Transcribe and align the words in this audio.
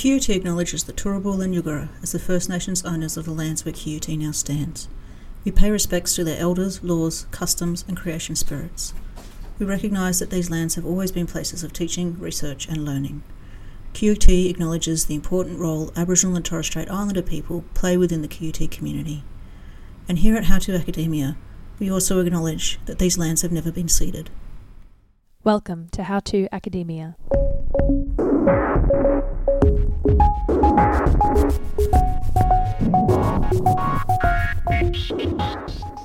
QUT 0.00 0.30
acknowledges 0.30 0.84
the 0.84 0.94
Turrbal 0.94 1.44
and 1.44 1.54
Yugara 1.54 1.90
as 2.02 2.12
the 2.12 2.18
First 2.18 2.48
Nations 2.48 2.82
owners 2.86 3.18
of 3.18 3.26
the 3.26 3.32
lands 3.32 3.66
where 3.66 3.74
QUT 3.74 4.08
now 4.08 4.30
stands. 4.30 4.88
We 5.44 5.52
pay 5.52 5.70
respects 5.70 6.14
to 6.14 6.24
their 6.24 6.40
elders, 6.40 6.82
laws, 6.82 7.26
customs, 7.30 7.84
and 7.86 7.98
creation 7.98 8.34
spirits. 8.34 8.94
We 9.58 9.66
recognise 9.66 10.18
that 10.18 10.30
these 10.30 10.48
lands 10.48 10.76
have 10.76 10.86
always 10.86 11.12
been 11.12 11.26
places 11.26 11.62
of 11.62 11.74
teaching, 11.74 12.18
research, 12.18 12.66
and 12.66 12.82
learning. 12.82 13.22
QUT 13.92 14.26
acknowledges 14.26 15.04
the 15.04 15.14
important 15.14 15.58
role 15.58 15.92
Aboriginal 15.94 16.34
and 16.34 16.46
Torres 16.46 16.68
Strait 16.68 16.90
Islander 16.90 17.20
people 17.20 17.66
play 17.74 17.98
within 17.98 18.22
the 18.22 18.28
QUT 18.28 18.70
community. 18.70 19.22
And 20.08 20.20
here 20.20 20.34
at 20.34 20.44
How 20.44 20.60
to 20.60 20.74
Academia, 20.76 21.36
we 21.78 21.90
also 21.90 22.20
acknowledge 22.20 22.80
that 22.86 23.00
these 23.00 23.18
lands 23.18 23.42
have 23.42 23.52
never 23.52 23.70
been 23.70 23.88
ceded. 23.90 24.30
Welcome 25.44 25.90
to 25.90 26.04
How 26.04 26.20
to 26.20 26.48
Academia. 26.50 27.16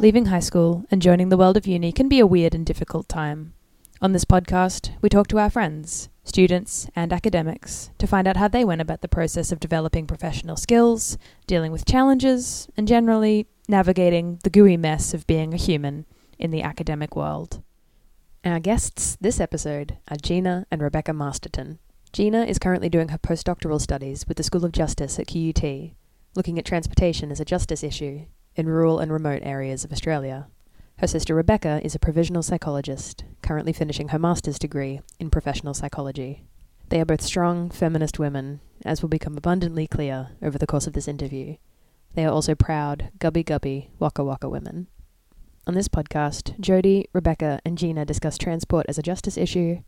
Leaving 0.05 0.27
high 0.27 0.39
school 0.39 0.85
and 0.91 1.01
joining 1.01 1.29
the 1.29 1.37
world 1.37 1.57
of 1.57 1.65
uni 1.65 1.91
can 1.91 2.07
be 2.07 2.19
a 2.19 2.27
weird 2.27 2.53
and 2.53 2.63
difficult 2.63 3.09
time. 3.09 3.55
On 4.03 4.11
this 4.11 4.23
podcast, 4.23 4.91
we 5.01 5.09
talk 5.09 5.27
to 5.29 5.39
our 5.39 5.49
friends, 5.49 6.09
students, 6.23 6.87
and 6.95 7.11
academics 7.11 7.89
to 7.97 8.05
find 8.05 8.27
out 8.27 8.37
how 8.37 8.47
they 8.47 8.63
went 8.63 8.81
about 8.81 9.01
the 9.01 9.07
process 9.07 9.51
of 9.51 9.59
developing 9.59 10.05
professional 10.05 10.57
skills, 10.57 11.17
dealing 11.47 11.71
with 11.71 11.87
challenges, 11.87 12.69
and 12.77 12.87
generally 12.87 13.47
navigating 13.67 14.37
the 14.43 14.51
gooey 14.51 14.77
mess 14.77 15.15
of 15.15 15.25
being 15.25 15.55
a 15.55 15.57
human 15.57 16.05
in 16.37 16.51
the 16.51 16.61
academic 16.61 17.15
world. 17.15 17.63
Our 18.43 18.59
guests 18.59 19.17
this 19.19 19.39
episode 19.39 19.97
are 20.07 20.17
Gina 20.17 20.67
and 20.69 20.83
Rebecca 20.83 21.13
Masterton. 21.13 21.79
Gina 22.13 22.45
is 22.45 22.59
currently 22.59 22.89
doing 22.89 23.07
her 23.07 23.17
postdoctoral 23.17 23.81
studies 23.81 24.27
with 24.27 24.37
the 24.37 24.43
School 24.43 24.65
of 24.65 24.71
Justice 24.71 25.17
at 25.17 25.25
QUT, 25.25 25.95
looking 26.35 26.59
at 26.59 26.65
transportation 26.65 27.31
as 27.31 27.39
a 27.39 27.45
justice 27.45 27.81
issue 27.81 28.27
in 28.55 28.67
rural 28.67 28.99
and 28.99 29.11
remote 29.11 29.41
areas 29.43 29.83
of 29.83 29.91
Australia. 29.91 30.47
Her 30.99 31.07
sister 31.07 31.35
Rebecca 31.35 31.81
is 31.83 31.93
a 31.93 31.99
provisional 31.99 32.41
psychologist, 32.41 33.25
currently 33.41 33.73
finishing 33.73 34.09
her 34.09 34.19
master's 34.19 34.57
degree 34.57 35.01
in 35.19 35.29
professional 35.29 35.73
psychology. 35.73 36.45
They 36.89 37.01
are 37.01 37.05
both 37.05 37.21
strong, 37.21 37.69
feminist 37.69 38.19
women, 38.19 38.61
as 38.85 39.01
will 39.01 39.09
become 39.09 39.37
abundantly 39.37 39.87
clear 39.87 40.29
over 40.41 40.57
the 40.57 40.67
course 40.67 40.87
of 40.87 40.93
this 40.93 41.07
interview. 41.07 41.57
They 42.13 42.25
are 42.25 42.31
also 42.31 42.55
proud, 42.55 43.09
Gubbi 43.19 43.43
Gubbi, 43.43 43.89
Wakka 43.99 44.23
Wakka 44.23 44.49
women. 44.49 44.87
On 45.67 45.73
this 45.73 45.89
podcast, 45.89 46.57
Jodi, 46.59 47.07
Rebecca, 47.11 47.59
and 47.65 47.77
Gina 47.77 48.05
discuss 48.05 48.37
transport 48.37 48.85
as 48.87 48.97
a 48.97 49.03
justice 49.03 49.37
issue, 49.37 49.81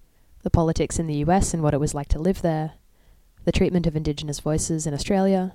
the 0.43 0.49
politics 0.49 0.99
in 0.99 1.07
the 1.07 1.23
US 1.25 1.53
and 1.53 1.63
what 1.63 1.73
it 1.73 1.79
was 1.79 1.93
like 1.93 2.09
to 2.09 2.19
live 2.19 2.41
there, 2.41 2.73
the 3.45 3.51
treatment 3.51 3.87
of 3.87 3.95
Indigenous 3.95 4.39
voices 4.39 4.85
in 4.85 4.93
Australia, 4.93 5.53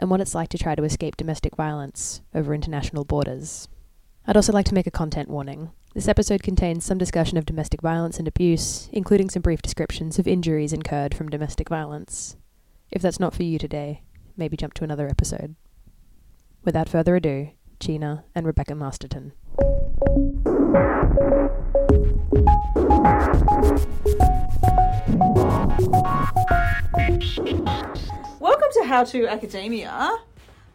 and 0.00 0.10
what 0.10 0.20
it's 0.20 0.34
like 0.34 0.48
to 0.48 0.58
try 0.58 0.74
to 0.74 0.82
escape 0.82 1.16
domestic 1.16 1.54
violence 1.54 2.22
over 2.34 2.54
international 2.54 3.04
borders. 3.04 3.68
I'd 4.26 4.36
also 4.36 4.52
like 4.52 4.64
to 4.66 4.74
make 4.74 4.86
a 4.86 4.90
content 4.90 5.28
warning. 5.28 5.70
This 5.94 6.08
episode 6.08 6.42
contains 6.42 6.84
some 6.84 6.96
discussion 6.96 7.36
of 7.36 7.44
domestic 7.44 7.82
violence 7.82 8.18
and 8.18 8.26
abuse, 8.26 8.88
including 8.92 9.28
some 9.28 9.42
brief 9.42 9.60
descriptions 9.60 10.18
of 10.18 10.26
injuries 10.26 10.72
incurred 10.72 11.14
from 11.14 11.28
domestic 11.28 11.68
violence. 11.68 12.36
If 12.90 13.02
that's 13.02 13.20
not 13.20 13.34
for 13.34 13.42
you 13.42 13.58
today, 13.58 14.02
maybe 14.36 14.56
jump 14.56 14.72
to 14.74 14.84
another 14.84 15.06
episode. 15.06 15.54
Without 16.64 16.88
further 16.88 17.16
ado, 17.16 17.50
Gina 17.78 18.24
and 18.34 18.46
Rebecca 18.46 18.74
Masterton. 18.74 19.32
Welcome 28.70 28.82
to 28.82 28.88
How 28.88 29.04
to 29.04 29.26
Academia. 29.26 30.18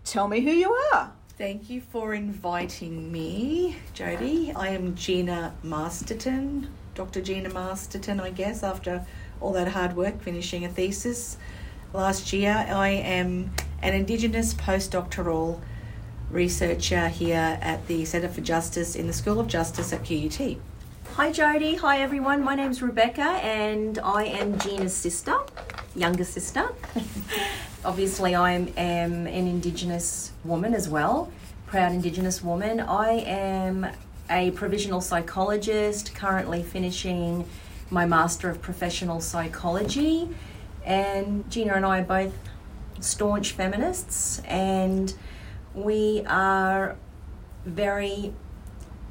Tell 0.04 0.28
me 0.28 0.42
who 0.42 0.52
you 0.52 0.74
are. 0.94 1.14
Thank 1.38 1.70
you 1.70 1.80
for 1.80 2.14
inviting 2.14 3.10
me, 3.10 3.78
Jodi. 3.94 4.52
I 4.54 4.70
am 4.70 4.95
Gina 4.95 5.56
Masterton, 5.64 6.67
Dr. 6.94 7.22
Gina 7.22 7.48
Masterton, 7.48 8.20
I 8.20 8.32
guess, 8.32 8.64
after 8.64 9.05
all 9.39 9.54
that 9.54 9.70
hard 9.70 9.95
work 9.95 10.22
finishing 10.22 10.66
a 10.66 10.67
thesis 10.67 11.38
last 11.94 12.34
year. 12.34 12.66
I 12.67 12.89
am 12.89 13.54
an 13.82 13.94
Indigenous 13.94 14.54
postdoctoral 14.54 15.61
researcher 16.30 17.08
here 17.08 17.58
at 17.61 17.88
the 17.88 18.04
Centre 18.04 18.28
for 18.28 18.42
Justice 18.42 18.95
in 18.95 19.08
the 19.08 19.14
School 19.14 19.39
of 19.39 19.48
Justice 19.48 19.94
at 19.94 20.04
QUT. 20.04 20.58
Hi 21.14 21.32
Jodi, 21.32 21.76
hi 21.76 22.02
everyone. 22.02 22.44
My 22.44 22.55
name's 22.55 22.82
Rebecca 22.82 23.22
and 23.22 24.00
I 24.00 24.26
am 24.26 24.60
Gina's 24.60 24.94
sister, 24.94 25.38
younger 25.95 26.26
sister. 26.26 26.67
Obviously, 27.86 28.34
I 28.34 28.54
am 28.54 29.28
an 29.28 29.28
Indigenous 29.48 30.32
woman 30.44 30.73
as 30.73 30.90
well, 30.90 31.32
proud 31.68 31.92
Indigenous 31.92 32.44
woman. 32.44 32.80
I 32.80 33.12
am 33.28 33.86
a 34.28 34.50
provisional 34.52 35.02
psychologist, 35.02 36.16
currently 36.16 36.64
finishing 36.64 37.48
my 37.92 38.08
Master 38.08 38.50
of 38.50 38.60
Professional 38.60 39.22
Psychology. 39.22 40.28
And 40.84 41.50
Gina 41.52 41.73
and 41.73 41.86
I 41.86 42.00
are 42.00 42.04
both 42.04 42.34
staunch 43.02 43.52
feminists, 43.52 44.42
and 44.48 45.14
we 45.76 46.23
are 46.26 46.96
very 47.66 48.34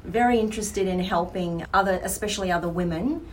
very 0.03 0.37
interested 0.37 0.87
in 0.87 0.99
helping 0.99 1.65
other, 1.73 1.99
especially 2.03 2.51
other 2.51 2.69
women, 2.69 3.25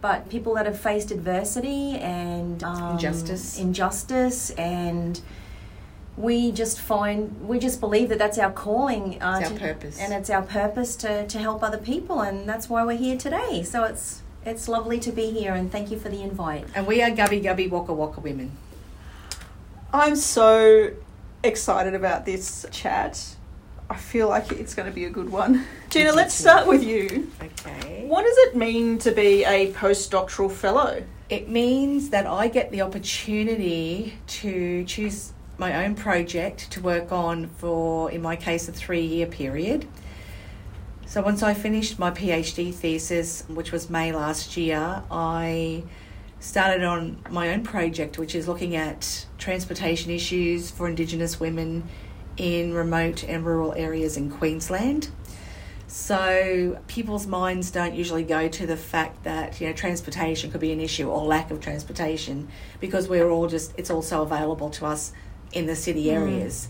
but 0.00 0.28
people 0.28 0.54
that 0.54 0.66
have 0.66 0.78
faced 0.78 1.10
adversity 1.10 1.96
and 1.98 2.62
um, 2.64 2.92
Injustice. 2.92 3.58
injustice, 3.58 4.50
and 4.50 5.20
we 6.16 6.52
just 6.52 6.80
find 6.80 7.46
we 7.48 7.58
just 7.58 7.80
believe 7.80 8.08
that 8.08 8.18
that's 8.18 8.38
our 8.38 8.50
calling, 8.52 9.22
uh, 9.22 9.38
It's 9.40 9.50
our 9.50 9.56
to- 9.58 9.60
purpose. 9.64 9.98
and 10.00 10.12
it's 10.12 10.30
our 10.30 10.42
purpose 10.42 10.96
to, 10.96 11.26
to 11.26 11.38
help 11.38 11.62
other 11.62 11.78
people, 11.78 12.20
and 12.20 12.48
that's 12.48 12.68
why 12.68 12.84
we're 12.84 12.96
here 12.96 13.16
today. 13.16 13.62
So 13.62 13.84
it's 13.84 14.22
it's 14.44 14.68
lovely 14.68 14.98
to 15.00 15.12
be 15.12 15.30
here, 15.30 15.54
and 15.54 15.70
thank 15.70 15.90
you 15.90 15.98
for 15.98 16.08
the 16.08 16.22
invite. 16.22 16.66
And 16.74 16.86
we 16.86 17.02
are 17.02 17.10
Gubbi 17.10 17.42
Gubbi 17.42 17.70
Wakka 17.70 17.88
Wakka 17.96 18.22
women. 18.22 18.52
I'm 19.92 20.16
so 20.16 20.92
excited 21.42 21.94
about 21.94 22.24
this 22.24 22.64
chat. 22.70 23.36
I 23.90 23.96
feel 23.96 24.28
like 24.28 24.52
it's 24.52 24.72
going 24.72 24.88
to 24.88 24.94
be 24.94 25.06
a 25.06 25.10
good 25.10 25.30
one. 25.30 25.66
Gina, 25.90 26.12
let's 26.12 26.32
start 26.32 26.68
with 26.68 26.84
you. 26.84 27.28
Okay. 27.42 28.06
What 28.06 28.22
does 28.22 28.36
it 28.38 28.54
mean 28.54 28.98
to 28.98 29.10
be 29.10 29.44
a 29.44 29.72
postdoctoral 29.72 30.50
fellow? 30.50 31.02
It 31.28 31.48
means 31.48 32.10
that 32.10 32.24
I 32.24 32.46
get 32.46 32.70
the 32.70 32.82
opportunity 32.82 34.14
to 34.28 34.84
choose 34.84 35.32
my 35.58 35.84
own 35.84 35.96
project 35.96 36.70
to 36.70 36.80
work 36.80 37.10
on 37.10 37.48
for, 37.48 38.12
in 38.12 38.22
my 38.22 38.36
case, 38.36 38.68
a 38.68 38.72
three 38.72 39.04
year 39.04 39.26
period. 39.26 39.88
So 41.06 41.20
once 41.20 41.42
I 41.42 41.52
finished 41.52 41.98
my 41.98 42.12
PhD 42.12 42.72
thesis, 42.72 43.42
which 43.48 43.72
was 43.72 43.90
May 43.90 44.12
last 44.12 44.56
year, 44.56 45.02
I 45.10 45.82
started 46.38 46.84
on 46.84 47.18
my 47.28 47.52
own 47.52 47.64
project, 47.64 48.18
which 48.18 48.36
is 48.36 48.46
looking 48.46 48.76
at 48.76 49.26
transportation 49.36 50.12
issues 50.12 50.70
for 50.70 50.86
Indigenous 50.86 51.40
women 51.40 51.88
in 52.40 52.72
remote 52.72 53.22
and 53.22 53.44
rural 53.44 53.74
areas 53.74 54.16
in 54.16 54.30
Queensland. 54.30 55.10
So 55.88 56.78
people's 56.86 57.26
minds 57.26 57.70
don't 57.70 57.94
usually 57.94 58.22
go 58.22 58.48
to 58.48 58.66
the 58.66 58.78
fact 58.78 59.24
that 59.24 59.60
you 59.60 59.66
know 59.66 59.74
transportation 59.74 60.50
could 60.50 60.60
be 60.60 60.72
an 60.72 60.80
issue 60.80 61.10
or 61.10 61.22
lack 61.22 61.50
of 61.50 61.60
transportation 61.60 62.48
because 62.80 63.08
we're 63.08 63.28
all 63.28 63.46
just 63.46 63.74
it's 63.76 63.90
also 63.90 64.22
available 64.22 64.70
to 64.70 64.86
us 64.86 65.12
in 65.52 65.66
the 65.66 65.76
city 65.76 66.06
mm. 66.06 66.12
areas. 66.12 66.68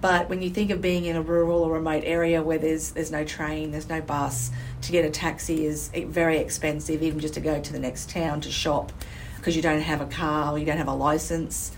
But 0.00 0.28
when 0.28 0.40
you 0.40 0.50
think 0.50 0.70
of 0.70 0.80
being 0.80 1.06
in 1.06 1.16
a 1.16 1.22
rural 1.22 1.64
or 1.64 1.72
remote 1.72 2.04
area 2.06 2.40
where 2.40 2.58
there's 2.58 2.92
there's 2.92 3.10
no 3.10 3.24
train, 3.24 3.72
there's 3.72 3.88
no 3.88 4.00
bus, 4.00 4.52
to 4.82 4.92
get 4.92 5.04
a 5.04 5.10
taxi 5.10 5.66
is 5.66 5.90
very 6.06 6.38
expensive, 6.38 7.02
even 7.02 7.18
just 7.18 7.34
to 7.34 7.40
go 7.40 7.60
to 7.60 7.72
the 7.72 7.80
next 7.80 8.08
town 8.08 8.40
to 8.42 8.52
shop 8.52 8.92
because 9.36 9.56
you 9.56 9.62
don't 9.62 9.80
have 9.80 10.00
a 10.00 10.06
car 10.06 10.52
or 10.52 10.58
you 10.60 10.64
don't 10.64 10.78
have 10.78 10.86
a 10.86 10.94
license. 10.94 11.72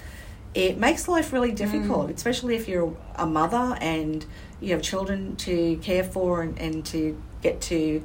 It 0.54 0.78
makes 0.78 1.08
life 1.08 1.32
really 1.32 1.52
mm. 1.52 1.56
difficult, 1.56 2.10
especially 2.10 2.54
if 2.54 2.68
you're 2.68 2.96
a 3.16 3.26
mother 3.26 3.76
and 3.80 4.24
you 4.60 4.72
have 4.72 4.82
children 4.82 5.36
to 5.36 5.76
care 5.78 6.04
for 6.04 6.42
and, 6.42 6.58
and 6.58 6.86
to 6.86 7.20
get 7.42 7.60
to 7.62 8.02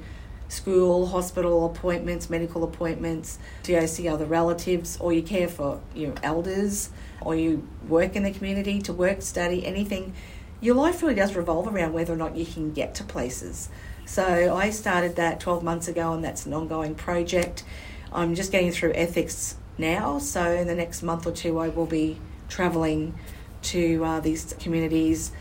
school, 0.50 1.06
hospital 1.06 1.68
appointments, 1.68 2.30
medical 2.30 2.64
appointments, 2.64 3.38
to 3.64 3.74
go 3.74 3.86
see 3.86 4.08
other 4.08 4.26
relatives, 4.26 4.98
or 5.00 5.14
you 5.14 5.22
care 5.22 5.48
for 5.48 5.80
your 5.94 6.16
elders, 6.24 6.90
or 7.22 7.36
you 7.36 7.68
work 7.88 8.16
in 8.16 8.24
the 8.24 8.32
community 8.32 8.82
to 8.82 8.92
work, 8.92 9.22
study, 9.22 9.66
anything. 9.66 10.14
Your 10.60 10.76
life 10.76 11.02
really 11.02 11.14
does 11.14 11.36
revolve 11.36 11.68
around 11.68 11.94
whether 11.94 12.14
or 12.14 12.18
not 12.18 12.36
you 12.36 12.46
can 12.46 12.74
get 12.74 12.96
to 12.96 13.04
places. 13.04 13.70
So 14.06 14.58
I 14.58 14.72
started 14.72 15.16
that 15.18 15.40
12 15.40 15.64
months 15.64 15.88
ago, 15.88 16.14
and 16.14 16.24
that's 16.24 16.48
an 16.48 16.54
ongoing 16.54 16.96
project. 16.96 17.64
I'm 18.12 18.34
just 18.34 18.52
getting 18.52 18.72
through 18.72 18.94
ethics 18.96 19.56
now, 19.78 20.18
so 20.18 20.52
in 20.52 20.66
the 20.66 20.76
next 20.76 21.04
month 21.04 21.28
or 21.28 21.32
two, 21.32 21.60
I 21.60 21.70
will 21.70 21.86
be 21.86 22.20
travelling 22.50 23.18
to 23.62 24.04
uh, 24.04 24.20
these 24.20 24.54
communities 24.60 25.32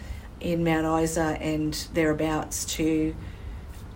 in 0.40 0.62
Mount 0.62 1.02
Isa 1.02 1.36
and 1.40 1.74
thereabouts 1.94 2.64
to 2.76 3.14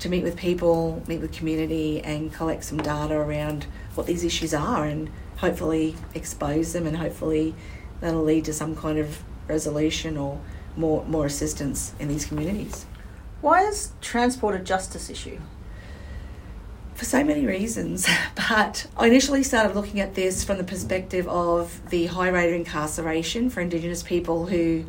to 0.01 0.09
meet 0.09 0.25
with 0.25 0.37
people, 0.37 1.01
meet 1.07 1.21
with 1.21 1.31
community, 1.31 2.01
and 2.01 2.33
collect 2.33 2.65
some 2.65 2.79
data 2.79 3.15
around 3.15 3.67
what 3.95 4.09
these 4.09 4.25
issues 4.25 4.53
are, 4.53 4.85
and 4.85 5.09
hopefully 5.37 5.95
expose 6.13 6.73
them 6.73 6.89
and 6.89 6.97
hopefully 6.97 7.55
that'll 8.01 8.25
lead 8.25 8.45
to 8.45 8.53
some 8.53 8.75
kind 8.75 8.99
of 8.99 9.23
resolution 9.47 10.17
or 10.17 10.41
more 10.77 11.05
more 11.05 11.27
assistance 11.27 11.95
in 12.01 12.09
these 12.09 12.25
communities. 12.25 12.87
Why 13.41 13.63
is 13.63 13.93
transport 14.01 14.55
a 14.55 14.59
justice 14.59 15.11
issue? 15.11 15.41
For 16.95 17.05
so 17.05 17.25
many 17.25 17.47
reasons. 17.47 18.09
But 18.35 18.87
I 18.99 19.07
initially 19.07 19.43
started 19.43 19.75
looking 19.75 20.01
at 20.01 20.15
this 20.15 20.45
from 20.45 20.59
the 20.59 20.65
perspective 20.65 21.27
of 21.27 21.81
the 21.91 22.07
high 22.07 22.29
rate 22.29 22.49
of 22.49 22.55
incarceration 22.55 23.49
for 23.49 23.61
Indigenous 23.61 24.03
people 24.03 24.47
who 24.47 24.85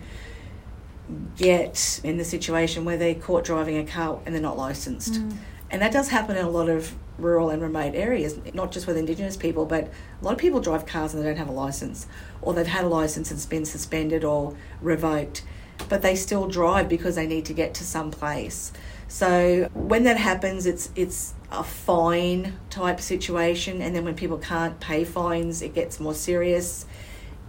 get 1.38 2.02
in 2.04 2.18
the 2.18 2.26
situation 2.26 2.84
where 2.84 2.98
they're 2.98 3.16
caught 3.16 3.46
driving 3.46 3.78
a 3.78 3.86
car 3.86 4.20
and 4.26 4.36
they're 4.36 4.42
not 4.42 4.58
licensed. 4.58 5.14
Mm. 5.14 5.38
And 5.72 5.82
that 5.82 5.92
does 5.92 6.10
happen 6.10 6.36
in 6.36 6.46
a 6.46 6.50
lot 6.50 6.70
of 6.70 6.94
rural 7.18 7.50
and 7.50 7.62
remote 7.62 7.96
areas, 7.96 8.40
not 8.54 8.72
just 8.72 8.88
with 8.88 8.98
Indigenous 8.98 9.38
people, 9.38 9.66
but 9.66 9.86
a 10.22 10.26
lot 10.26 10.34
of 10.34 10.40
people 10.40 10.60
drive 10.60 10.86
cars 10.86 11.14
and 11.14 11.24
they 11.24 11.28
don't 11.28 11.38
have 11.38 11.50
a 11.50 11.54
license, 11.54 12.08
or 12.42 12.54
they've 12.54 12.68
had 12.68 12.86
a 12.86 12.88
license 12.88 13.32
and 13.32 13.38
it's 13.38 13.46
been 13.46 13.66
suspended 13.66 14.24
or 14.24 14.56
revoked, 14.82 15.44
but 15.90 16.02
they 16.02 16.16
still 16.16 16.48
drive 16.48 16.90
because 16.90 17.16
they 17.16 17.28
need 17.28 17.46
to 17.46 17.54
get 17.54 17.74
to 17.76 17.84
some 17.84 18.12
place. 18.12 18.72
So 19.08 19.70
when 19.74 20.04
that 20.04 20.18
happens, 20.18 20.66
it's 20.66 20.90
it's 20.96 21.34
a 21.54 21.64
fine 21.64 22.58
type 22.70 23.00
situation, 23.00 23.82
and 23.82 23.96
then 23.96 24.04
when 24.04 24.16
people 24.16 24.38
can't 24.38 24.80
pay 24.80 25.04
fines, 25.04 25.62
it 25.62 25.74
gets 25.74 26.00
more 26.00 26.14
serious, 26.14 26.86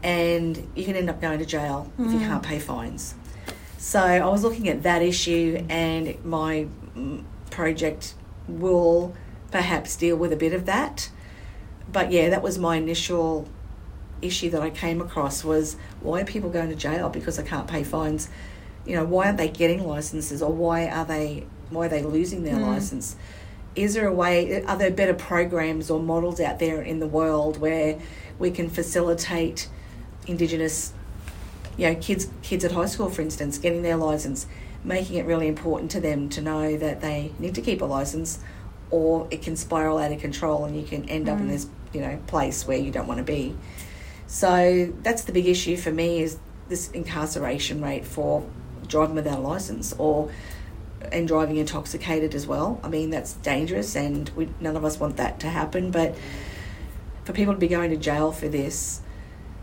and 0.03 0.71
you 0.75 0.85
can 0.85 0.95
end 0.95 1.09
up 1.09 1.21
going 1.21 1.39
to 1.39 1.47
jail 1.47 1.91
if 1.99 2.13
you 2.13 2.19
can't 2.19 2.43
pay 2.43 2.59
fines. 2.59 3.15
So 3.79 4.01
I 4.01 4.27
was 4.27 4.43
looking 4.43 4.69
at 4.69 4.83
that 4.83 5.03
issue, 5.03 5.65
and 5.69 6.23
my 6.25 6.67
mm, 6.97 7.25
project 7.51 8.15
will 8.47 9.15
perhaps 9.51 9.97
deal 9.97 10.17
with 10.17 10.33
a 10.33 10.37
bit 10.37 10.53
of 10.53 10.67
that. 10.67 11.11
But 11.91 12.13
yeah, 12.13 12.29
that 12.31 12.43
was 12.43 12.59
my 12.59 12.77
initial 12.77 13.49
issue 14.21 14.51
that 14.51 14.63
I 14.63 14.71
came 14.71 15.01
across 15.01 15.45
was 15.45 15.77
why 16.01 16.23
are 16.23 16.25
people 16.25 16.51
going 16.51 16.69
to 16.71 16.75
jail 16.75 17.09
because 17.09 17.37
they 17.37 17.43
can't 17.43 17.67
pay 17.69 17.85
fines? 17.85 18.29
You 18.87 18.97
know, 18.97 19.05
why 19.05 19.27
aren't 19.27 19.39
they 19.39 19.49
getting 19.49 19.87
licenses 19.87 20.43
or 20.43 20.53
why 20.53 20.89
are 20.89 21.05
they 21.05 21.47
why 21.71 21.87
are 21.87 21.89
they 21.89 22.03
losing 22.03 22.43
their 22.45 22.57
Mm. 22.57 22.67
license? 22.67 23.17
Is 23.75 23.95
there 23.95 24.07
a 24.07 24.13
way 24.13 24.63
are 24.65 24.77
there 24.77 24.91
better 24.91 25.15
programs 25.15 25.91
or 25.91 26.01
models 26.01 26.41
out 26.41 26.59
there 26.59 26.83
in 26.83 27.01
the 27.01 27.07
world 27.07 27.61
where 27.61 27.99
we 28.39 28.51
can 28.51 28.69
facilitate 28.71 29.69
indigenous 30.27 30.93
you 31.77 31.89
know, 31.89 31.95
kids 31.97 32.29
kids 32.43 32.65
at 32.65 32.73
high 32.73 32.87
school 32.87 33.11
for 33.11 33.23
instance, 33.23 33.59
getting 33.59 33.83
their 33.83 33.97
license, 33.97 34.47
making 34.85 35.17
it 35.17 35.27
really 35.27 35.49
important 35.49 35.91
to 35.93 36.01
them 36.01 36.29
to 36.29 36.41
know 36.41 36.77
that 36.77 37.01
they 37.01 37.33
need 37.39 37.55
to 37.57 37.61
keep 37.61 37.83
a 37.83 37.85
license 37.85 38.39
or 38.91 39.27
it 39.31 39.43
can 39.43 39.57
spiral 39.57 39.99
out 39.99 40.13
of 40.13 40.21
control 40.21 40.65
and 40.65 40.77
you 40.77 40.85
can 40.85 41.09
end 41.09 41.29
up 41.29 41.41
in 41.41 41.47
Mm. 41.47 41.51
this, 41.51 41.67
you 41.93 42.01
know, 42.01 42.19
place 42.29 42.67
where 42.67 42.79
you 42.79 42.93
don't 42.93 43.09
want 43.09 43.19
to 43.19 43.25
be. 43.25 43.57
So 44.27 44.93
that's 45.03 45.25
the 45.25 45.33
big 45.33 45.47
issue 45.47 45.77
for 45.77 45.91
me 45.91 46.23
is 46.23 46.39
this 46.69 46.91
incarceration 46.93 47.83
rate 47.83 48.05
for 48.05 48.45
driving 48.87 49.17
without 49.17 49.39
a 49.39 49.43
license 49.43 49.93
or 49.99 50.31
and 51.13 51.29
driving 51.29 51.57
intoxicated 51.57 52.35
as 52.35 52.47
well. 52.47 52.81
I 52.83 52.89
mean 52.89 53.11
that's 53.11 53.35
dangerous 53.35 53.97
and 53.97 54.31
we 54.37 54.49
none 54.61 54.77
of 54.77 54.85
us 54.85 54.99
want 54.99 55.17
that 55.17 55.41
to 55.41 55.49
happen, 55.49 55.91
but 55.91 56.15
for 57.25 57.33
people 57.33 57.55
to 57.55 57.61
be 57.61 57.69
going 57.69 57.91
to 57.91 57.97
jail 57.97 58.33
for 58.33 58.49
this 58.49 59.01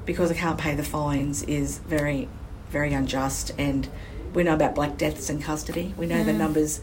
because 0.06 0.30
they 0.30 0.36
can't 0.36 0.58
pay 0.58 0.76
the 0.76 0.84
fines 0.84 1.44
is 1.44 1.78
very, 1.80 2.28
very 2.70 2.94
unjust. 2.94 3.52
And 3.58 3.88
we 4.34 4.44
know 4.44 4.54
about 4.56 4.76
black 4.76 4.98
deaths 4.98 5.30
in 5.30 5.42
custody. 5.42 5.94
We 5.98 6.06
know 6.06 6.24
the 6.24 6.34
numbers 6.34 6.82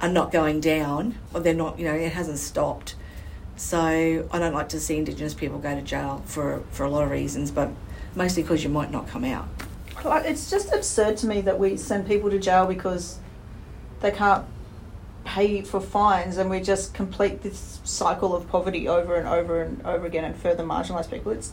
are 0.00 0.08
not 0.08 0.32
going 0.32 0.60
down, 0.60 1.18
or 1.32 1.40
they're 1.40 1.54
not. 1.54 1.78
You 1.78 1.86
know, 1.86 1.94
it 1.94 2.12
hasn't 2.12 2.38
stopped. 2.38 2.94
So 3.56 4.28
I 4.30 4.38
don't 4.38 4.54
like 4.54 4.70
to 4.70 4.80
see 4.80 4.96
Indigenous 4.96 5.34
people 5.34 5.58
go 5.58 5.74
to 5.74 5.82
jail 5.82 6.22
for 6.26 6.62
for 6.70 6.84
a 6.84 6.90
lot 6.90 7.04
of 7.04 7.10
reasons, 7.10 7.50
but 7.50 7.70
mostly 8.14 8.42
because 8.42 8.64
you 8.64 8.70
might 8.70 8.90
not 8.90 9.08
come 9.08 9.24
out. 9.24 9.48
Like, 10.04 10.24
it's 10.24 10.50
just 10.50 10.72
absurd 10.72 11.18
to 11.18 11.26
me 11.26 11.42
that 11.42 11.58
we 11.58 11.76
send 11.76 12.06
people 12.06 12.30
to 12.30 12.38
jail 12.38 12.66
because 12.66 13.18
they 14.00 14.10
can't 14.10 14.44
pay 15.24 15.62
for 15.62 15.80
fines 15.80 16.38
and 16.38 16.48
we 16.48 16.60
just 16.60 16.94
complete 16.94 17.42
this 17.42 17.80
cycle 17.84 18.34
of 18.34 18.48
poverty 18.48 18.88
over 18.88 19.14
and 19.16 19.28
over 19.28 19.62
and 19.62 19.84
over 19.84 20.06
again 20.06 20.24
and 20.24 20.36
further 20.36 20.64
marginalise 20.64 21.10
people. 21.10 21.32
It's 21.32 21.52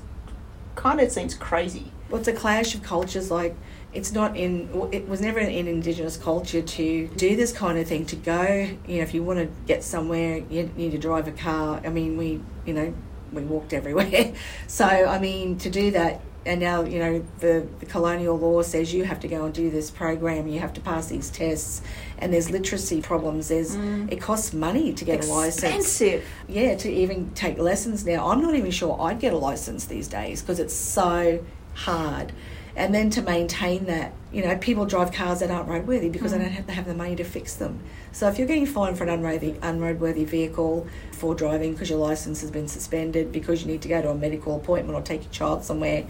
kind 0.75 0.99
of 0.99 1.11
seems 1.11 1.33
crazy. 1.33 1.91
Well, 2.09 2.19
it's 2.19 2.27
a 2.27 2.33
clash 2.33 2.73
of 2.75 2.83
cultures. 2.83 3.29
Like 3.29 3.55
it's 3.93 4.13
not 4.13 4.37
in. 4.37 4.69
It 4.91 5.09
was 5.09 5.19
never 5.19 5.39
in 5.39 5.67
Indigenous 5.67 6.15
culture 6.15 6.61
to 6.61 7.07
do 7.07 7.35
this 7.35 7.51
kind 7.51 7.77
of 7.77 7.87
thing. 7.87 8.05
To 8.05 8.15
go, 8.15 8.69
you 8.87 8.97
know, 8.97 9.03
if 9.03 9.13
you 9.13 9.23
want 9.23 9.39
to 9.39 9.49
get 9.65 9.83
somewhere, 9.83 10.37
you 10.49 10.71
need 10.77 10.91
to 10.91 10.97
drive 10.97 11.27
a 11.27 11.31
car. 11.31 11.81
I 11.83 11.89
mean, 11.89 12.15
we, 12.15 12.41
you 12.65 12.73
know, 12.73 12.93
we 13.33 13.43
walked 13.43 13.73
everywhere. 13.73 14.33
So 14.67 14.85
I 14.85 15.19
mean, 15.19 15.57
to 15.59 15.69
do 15.69 15.91
that, 15.91 16.21
and 16.47 16.59
now 16.59 16.81
you 16.83 16.99
know 16.99 17.25
the, 17.39 17.67
the 17.79 17.85
colonial 17.85 18.37
law 18.39 18.61
says 18.61 18.93
you 18.93 19.03
have 19.03 19.19
to 19.19 19.27
go 19.27 19.45
and 19.45 19.53
do 19.53 19.69
this 19.69 19.91
program. 19.91 20.47
You 20.47 20.59
have 20.59 20.73
to 20.73 20.81
pass 20.81 21.07
these 21.07 21.29
tests, 21.29 21.81
and 22.17 22.33
there's 22.33 22.49
literacy 22.49 23.01
problems. 23.01 23.49
There's 23.49 23.75
Mm. 23.75 24.11
it 24.11 24.21
costs 24.21 24.53
money 24.53 24.93
to 24.93 25.05
get 25.05 25.25
a 25.25 25.27
license 25.31 25.63
Expensive. 25.63 26.23
yeah, 26.47 26.75
to 26.77 26.89
even 26.91 27.31
take 27.35 27.57
lessons 27.59 28.05
now. 28.05 28.29
I'm 28.29 28.41
not 28.41 28.55
even 28.55 28.71
sure 28.71 28.97
I'd 29.01 29.19
get 29.19 29.33
a 29.33 29.37
license 29.37 29.85
these 29.85 30.07
days 30.07 30.41
because 30.41 30.59
it's 30.59 30.73
so 30.73 31.39
hard. 31.73 32.31
And 32.75 32.93
then 32.93 33.09
to 33.11 33.23
maintain 33.23 33.85
that, 33.85 34.13
you 34.31 34.43
know, 34.45 34.55
people 34.55 34.85
drive 34.85 35.11
cars 35.11 35.39
that 35.39 35.49
aren't 35.49 35.67
roadworthy 35.67 36.11
because 36.11 36.31
they 36.31 36.37
don't 36.37 36.51
have 36.51 36.67
to 36.67 36.73
have 36.73 36.85
the 36.85 36.93
money 36.93 37.15
to 37.15 37.23
fix 37.23 37.55
them. 37.55 37.79
So 38.11 38.27
if 38.27 38.37
you're 38.37 38.47
getting 38.47 38.67
fined 38.67 38.99
for 38.99 39.03
an 39.03 39.09
unroadworthy, 39.09 39.55
unroadworthy 39.61 40.25
vehicle 40.25 40.85
for 41.11 41.33
driving 41.33 41.73
because 41.73 41.89
your 41.89 41.97
license 41.97 42.41
has 42.41 42.51
been 42.51 42.67
suspended, 42.67 43.31
because 43.31 43.61
you 43.63 43.67
need 43.71 43.81
to 43.81 43.87
go 43.87 43.99
to 44.03 44.09
a 44.11 44.15
medical 44.15 44.55
appointment 44.55 44.95
or 44.95 45.01
take 45.01 45.23
your 45.23 45.31
child 45.33 45.63
somewhere, 45.63 46.05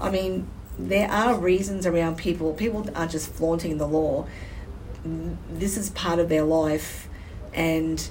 I 0.00 0.10
mean, 0.10 0.48
there 0.78 1.10
are 1.10 1.38
reasons 1.38 1.86
around 1.86 2.16
people. 2.16 2.52
People 2.52 2.88
aren't 2.94 3.10
just 3.12 3.30
flaunting 3.32 3.78
the 3.78 3.86
law. 3.86 4.26
This 5.50 5.76
is 5.76 5.90
part 5.90 6.18
of 6.18 6.28
their 6.28 6.42
life, 6.42 7.08
and 7.54 8.08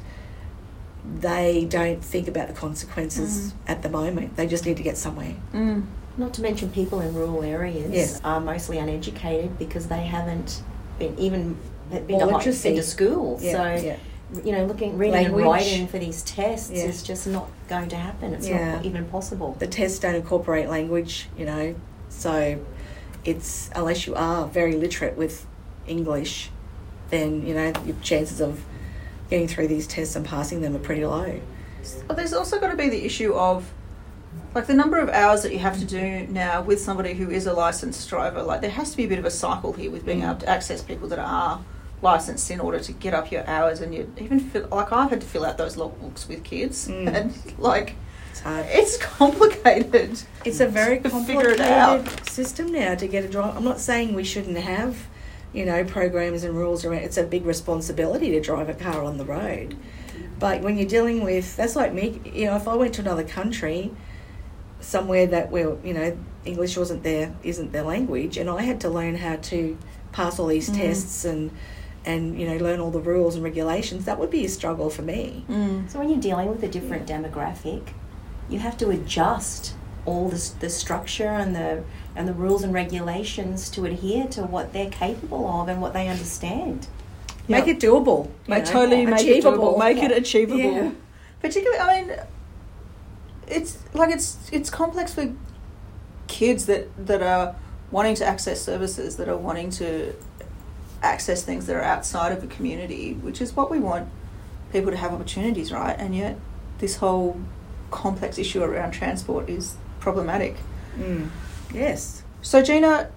they 1.19 1.65
don't 1.65 2.03
think 2.03 2.27
about 2.27 2.47
the 2.47 2.53
consequences 2.53 3.53
at 3.67 3.81
the 3.83 3.89
moment. 3.89 4.35
They 4.35 4.47
just 4.47 4.65
need 4.65 4.77
to 4.77 4.83
get 4.83 4.97
somewhere. 4.97 5.35
Mm. 5.53 5.85
Not 6.17 6.33
to 6.35 6.41
mention 6.41 6.69
people 6.69 7.01
in 7.01 7.13
rural 7.13 7.43
areas 7.43 7.91
Yes. 7.91 8.21
are 8.23 8.39
mostly 8.39 8.77
uneducated 8.77 9.59
because 9.59 9.87
they 9.87 10.03
haven't 10.05 10.63
been 10.97 11.17
even 11.19 11.57
been 11.91 12.19
to, 12.19 12.25
been 12.63 12.75
to 12.75 12.83
school. 12.83 13.37
Yeah, 13.41 13.51
so 13.51 13.85
yeah. 13.85 13.97
You 14.43 14.51
know, 14.51 14.65
looking 14.65 14.97
reading 14.97 15.13
Language. 15.13 15.43
and 15.45 15.51
writing 15.53 15.87
for 15.87 15.99
these 15.99 16.21
tests 16.23 16.71
Yeah. 16.71 16.83
is 16.85 17.03
just 17.03 17.27
not 17.27 17.47
going 17.67 17.89
to 17.89 17.95
happen. 17.95 18.33
It's 18.33 18.47
Yeah. 18.47 18.75
not 18.75 18.85
even 18.85 19.05
possible. 19.05 19.55
The 19.59 19.67
tests 19.67 19.99
don't 19.99 20.15
incorporate 20.15 20.69
language, 20.69 21.29
you 21.37 21.45
know, 21.45 21.75
so 22.09 22.57
it's 23.23 23.69
unless 23.75 24.05
you 24.07 24.15
are 24.15 24.45
very 24.47 24.75
literate 24.75 25.17
with 25.17 25.45
English, 25.87 26.49
then 27.09 27.45
you 27.45 27.53
know 27.53 27.71
your 27.85 27.95
chances 28.01 28.41
of 28.41 28.63
getting 29.29 29.47
through 29.47 29.67
these 29.67 29.87
tests 29.87 30.15
and 30.15 30.25
passing 30.25 30.61
them 30.61 30.75
are 30.75 30.79
pretty 30.79 31.05
low. 31.05 31.39
But 32.07 32.17
there's 32.17 32.33
also 32.33 32.59
got 32.59 32.69
to 32.71 32.77
be 32.77 32.89
the 32.89 33.05
issue 33.05 33.33
of 33.33 33.71
like 34.53 34.67
the 34.67 34.73
number 34.73 34.97
of 34.99 35.09
hours 35.09 35.43
that 35.43 35.51
you 35.51 35.59
have 35.59 35.77
to 35.79 35.85
do 35.85 36.25
now 36.29 36.61
with 36.61 36.79
somebody 36.79 37.13
who 37.13 37.29
is 37.29 37.45
a 37.45 37.53
licensed 37.53 38.07
driver. 38.09 38.41
Like 38.43 38.61
there 38.61 38.69
has 38.71 38.91
to 38.91 38.97
be 38.97 39.05
a 39.05 39.07
bit 39.07 39.19
of 39.19 39.25
a 39.25 39.31
cycle 39.31 39.73
here 39.73 39.91
with 39.91 40.05
being 40.05 40.21
Mm. 40.21 40.29
able 40.31 40.39
to 40.41 40.49
access 40.49 40.81
people 40.81 41.07
that 41.09 41.19
are 41.19 41.59
licensed 42.01 42.51
in 42.51 42.59
order 42.59 42.79
to 42.79 42.91
get 42.91 43.13
up 43.13 43.31
your 43.31 43.47
hours 43.47 43.79
and 43.81 43.93
you 43.93 44.11
even 44.19 44.39
fill, 44.39 44.67
like 44.71 44.91
I've 44.91 45.09
had 45.09 45.21
to 45.21 45.27
fill 45.27 45.45
out 45.45 45.57
those 45.57 45.75
logbooks 45.75 46.27
with 46.27 46.43
kids 46.43 46.87
Mm. 46.87 47.07
and 47.15 47.53
like 47.59 47.95
It's 48.31 48.41
hard. 48.41 48.65
it's 48.69 48.97
complicated. 48.97 50.21
It's 50.43 50.59
a 50.59 50.67
very 50.67 50.97
it 50.97 51.03
complicated 51.05 52.27
system 52.29 52.71
now 52.71 52.95
to 52.95 53.07
get 53.07 53.23
a 53.23 53.27
drive. 53.27 53.55
I'm 53.57 53.63
not 53.63 53.79
saying 53.79 54.13
we 54.13 54.23
shouldn't 54.23 54.57
have, 54.57 55.07
you 55.53 55.65
know, 55.65 55.83
programs 55.85 56.43
and 56.43 56.55
rules 56.55 56.83
around. 56.85 56.99
It's 57.03 57.17
a 57.17 57.23
big 57.23 57.45
responsibility 57.45 58.31
to 58.31 58.41
drive 58.41 58.69
a 58.69 58.73
car 58.73 59.03
on 59.03 59.17
the 59.17 59.25
road, 59.25 59.75
but 60.37 60.61
when 60.61 60.77
you're 60.77 60.87
dealing 60.87 61.23
with 61.23 61.55
that's 61.55 61.75
like 61.75 61.93
me. 61.93 62.21
You 62.25 62.45
know, 62.47 62.55
if 62.57 62.67
I 62.67 62.75
went 62.75 62.93
to 62.95 63.01
another 63.01 63.23
country, 63.23 63.91
somewhere 64.81 65.25
that 65.27 65.49
where 65.51 65.77
you 65.83 65.93
know 65.93 66.17
English 66.43 66.77
wasn't 66.77 67.03
their 67.03 67.33
isn't 67.43 67.71
their 67.71 67.83
language, 67.83 68.37
and 68.37 68.49
I 68.49 68.61
had 68.63 68.79
to 68.81 68.89
learn 68.89 69.15
how 69.15 69.37
to 69.37 69.77
pass 70.11 70.37
all 70.39 70.47
these 70.47 70.69
Mm. 70.69 70.75
tests 70.77 71.25
and 71.25 71.51
and 72.05 72.39
you 72.39 72.47
know 72.47 72.57
learn 72.57 72.79
all 72.79 72.91
the 72.91 72.99
rules 72.99 73.35
and 73.35 73.43
regulations. 73.43 74.05
That 74.05 74.19
would 74.19 74.31
be 74.31 74.45
a 74.45 74.49
struggle 74.49 74.89
for 74.89 75.01
me. 75.01 75.45
Mm. 75.49 75.89
So 75.89 75.99
when 75.99 76.09
you're 76.09 76.19
dealing 76.19 76.49
with 76.49 76.63
a 76.63 76.67
different 76.67 77.07
demographic, 77.07 77.89
you 78.49 78.59
have 78.59 78.77
to 78.77 78.89
adjust 78.89 79.75
all 80.05 80.29
the, 80.29 80.51
the 80.59 80.69
structure 80.69 81.27
and 81.27 81.55
the 81.55 81.83
and 82.15 82.27
the 82.27 82.33
rules 82.33 82.63
and 82.63 82.73
regulations 82.73 83.69
to 83.71 83.85
adhere 83.85 84.27
to 84.27 84.43
what 84.43 84.71
they're 84.71 84.89
capable 84.89 85.47
of 85.47 85.67
and 85.67 85.81
what 85.81 85.93
they 85.93 86.07
understand. 86.07 86.87
Make 87.47 87.67
it 87.67 87.79
doable. 87.79 88.25
you 88.25 88.31
Make 88.47 88.65
know, 88.65 88.71
totally 88.71 89.05
make 89.05 89.25
it 89.25 89.43
doable. 89.43 89.77
Make 89.77 89.97
it 89.97 90.11
achievable. 90.11 90.59
Yeah. 90.59 90.91
Particularly, 91.41 91.79
I 91.79 92.01
mean, 92.01 92.15
it's 93.47 93.77
like 93.93 94.11
it's 94.11 94.37
it's 94.51 94.69
complex 94.69 95.13
for 95.13 95.33
kids 96.27 96.65
that 96.65 96.87
that 97.05 97.21
are 97.21 97.55
wanting 97.91 98.15
to 98.15 98.25
access 98.25 98.61
services 98.61 99.17
that 99.17 99.29
are 99.29 99.37
wanting 99.37 99.69
to 99.69 100.13
access 101.01 101.43
things 101.43 101.65
that 101.67 101.75
are 101.75 101.81
outside 101.83 102.31
of 102.31 102.43
a 102.43 102.47
community, 102.47 103.13
which 103.13 103.41
is 103.41 103.55
what 103.55 103.69
we 103.69 103.79
want 103.79 104.09
people 104.71 104.91
to 104.91 104.97
have 104.97 105.13
opportunities, 105.13 105.71
right? 105.71 105.95
And 105.97 106.15
yet, 106.15 106.37
this 106.79 106.97
whole 106.97 107.39
complex 107.91 108.37
issue 108.37 108.63
around 108.63 108.91
transport 108.91 109.49
is 109.49 109.75
problematic. 109.99 110.57
Mm. 110.97 111.29
Yes. 111.73 112.23
So, 112.41 112.61
Gina, 112.61 113.09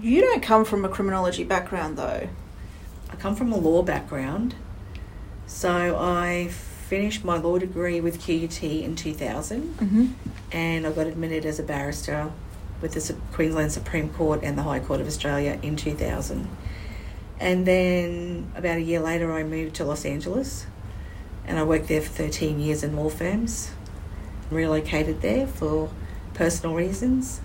you 0.00 0.20
don't 0.20 0.42
come 0.42 0.64
from 0.64 0.84
a 0.84 0.88
criminology 0.88 1.44
background 1.44 1.96
though. 1.98 2.28
I 3.10 3.16
come 3.16 3.34
from 3.34 3.52
a 3.52 3.56
law 3.56 3.82
background. 3.82 4.54
So 5.46 5.96
I 5.98 6.48
finished 6.48 7.24
my 7.24 7.36
law 7.38 7.58
degree 7.58 8.00
with 8.00 8.20
QUT 8.20 8.62
in 8.62 8.94
2000 8.96 9.76
Mm-hmm. 9.78 10.06
and 10.52 10.86
I 10.86 10.92
got 10.92 11.06
admitted 11.06 11.44
as 11.44 11.58
a 11.58 11.62
barrister 11.62 12.30
with 12.80 12.92
the 12.94 13.14
Queensland 13.32 13.72
Supreme 13.72 14.10
Court 14.10 14.40
and 14.42 14.56
the 14.56 14.62
High 14.62 14.80
Court 14.80 15.00
of 15.00 15.06
Australia 15.06 15.58
in 15.62 15.76
2000. 15.76 16.48
And 17.40 17.66
then 17.66 18.52
about 18.56 18.78
a 18.78 18.82
year 18.82 19.00
later, 19.00 19.32
I 19.32 19.44
moved 19.44 19.76
to 19.76 19.84
Los 19.84 20.04
Angeles 20.04 20.66
and 21.46 21.58
I 21.58 21.62
worked 21.62 21.88
there 21.88 22.02
for 22.02 22.10
13 22.10 22.58
years 22.60 22.82
in 22.82 22.96
law 22.96 23.08
firms. 23.08 23.70
Relocated 24.50 25.20
there 25.20 25.46
for 25.46 25.90
personal 26.34 26.74
reasons 26.74 27.40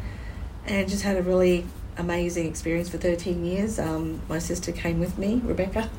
and 0.65 0.87
just 0.87 1.03
had 1.03 1.17
a 1.17 1.21
really 1.21 1.65
amazing 1.97 2.47
experience 2.47 2.89
for 2.89 2.97
13 2.97 3.45
years. 3.45 3.79
Um, 3.79 4.21
my 4.27 4.39
sister 4.39 4.71
came 4.71 4.99
with 4.99 5.17
me, 5.17 5.41
Rebecca. 5.43 5.89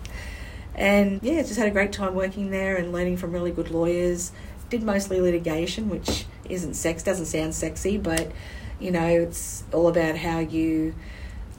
And 0.75 1.21
yeah, 1.23 1.43
just 1.43 1.57
had 1.57 1.69
a 1.69 1.71
great 1.71 1.93
time 1.93 2.15
working 2.15 2.51
there 2.51 2.77
and 2.77 2.93
learning 2.93 3.19
from 3.19 3.33
really 3.33 3.53
good 3.53 3.71
lawyers. 3.71 4.33
Did 4.71 4.83
mostly 4.83 5.21
litigation, 5.21 5.89
which 5.89 6.27
isn't 6.49 6.75
sex, 6.75 7.03
doesn't 7.03 7.27
sound 7.27 7.55
sexy, 7.55 7.97
but 7.97 8.33
you 8.81 8.91
know, 8.91 9.07
it's 9.07 9.63
all 9.73 9.89
about 9.89 10.17
how 10.17 10.41
you 10.41 10.95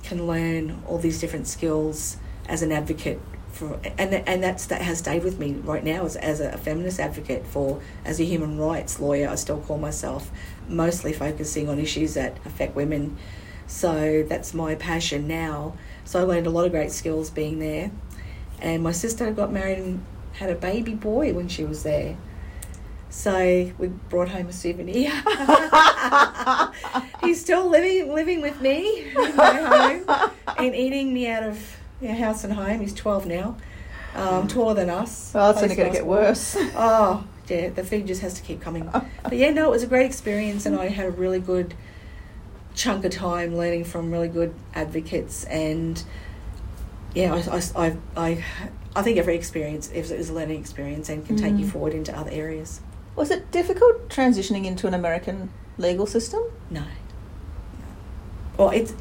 can 0.06 0.28
learn 0.28 0.82
all 0.88 0.98
these 0.98 1.20
different 1.20 1.48
skills 1.48 2.18
as 2.48 2.62
an 2.62 2.72
advocate 2.72 3.20
for, 3.52 3.80
and 3.98 4.14
and 4.14 4.44
that's 4.44 4.66
that 4.68 4.82
has 4.82 5.00
stayed 5.00 5.24
with 5.24 5.40
me 5.40 5.54
right 5.54 5.84
now 5.84 6.06
as, 6.06 6.16
as 6.18 6.40
a 6.42 6.58
feminist 6.58 7.00
advocate 7.00 7.46
for 7.48 7.82
as 8.04 8.20
a 8.20 8.26
human 8.26 8.58
rights 8.60 9.00
lawyer. 9.00 9.30
I 9.30 9.36
still 9.36 9.60
call 9.62 9.78
myself 9.78 10.30
mostly 10.68 11.14
focusing 11.14 11.70
on 11.70 11.80
issues 11.80 12.14
that 12.16 12.38
affect 12.46 12.76
women. 12.76 13.18
So 13.68 14.24
that's 14.28 14.54
my 14.54 14.76
passion 14.76 15.28
now. 15.28 15.76
So 16.04 16.20
I 16.20 16.24
learned 16.24 16.48
a 16.48 16.52
lot 16.52 16.66
of 16.66 16.72
great 16.72 16.92
skills 16.92 17.30
being 17.30 17.60
there. 17.60 17.92
And 18.62 18.84
my 18.84 18.92
sister 18.92 19.32
got 19.32 19.52
married 19.52 19.80
and 19.80 20.06
had 20.34 20.50
a 20.50 20.56
baby 20.56 20.94
boy 20.94 21.34
when 21.34 21.48
she 21.48 21.64
was 21.64 21.84
there. 21.84 22.18
So 23.16 23.72
we 23.78 23.88
brought 23.88 24.28
home 24.28 24.48
a 24.48 24.54
souvenir. 24.54 25.10
He's 27.22 27.40
still 27.40 27.70
living 27.70 28.14
living 28.14 28.42
with 28.42 28.60
me 28.60 29.06
in 29.16 29.36
my 29.38 29.54
home 29.54 30.32
and 30.58 30.76
eating 30.76 31.14
me 31.14 31.30
out 31.30 31.44
of 31.44 31.78
house 32.06 32.44
and 32.44 32.52
home. 32.54 32.82
He's 32.82 32.94
12 32.94 33.26
now, 33.26 33.56
um, 34.16 34.50
taller 34.50 34.74
than 34.74 34.90
us. 34.90 35.32
Well, 35.34 35.52
it's 35.52 35.64
only 35.64 35.78
going 35.78 35.92
to 35.92 35.98
get 35.98 36.06
worse. 36.06 36.58
Oh, 36.76 37.26
yeah, 37.48 37.70
the 37.70 37.86
food 37.86 38.06
just 38.06 38.22
has 38.22 38.34
to 38.34 38.42
keep 38.44 38.60
coming. 38.60 38.92
But 39.24 39.38
yeah, 39.38 39.52
no, 39.52 39.68
it 39.68 39.72
was 39.72 39.84
a 39.84 39.88
great 39.88 40.06
experience, 40.06 40.66
and 40.66 40.78
I 40.78 40.90
had 40.90 41.06
a 41.08 41.12
really 41.12 41.40
good 41.40 41.74
chunk 42.76 43.06
of 43.06 43.14
time 43.14 43.56
learning 43.56 43.86
from 43.86 44.12
really 44.12 44.28
good 44.28 44.54
advocates. 44.76 45.46
And 45.46 46.04
yeah, 47.16 47.34
I, 47.34 47.58
I, 47.58 47.62
I, 47.88 47.98
I, 48.18 48.44
I 48.94 49.02
think 49.02 49.18
every 49.18 49.38
experience 49.38 49.90
is, 49.92 50.12
is 50.12 50.30
a 50.30 50.34
learning 50.34 50.60
experience 50.60 51.08
and 51.08 51.26
can 51.26 51.38
take 51.38 51.58
you 51.58 51.66
Mm. 51.66 51.72
forward 51.72 51.94
into 51.94 52.16
other 52.16 52.32
areas. 52.32 52.82
Was 53.16 53.32
it 53.32 53.52
difficult 53.52 54.10
transitioning 54.10 54.66
into 54.66 54.88
an 54.88 54.94
American 54.94 55.50
legal 55.78 56.06
system? 56.06 56.42
No. 56.70 56.84
Well, 58.58 58.70
it's 58.72 58.94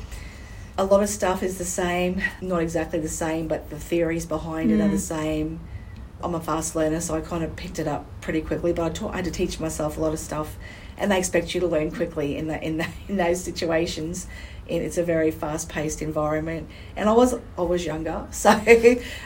a 0.77 0.85
lot 0.85 1.03
of 1.03 1.09
stuff 1.09 1.43
is 1.43 1.59
the 1.59 1.65
same, 1.65 2.21
not 2.41 2.61
exactly 2.63 2.99
the 2.99 3.09
same, 3.09 3.49
but 3.49 3.71
the 3.71 3.79
theories 3.79 4.27
behind 4.27 4.71
it 4.71 4.81
are 4.81 4.89
the 4.89 4.97
Mm. 4.97 5.01
same. 5.01 5.61
I'm 6.23 6.35
a 6.35 6.41
fast 6.41 6.75
learner, 6.75 7.01
so 7.01 7.15
I 7.15 7.21
kind 7.21 7.45
of 7.45 7.55
picked 7.55 7.79
it 7.79 7.87
up 7.87 8.07
pretty 8.21 8.41
quickly. 8.41 8.73
But 8.73 8.85
I, 8.85 8.89
taught, 8.91 9.13
I 9.13 9.17
had 9.17 9.25
to 9.27 9.31
teach 9.31 9.61
myself 9.61 9.99
a 9.99 10.01
lot 10.01 10.13
of 10.13 10.19
stuff, 10.19 10.57
and 10.97 11.11
they 11.13 11.19
expect 11.19 11.55
you 11.55 11.61
to 11.61 11.67
learn 11.67 11.91
quickly 11.91 12.37
in 12.37 12.49
that 12.49 12.63
in 12.63 12.79
the, 12.79 12.87
in 13.09 13.17
those 13.17 13.43
situations. 13.43 14.27
And 14.69 14.83
it's 14.83 14.97
a 14.97 15.03
very 15.05 15.31
fast-paced 15.31 16.01
environment, 16.01 16.69
and 16.97 17.07
I 17.09 17.13
was 17.13 17.35
I 17.59 17.63
was 17.63 17.85
younger, 17.85 18.27
so 18.31 18.51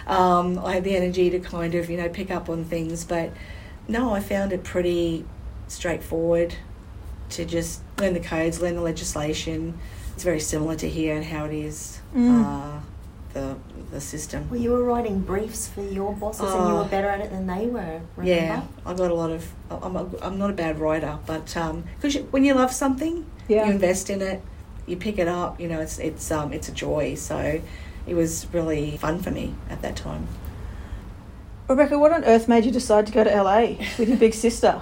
um, 0.08 0.58
I 0.58 0.74
had 0.74 0.84
the 0.84 0.96
energy 0.96 1.30
to 1.30 1.38
kind 1.38 1.74
of 1.76 1.88
you 1.88 1.96
know 1.96 2.08
pick 2.08 2.30
up 2.32 2.48
on 2.48 2.64
things. 2.64 3.04
But 3.04 3.30
no, 3.88 4.12
I 4.14 4.20
found 4.20 4.52
it 4.52 4.62
pretty 4.64 5.24
straightforward 5.68 6.54
to 7.30 7.44
just 7.44 7.80
learn 7.98 8.14
the 8.14 8.20
codes, 8.20 8.60
learn 8.60 8.74
the 8.76 8.80
legislation. 8.82 9.78
It's 10.14 10.24
very 10.24 10.40
similar 10.40 10.76
to 10.76 10.88
here 10.88 11.14
and 11.16 11.24
how 11.24 11.44
it 11.44 11.52
is 11.54 12.00
Mm. 12.14 12.44
uh, 12.44 12.80
the 13.34 13.56
the 13.90 14.00
system. 14.00 14.46
Well, 14.50 14.60
you 14.60 14.70
were 14.72 14.82
writing 14.82 15.20
briefs 15.20 15.68
for 15.68 15.82
your 15.82 16.12
bosses 16.14 16.40
and 16.52 16.68
you 16.68 16.74
Oh. 16.74 16.82
were 16.82 16.88
better 16.88 17.08
at 17.08 17.20
it 17.20 17.30
than 17.30 17.46
they 17.46 17.66
were, 17.66 18.00
remember? 18.16 18.22
Yeah, 18.24 18.62
I 18.84 18.92
got 18.94 19.10
a 19.10 19.14
lot 19.14 19.30
of. 19.30 19.46
I'm, 19.70 19.96
a, 19.96 20.06
I'm 20.22 20.38
not 20.38 20.50
a 20.50 20.52
bad 20.54 20.78
writer, 20.78 21.18
but 21.26 21.44
because 21.46 22.14
you, 22.14 22.22
when 22.30 22.44
you 22.44 22.54
love 22.54 22.72
something, 22.72 23.24
Yeah. 23.48 23.64
you 23.66 23.72
invest 23.72 24.10
in 24.10 24.20
it, 24.22 24.42
you 24.86 24.96
pick 24.96 25.18
it 25.18 25.28
up. 25.28 25.60
You 25.60 25.68
know, 25.68 25.80
it's 25.80 25.98
it's 25.98 26.30
um 26.30 26.52
it's 26.52 26.68
a 26.68 26.72
joy. 26.72 27.14
So 27.14 27.60
it 28.06 28.14
was 28.14 28.46
really 28.52 28.96
fun 28.98 29.20
for 29.20 29.30
me 29.30 29.54
at 29.70 29.80
that 29.82 29.96
time. 29.96 30.26
Rebecca, 31.68 31.98
what 31.98 32.12
on 32.12 32.24
earth 32.24 32.48
made 32.48 32.64
you 32.64 32.70
decide 32.72 33.06
to 33.06 33.12
go 33.12 33.24
to 33.24 33.30
LA 33.42 33.76
with 33.98 34.08
your 34.08 34.16
big 34.16 34.32
sister? 34.32 34.80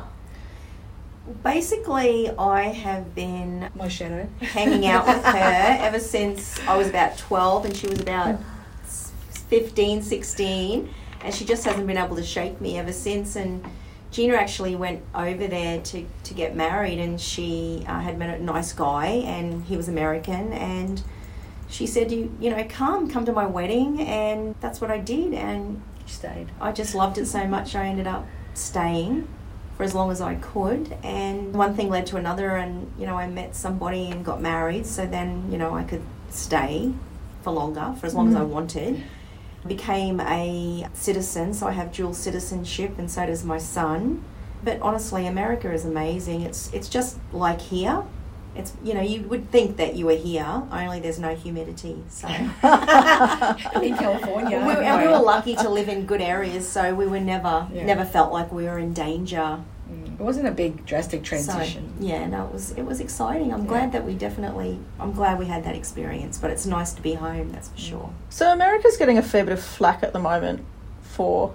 Basically, 1.43 2.31
I 2.39 2.63
have 2.65 3.13
been 3.15 3.69
My 3.75 3.89
shadow. 3.89 4.29
hanging 4.41 4.87
out 4.87 5.07
with 5.07 5.25
her 5.25 5.77
ever 5.81 5.99
since 5.99 6.61
I 6.69 6.77
was 6.77 6.89
about 6.89 7.19
12 7.19 7.65
and 7.65 7.77
she 7.77 7.89
was 7.89 8.01
about 8.01 8.39
15, 9.49 10.03
16. 10.03 10.89
And 11.23 11.35
she 11.35 11.45
just 11.45 11.65
hasn't 11.65 11.89
been 11.89 11.97
able 11.97 12.15
to 12.17 12.23
shake 12.23 12.61
me 12.61 12.79
ever 12.79 12.93
since. 12.93 13.35
And 13.35 13.65
Gina 14.13 14.37
actually 14.37 14.77
went 14.77 15.03
over 15.13 15.49
there 15.49 15.81
to, 15.81 16.07
to 16.23 16.35
get 16.35 16.55
married 16.55 17.01
and 17.01 17.21
she 17.21 17.85
uh, 17.89 17.99
had 17.99 18.17
met 18.17 18.39
a 18.39 18.43
nice 18.43 18.73
guy 18.73 19.07
and 19.07 19.65
he 19.65 19.77
was 19.77 19.89
American. 19.89 20.53
And 20.53 21.03
she 21.69 21.89
said, 21.89 22.13
you, 22.13 22.33
you 22.41 22.51
know, 22.51 22.65
come, 22.69 23.11
come 23.11 23.25
to 23.25 23.33
my 23.33 23.47
wedding. 23.47 24.01
And 24.03 24.55
that's 24.61 24.81
what 24.81 24.93
I 24.93 24.99
did. 24.99 25.35
And 25.35 25.83
You 25.96 25.96
stayed. 26.13 26.49
I 26.61 26.73
just 26.73 26.95
loved 26.95 27.19
it 27.19 27.27
so 27.27 27.47
much, 27.47 27.75
I 27.75 27.87
ended 27.87 28.07
up 28.07 28.27
staying 28.55 29.29
for 29.77 29.83
as 29.83 29.95
long 29.95 30.11
as 30.11 30.21
I 30.21 30.37
could. 30.37 30.97
And 31.03 31.53
one 31.53 31.75
thing 31.75 31.91
led 31.91 32.07
to 32.07 32.17
another, 32.17 32.57
and 32.57 32.91
you 32.99 33.07
know, 33.07 33.17
I 33.17 33.27
met 33.29 33.55
somebody 33.55 34.11
and 34.11 34.25
got 34.25 34.41
married. 34.41 34.87
So 34.87 35.07
then, 35.07 35.51
you 35.51 35.59
know, 35.59 35.75
I 35.75 35.85
could 35.85 36.03
stay 36.31 36.93
for 37.43 37.51
longer, 37.53 37.95
for 38.01 38.07
as 38.07 38.15
long 38.15 38.29
as 38.29 38.35
I 38.35 38.41
Mhm. 38.41 38.49
wanted. 38.49 39.03
Became 39.67 40.21
a 40.21 40.87
citizen, 40.95 41.53
so 41.53 41.67
I 41.67 41.73
have 41.73 41.93
dual 41.93 42.15
citizenship, 42.15 42.99
and 42.99 43.11
so 43.11 43.27
does 43.27 43.45
my 43.45 43.59
son. 43.59 44.23
But 44.65 44.81
honestly, 44.81 45.27
America 45.27 45.73
is 45.73 45.85
amazing. 45.85 46.43
It's 46.43 46.71
it's 46.73 46.89
just 46.89 47.19
like 47.33 47.61
here. 47.61 48.03
It's 48.59 48.73
you 48.83 48.95
know 48.95 49.03
you 49.03 49.23
would 49.23 49.51
think 49.51 49.77
that 49.77 49.97
you 49.97 50.07
were 50.07 50.17
here, 50.17 50.63
only 50.73 51.01
there's 51.01 51.19
no 51.19 51.35
humidity. 51.35 52.03
So 52.09 52.27
in 52.29 53.97
California. 53.97 54.59
we, 54.67 54.73
and 54.73 55.03
we 55.03 55.09
were 55.09 55.19
lucky 55.19 55.55
to 55.57 55.69
live 55.69 55.89
in 55.89 56.07
good 56.07 56.21
areas, 56.23 56.67
so 56.69 56.95
we 56.95 57.07
were 57.07 57.21
never 57.21 57.67
Yeah. 57.73 57.85
never 57.85 58.05
felt 58.05 58.33
like 58.33 58.51
we 58.53 58.65
were 58.65 58.79
in 58.79 58.93
danger. 58.93 59.61
Mm, 59.91 60.15
It 60.19 60.21
wasn't 60.21 60.49
a 60.49 60.51
big 60.51 60.85
drastic 60.87 61.23
transition. 61.23 61.93
So, 62.01 62.07
yeah, 62.07 62.27
no, 62.27 62.47
it 62.47 62.53
was 62.53 62.71
it 62.73 62.83
was 62.83 63.01
exciting. 63.01 63.53
I'm 63.53 63.63
Yeah. 63.65 63.69
glad 63.75 63.93
that 63.93 64.05
we 64.05 64.15
definitely. 64.15 64.79
I'm 64.99 65.13
glad 65.13 65.39
we 65.39 65.47
had 65.47 65.63
that 65.65 65.77
experience, 65.77 66.39
but 66.39 66.51
it's 66.51 66.67
nice 66.67 66.93
to 66.95 67.03
be 67.03 67.15
home. 67.15 67.53
That's 67.53 67.69
Mm. 67.69 67.73
for 67.75 67.79
sure. 67.81 68.11
So 68.31 68.53
America's 68.53 68.97
getting 68.97 69.19
a 69.19 69.23
fair 69.23 69.45
bit 69.45 69.53
of 69.53 69.61
flack 69.63 70.03
at 70.03 70.13
the 70.13 70.19
moment 70.19 70.61
for 71.03 71.53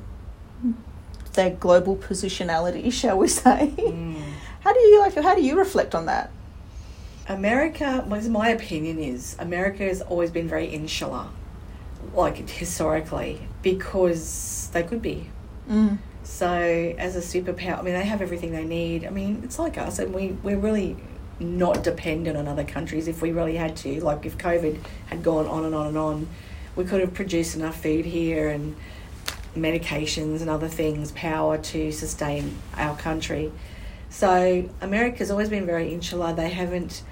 their 1.33 1.49
global 1.49 1.95
positionality, 1.95 2.91
shall 3.01 3.17
we 3.17 3.27
say? 3.27 3.73
Mm. 3.77 4.21
How 4.61 4.73
do 4.73 4.79
you 4.79 4.99
like? 4.99 5.15
How 5.15 5.33
do 5.35 5.41
you 5.41 5.57
reflect 5.57 5.95
on 5.95 6.05
that? 6.05 6.29
America, 7.33 8.05
is 8.15 8.29
my 8.29 8.49
opinion 8.49 8.99
is 8.99 9.35
America 9.39 9.83
has 9.83 10.01
always 10.01 10.31
been 10.31 10.47
very 10.47 10.67
insular, 10.67 11.27
like 12.13 12.37
historically, 12.49 13.47
because 13.61 14.69
they 14.73 14.83
could 14.83 15.01
be. 15.01 15.29
Mm. 15.69 15.97
So 16.23 16.47
as 16.97 17.15
a 17.15 17.19
superpower, 17.19 17.79
I 17.79 17.81
mean, 17.81 17.93
they 17.93 18.05
have 18.05 18.21
everything 18.21 18.51
they 18.51 18.65
need. 18.65 19.05
I 19.05 19.09
mean, 19.09 19.41
it's 19.43 19.57
like 19.57 19.77
us, 19.77 19.99
and 19.99 20.13
we 20.13 20.29
we're 20.43 20.57
really 20.57 20.97
not 21.39 21.83
dependent 21.83 22.37
on 22.37 22.47
other 22.47 22.63
countries 22.63 23.07
if 23.07 23.21
we 23.21 23.31
really 23.31 23.55
had 23.55 23.75
to. 23.77 23.99
Like 24.01 24.25
if 24.25 24.37
COVID 24.37 24.79
had 25.07 25.23
gone 25.23 25.47
on 25.47 25.65
and 25.65 25.73
on 25.73 25.87
and 25.87 25.97
on, 25.97 26.27
we 26.75 26.85
could 26.85 27.01
have 27.01 27.13
produced 27.13 27.55
enough 27.55 27.81
food 27.81 28.05
here 28.05 28.49
and 28.49 28.75
medications 29.55 30.41
and 30.41 30.49
other 30.49 30.67
things, 30.67 31.11
power 31.11 31.57
to 31.57 31.91
sustain 31.91 32.57
our 32.77 32.95
country. 32.95 33.51
So 34.09 34.69
America's 34.81 35.31
always 35.31 35.49
been 35.49 35.65
very 35.65 35.93
insular. 35.93 36.33
They 36.33 36.49
haven't, 36.49 37.03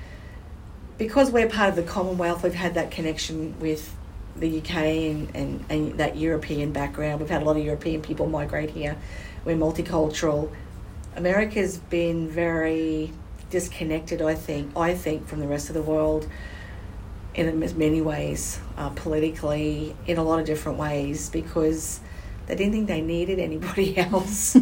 because 0.99 1.31
we're 1.31 1.49
part 1.49 1.69
of 1.69 1.75
the 1.77 1.83
Commonwealth. 1.83 2.43
We've 2.43 2.53
had 2.53 2.75
that 2.75 2.91
connection 2.91 3.57
with 3.59 3.95
the 4.35 4.59
UK 4.59 4.75
and, 4.75 5.35
and, 5.35 5.65
and 5.69 5.97
that 5.97 6.17
European 6.17 6.71
background. 6.71 7.21
We've 7.21 7.29
had 7.29 7.41
a 7.41 7.45
lot 7.45 7.57
of 7.57 7.63
European 7.63 8.01
people 8.01 8.27
migrate 8.27 8.69
here. 8.69 8.97
We're 9.45 9.55
multicultural. 9.55 10.51
America's 11.15 11.77
been 11.77 12.27
very 12.27 13.11
disconnected, 13.49 14.21
I 14.21 14.35
think, 14.35 14.77
I 14.77 14.93
think, 14.93 15.27
from 15.27 15.39
the 15.39 15.47
rest 15.47 15.69
of 15.69 15.73
the 15.73 15.81
world 15.81 16.27
in 17.33 17.59
many 17.77 18.01
ways, 18.01 18.59
uh, 18.77 18.89
politically, 18.89 19.95
in 20.05 20.17
a 20.17 20.23
lot 20.23 20.39
of 20.39 20.45
different 20.45 20.77
ways, 20.77 21.29
because 21.29 22.01
They 22.49 22.55
didn't 22.55 22.73
think 22.73 22.87
they 22.87 23.01
needed 23.01 23.37
anybody 23.37 23.95
else. 24.11 24.57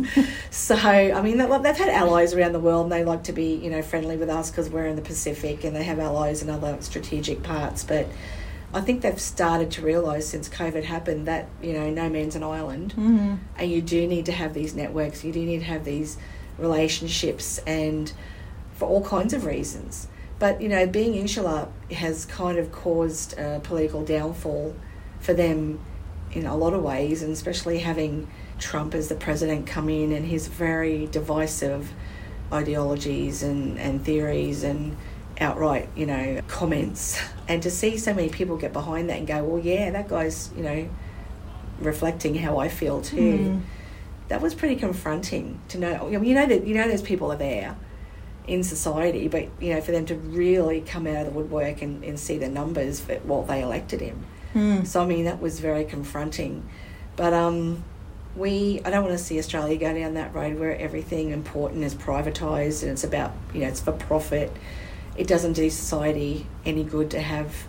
so, 0.52 0.76
I 0.76 1.22
mean, 1.22 1.38
they've 1.38 1.78
had 1.78 1.90
allies 1.90 2.34
around 2.34 2.52
the 2.52 2.60
world 2.60 2.84
and 2.84 2.92
they 2.92 3.06
like 3.06 3.24
to 3.24 3.34
be, 3.34 3.56
you 3.56 3.70
know, 3.70 3.82
friendly 3.82 4.18
with 4.18 4.30
us 4.30 4.52
because 4.52 4.70
we're 4.70 4.86
in 4.88 4.98
the 4.98 5.02
Pacific 5.02 5.64
and 5.64 5.74
they 5.74 5.86
have 5.86 5.98
allies 5.98 6.44
in 6.44 6.50
other 6.50 6.78
strategic 6.82 7.44
parts. 7.44 7.86
But 7.86 8.08
I 8.74 8.82
think 8.82 9.02
they've 9.02 9.20
started 9.20 9.72
to 9.72 9.82
realise 9.82 10.28
since 10.28 10.50
COVID 10.50 10.84
happened 10.84 11.28
that, 11.28 11.48
you 11.62 11.72
know, 11.72 11.90
no 11.90 12.10
man's 12.10 12.36
an 12.36 12.44
island 12.44 12.94
Mm-hmm. 12.98 13.36
and 13.58 13.72
you 13.72 13.82
do 13.82 14.06
need 14.06 14.26
to 14.26 14.34
have 14.34 14.54
these 14.54 14.76
networks, 14.76 15.24
you 15.24 15.32
do 15.32 15.40
need 15.46 15.60
to 15.60 15.66
have 15.66 15.86
these 15.86 16.18
relationships 16.58 17.60
and 17.66 18.12
for 18.74 18.86
all 18.88 19.04
kinds 19.04 19.34
of 19.34 19.46
reasons. 19.46 20.10
But, 20.40 20.62
you 20.62 20.70
know, 20.70 20.86
being 20.86 21.16
insular 21.16 21.70
has 21.92 22.26
kind 22.26 22.58
of 22.60 22.72
caused 22.72 23.38
a 23.40 23.60
political 23.64 24.04
downfall 24.04 24.76
for 25.20 25.34
them 25.34 25.80
in 26.32 26.46
a 26.46 26.56
lot 26.56 26.74
of 26.74 26.84
ways, 26.84 27.24
and 27.24 27.32
especially 27.32 27.80
having 27.80 28.28
Trump 28.60 28.94
as 28.94 29.08
the 29.08 29.16
president 29.16 29.68
come 29.68 29.90
in 29.90 30.12
and 30.12 30.26
his 30.26 30.48
very 30.48 31.08
divisive 31.08 31.92
ideologies 32.52 33.44
and, 33.44 33.78
and 33.80 34.04
theories 34.04 34.64
and 34.64 34.96
outright, 35.40 35.90
you 35.96 36.06
know, 36.06 36.42
comments. 36.48 37.20
And 37.48 37.64
to 37.64 37.72
see 37.72 37.98
so 37.98 38.14
many 38.14 38.28
people 38.28 38.58
get 38.58 38.74
behind 38.74 39.10
that 39.10 39.20
and 39.20 39.28
go, 39.28 39.42
well, 39.44 39.64
yeah, 39.64 39.90
that 39.92 40.10
guy's, 40.10 40.52
you 40.58 40.64
know, 40.64 40.90
reflecting 41.80 42.36
how 42.36 42.58
I 42.58 42.70
feel 42.70 43.02
too. 43.02 43.38
Mm. 43.38 43.62
That 44.28 44.42
was 44.42 44.54
pretty 44.54 44.76
confronting 44.76 45.62
to 45.70 45.78
know. 45.78 46.10
You 46.10 46.20
know 46.20 46.46
that 46.46 46.68
you 46.68 46.76
know 46.76 46.88
those 46.88 47.02
people 47.02 47.32
are 47.32 47.38
there 47.38 47.78
in 48.46 48.64
society, 48.64 49.28
but 49.28 49.48
you 49.60 49.74
know 49.74 49.82
for 49.82 49.92
them 49.92 50.06
to 50.08 50.16
really 50.16 50.82
come 50.82 51.08
out 51.08 51.26
of 51.26 51.26
the 51.26 51.32
woodwork 51.32 51.82
and, 51.82 52.04
and 52.04 52.20
see 52.20 52.38
the 52.38 52.50
numbers 52.50 53.00
for 53.00 53.20
well 53.26 53.44
they 53.44 53.62
elected 53.62 54.02
him. 54.02 54.26
Mm. 54.58 54.88
So 54.88 55.04
I 55.04 55.06
mean 55.06 55.26
that 55.26 55.40
was 55.40 55.60
very 55.60 55.86
confronting. 55.86 56.68
But 57.16 57.34
um, 57.34 57.84
we 58.36 58.82
I 58.84 58.90
don't 58.90 59.04
want 59.06 59.16
to 59.18 59.24
see 59.24 59.38
Australia 59.38 59.78
go 59.78 59.94
down 59.94 60.16
that 60.16 60.34
road 60.34 60.58
where 60.60 60.76
everything 60.76 61.30
important 61.30 61.84
is 61.84 61.94
privatised 61.94 62.82
and 62.82 62.92
it's 62.92 63.04
about 63.04 63.34
you 63.54 63.62
know 63.62 63.68
it's 63.68 63.80
for 63.80 63.92
profit. 63.92 64.52
It 65.16 65.28
doesn't 65.28 65.54
do 65.54 65.70
society 65.70 66.48
any 66.66 66.84
good 66.84 67.12
to 67.12 67.22
have 67.22 67.68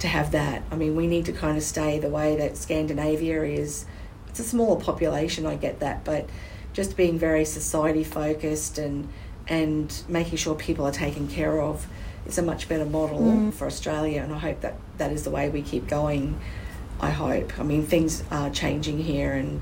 to 0.00 0.08
have 0.08 0.32
that. 0.32 0.62
I 0.72 0.76
mean 0.76 0.96
we 0.96 1.06
need 1.06 1.24
to 1.26 1.32
kind 1.32 1.56
of 1.56 1.62
stay 1.62 2.00
the 2.00 2.10
way 2.10 2.36
that 2.36 2.56
Scandinavia 2.56 3.44
is. 3.44 3.86
It's 4.28 4.40
a 4.40 4.44
smaller 4.44 4.80
population, 4.80 5.46
I 5.46 5.56
get 5.56 5.80
that, 5.80 6.04
but 6.04 6.28
just 6.72 6.96
being 6.96 7.18
very 7.18 7.44
society 7.44 8.02
focused 8.02 8.78
and 8.78 9.08
and 9.46 10.02
making 10.08 10.38
sure 10.38 10.56
people 10.56 10.84
are 10.84 10.92
taken 10.92 11.28
care 11.28 11.60
of 11.60 11.86
is 12.28 12.38
a 12.38 12.42
much 12.42 12.68
better 12.68 12.84
model 12.84 13.20
Mm. 13.20 13.52
for 13.54 13.66
Australia, 13.66 14.22
and 14.22 14.32
I 14.34 14.38
hope 14.38 14.60
that 14.60 14.74
that 14.98 15.10
is 15.12 15.24
the 15.24 15.30
way 15.30 15.48
we 15.48 15.62
keep 15.62 15.88
going. 15.88 16.36
I 17.00 17.10
hope. 17.10 17.58
I 17.58 17.62
mean, 17.62 17.84
things 17.84 18.22
are 18.30 18.50
changing 18.50 18.98
here, 18.98 19.32
and 19.32 19.60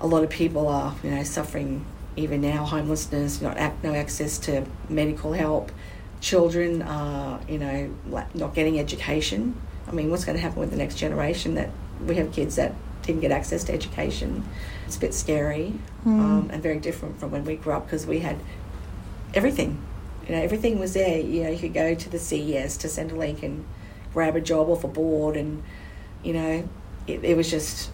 a 0.00 0.06
lot 0.06 0.22
of 0.24 0.30
people 0.30 0.68
are, 0.68 0.94
you 1.02 1.10
know, 1.10 1.22
suffering 1.22 1.84
even 2.16 2.40
now 2.40 2.64
homelessness, 2.64 3.40
not 3.40 3.56
ac- 3.58 3.72
no 3.82 3.94
access 3.94 4.38
to 4.38 4.64
medical 4.88 5.32
help. 5.32 5.72
Children 6.20 6.82
are, 6.82 7.40
you 7.48 7.58
know, 7.58 7.90
not 8.34 8.54
getting 8.54 8.78
education. 8.78 9.54
I 9.88 9.92
mean, 9.92 10.10
what's 10.10 10.24
going 10.24 10.36
to 10.36 10.42
happen 10.42 10.60
with 10.60 10.70
the 10.70 10.76
next 10.76 10.96
generation? 10.96 11.54
That 11.54 11.70
we 12.06 12.14
have 12.16 12.32
kids 12.32 12.56
that 12.56 12.72
didn't 13.02 13.20
get 13.20 13.30
access 13.30 13.64
to 13.64 13.72
education. 13.72 14.44
It's 14.86 14.96
a 14.96 15.00
bit 15.00 15.12
scary 15.14 15.74
um, 16.06 16.48
and 16.52 16.62
very 16.62 16.78
different 16.78 17.18
from 17.20 17.30
when 17.30 17.44
we 17.44 17.56
grew 17.56 17.72
up 17.74 17.86
because 17.86 18.06
we 18.06 18.20
had 18.20 18.36
everything. 19.34 19.78
You 20.26 20.34
know, 20.34 20.42
everything 20.42 20.78
was 20.78 20.94
there. 20.94 21.20
You 21.20 21.44
know, 21.44 21.50
you 21.50 21.58
could 21.58 21.74
go 21.74 21.94
to 21.94 22.08
the 22.08 22.18
CES 22.18 22.76
to 22.78 22.88
Centrelink 22.88 23.42
and 23.42 23.64
grab 24.12 24.36
a 24.36 24.40
job 24.40 24.68
off 24.68 24.84
a 24.84 24.88
board, 24.88 25.36
and 25.36 25.62
you 26.22 26.32
know, 26.32 26.68
it, 27.06 27.24
it 27.24 27.36
was 27.36 27.50
just 27.50 27.90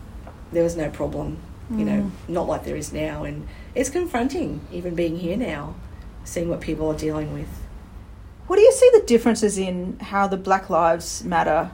there 0.52 0.62
was 0.62 0.76
no 0.76 0.90
problem. 0.90 1.38
You 1.70 1.84
know, 1.84 1.92
mm. 2.02 2.10
not 2.28 2.48
like 2.48 2.64
there 2.64 2.74
is 2.74 2.92
now, 2.92 3.22
and 3.22 3.46
it's 3.76 3.90
confronting 3.90 4.60
even 4.72 4.96
being 4.96 5.16
here 5.18 5.36
now, 5.36 5.76
seeing 6.24 6.48
what 6.48 6.60
people 6.60 6.88
are 6.88 6.98
dealing 6.98 7.32
with. 7.32 7.48
What 8.48 8.56
do 8.56 8.62
you 8.62 8.72
see 8.72 8.90
the 8.92 9.02
differences 9.06 9.56
in 9.56 9.96
how 10.00 10.26
the 10.26 10.36
Black 10.36 10.68
Lives 10.68 11.22
Matter 11.22 11.70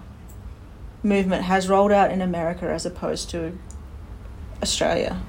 movement 1.02 1.44
has 1.44 1.66
rolled 1.66 1.92
out 1.92 2.10
in 2.10 2.20
America 2.20 2.68
as 2.68 2.84
opposed 2.84 3.30
to 3.30 3.58
Australia? 4.62 5.22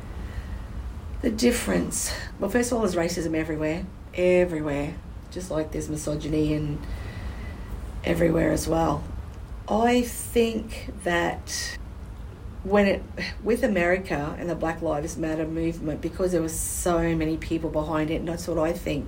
The 1.22 1.32
difference, 1.32 2.12
well, 2.38 2.50
first 2.50 2.74
of 2.74 2.78
all, 2.78 2.84
there's 2.84 2.96
racism 2.96 3.34
everywhere, 3.34 3.86
everywhere, 4.13 4.96
just 5.38 5.52
like 5.52 5.71
there's 5.71 5.88
misogyny 5.88 6.56
and 6.56 6.80
everywhere 8.04 8.52
as 8.52 8.67
well. 8.67 9.04
I 9.69 10.02
think 10.02 10.91
that 11.04 11.78
when 12.63 12.88
it, 12.88 13.04
with 13.43 13.63
America 13.63 14.36
and 14.39 14.50
the 14.50 14.56
Black 14.56 14.82
Lives 14.82 15.15
Matter 15.15 15.45
movement, 15.45 16.02
because 16.02 16.32
there 16.32 16.41
were 16.41 16.50
so 16.50 17.15
many 17.15 17.38
people 17.38 17.69
behind 17.69 18.10
it, 18.10 18.15
and 18.15 18.28
that's 18.28 18.47
what 18.47 18.58
I 18.58 18.73
think 18.73 19.06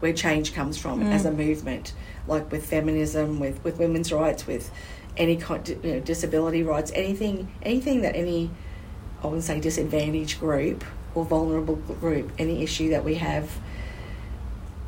where 0.00 0.12
change 0.12 0.52
comes 0.52 0.76
from 0.76 1.00
mm. 1.00 1.12
as 1.12 1.24
a 1.24 1.30
movement, 1.30 1.94
like 2.26 2.52
with 2.52 2.66
feminism, 2.66 3.40
with, 3.40 3.64
with 3.64 3.78
women's 3.78 4.12
rights, 4.12 4.46
with 4.46 4.70
any 5.16 5.36
kind, 5.36 5.66
you 5.68 5.94
know, 5.94 6.00
disability 6.00 6.62
rights, 6.62 6.92
anything, 6.94 7.50
anything 7.62 8.02
that 8.02 8.14
any, 8.14 8.50
I 9.22 9.28
wouldn't 9.28 9.44
say 9.44 9.60
disadvantaged 9.60 10.40
group 10.40 10.84
or 11.14 11.24
vulnerable 11.24 11.76
group, 11.76 12.32
any 12.38 12.62
issue 12.62 12.90
that 12.90 13.02
we 13.02 13.14
have, 13.14 13.50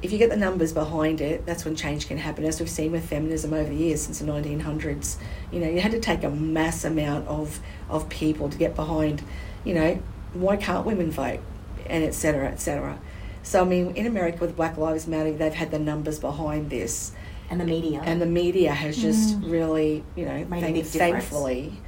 if 0.02 0.10
you 0.10 0.18
get 0.18 0.30
the 0.30 0.36
numbers 0.36 0.72
behind 0.72 1.20
it, 1.20 1.46
that's 1.46 1.64
when 1.64 1.76
change 1.76 2.08
can 2.08 2.18
happen. 2.18 2.44
As 2.44 2.58
we've 2.58 2.68
seen 2.68 2.90
with 2.92 3.08
feminism 3.08 3.52
over 3.52 3.68
the 3.68 3.76
years 3.76 4.02
since 4.02 4.18
the 4.18 4.26
1900s, 4.26 5.16
you 5.52 5.60
know, 5.60 5.68
you 5.68 5.80
had 5.80 5.92
to 5.92 6.00
take 6.00 6.24
a 6.24 6.30
mass 6.30 6.84
amount 6.84 7.28
of, 7.28 7.60
of 7.88 8.08
people 8.08 8.48
to 8.50 8.58
get 8.58 8.74
behind, 8.74 9.22
you 9.64 9.74
know, 9.74 10.02
why 10.34 10.56
can't 10.56 10.84
women 10.84 11.10
vote, 11.10 11.40
and 11.86 12.02
et 12.02 12.14
cetera, 12.14 12.48
et 12.48 12.60
cetera. 12.60 12.98
So, 13.44 13.62
I 13.62 13.64
mean, 13.64 13.94
in 13.94 14.06
America 14.06 14.38
with 14.40 14.56
Black 14.56 14.76
Lives 14.76 15.06
Matter, 15.06 15.32
they've 15.32 15.54
had 15.54 15.70
the 15.70 15.78
numbers 15.78 16.18
behind 16.18 16.70
this, 16.70 17.12
And 17.48 17.60
the 17.60 17.64
media. 17.64 18.00
and 18.04 18.20
the 18.20 18.26
media 18.26 18.72
has 18.72 18.96
just 18.96 19.40
mm. 19.40 19.50
really, 19.50 20.04
you 20.16 20.24
know, 20.24 20.44
Made 20.46 20.64
a 20.64 20.82
thank- 20.82 20.86
thankfully, 20.86 21.80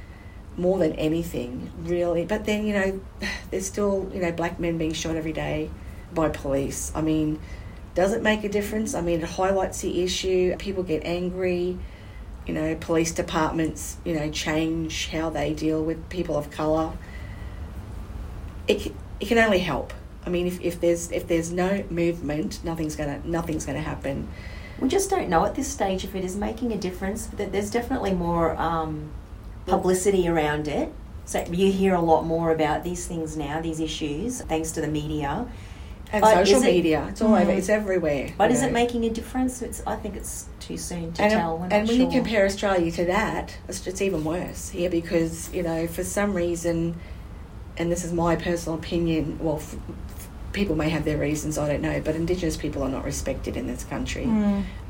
more 0.57 0.79
than 0.79 0.93
anything, 0.93 1.71
really. 1.83 2.23
But 2.25 2.45
then, 2.45 2.65
you 2.65 2.73
know, 2.73 3.01
there's 3.51 3.65
still, 3.65 4.09
you 4.13 4.21
know, 4.21 4.31
black 4.31 4.57
men 4.59 4.77
being 4.77 4.93
shot 4.93 5.17
every 5.17 5.33
day 5.33 5.69
by 6.13 6.29
police. 6.29 6.91
I 6.95 7.01
mean, 7.01 7.39
does 7.95 8.13
it 8.13 8.21
make 8.21 8.43
a 8.43 8.49
difference? 8.49 8.93
I 8.93 9.01
mean, 9.01 9.21
it 9.21 9.29
highlights 9.29 9.81
the 9.81 10.03
issue. 10.03 10.55
People 10.57 10.83
get 10.83 11.03
angry. 11.05 11.77
You 12.45 12.53
know, 12.53 12.75
police 12.75 13.11
departments, 13.11 13.97
you 14.05 14.13
know, 14.13 14.29
change 14.29 15.07
how 15.07 15.31
they 15.31 15.53
deal 15.53 15.83
with 15.83 16.09
people 16.09 16.37
of 16.37 16.51
colour. 16.51 16.93
It, 18.67 18.93
it 19.19 19.27
can 19.27 19.39
only 19.39 19.59
help. 19.59 19.93
I 20.25 20.29
mean, 20.29 20.45
if, 20.45 20.61
if 20.61 20.79
there's 20.79 21.11
if 21.11 21.27
there's 21.27 21.51
no 21.51 21.83
movement, 21.89 22.63
nothing's 22.63 22.95
gonna 22.95 23.21
nothing's 23.23 23.65
gonna 23.65 23.81
happen. 23.81 24.27
We 24.79 24.89
just 24.89 25.09
don't 25.09 25.29
know 25.29 25.45
at 25.45 25.55
this 25.55 25.67
stage 25.67 26.03
if 26.03 26.13
it 26.13 26.23
is 26.23 26.35
making 26.35 26.71
a 26.71 26.77
difference. 26.77 27.27
That 27.27 27.51
there's 27.51 27.71
definitely 27.71 28.13
more 28.13 28.55
um, 28.57 29.09
publicity 29.65 30.27
around 30.27 30.67
it. 30.67 30.91
So 31.25 31.43
you 31.49 31.71
hear 31.71 31.95
a 31.95 32.01
lot 32.01 32.25
more 32.25 32.51
about 32.51 32.83
these 32.83 33.07
things 33.07 33.35
now, 33.35 33.59
these 33.59 33.79
issues, 33.79 34.41
thanks 34.41 34.71
to 34.73 34.81
the 34.81 34.87
media. 34.87 35.47
And 36.11 36.21
But 36.21 36.35
social 36.45 36.57
is 36.59 36.63
it- 36.63 36.71
media, 36.73 37.05
it's 37.09 37.21
all 37.21 37.33
over, 37.33 37.51
Mm. 37.51 37.57
it's 37.57 37.67
everywhere. 37.69 38.29
But 38.37 38.51
is 38.51 38.61
it 38.61 38.71
making 38.71 39.03
a 39.05 39.09
difference? 39.09 39.61
It's, 39.61 39.81
I 39.87 39.95
think 39.95 40.15
it's 40.15 40.45
too 40.59 40.77
soon 40.77 41.11
to 41.13 41.23
and, 41.23 41.31
tell. 41.33 41.61
And 41.63 41.87
when 41.87 41.97
sure. 41.97 42.05
you 42.05 42.09
compare 42.09 42.45
Australia 42.45 42.91
to 42.91 43.05
that, 43.05 43.57
it's, 43.67 43.85
it's 43.87 44.01
even 44.01 44.23
worse 44.23 44.69
here 44.69 44.89
because 44.89 45.51
you 45.53 45.63
know 45.63 45.87
for 45.87 46.03
some 46.03 46.33
reason, 46.33 46.95
and 47.77 47.91
this 47.91 48.05
is 48.05 48.13
my 48.13 48.35
personal 48.35 48.77
opinion. 48.77 49.39
Well, 49.41 49.57
f- 49.57 49.75
f- 50.17 50.27
people 50.53 50.75
may 50.75 50.89
have 50.89 51.03
their 51.05 51.17
reasons. 51.17 51.57
I 51.57 51.67
don't 51.67 51.81
know, 51.81 51.99
but 52.05 52.15
Indigenous 52.15 52.55
people 52.55 52.83
are 52.83 52.89
not 52.89 53.03
respected 53.03 53.57
in 53.57 53.67
this 53.67 53.83
country. 53.83 54.29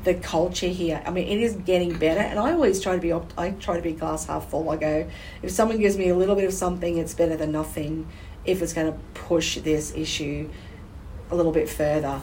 The 0.04 0.14
culture 0.14 0.68
here, 0.68 1.02
I 1.04 1.10
mean, 1.10 1.26
it 1.26 1.40
is 1.40 1.56
getting 1.56 1.98
better. 1.98 2.20
And 2.20 2.38
I 2.38 2.52
always 2.52 2.80
try 2.80 2.94
to 2.94 3.00
be, 3.00 3.10
opt- 3.10 3.34
I 3.36 3.50
try 3.50 3.74
to 3.74 3.82
be 3.82 3.90
glass 3.92 4.26
half 4.26 4.48
full. 4.50 4.70
I 4.70 4.76
go, 4.76 5.06
if 5.42 5.50
someone 5.50 5.78
gives 5.80 5.96
me 5.98 6.08
a 6.10 6.14
little 6.14 6.36
bit 6.36 6.44
of 6.44 6.52
something, 6.52 6.98
it's 6.98 7.14
better 7.14 7.36
than 7.36 7.50
nothing. 7.50 8.06
If 8.44 8.62
it's 8.62 8.72
going 8.72 8.92
to 8.92 8.98
push 9.14 9.58
this 9.58 9.92
issue 9.96 10.48
a 11.30 11.34
little 11.34 11.52
bit 11.52 11.68
further. 11.68 12.20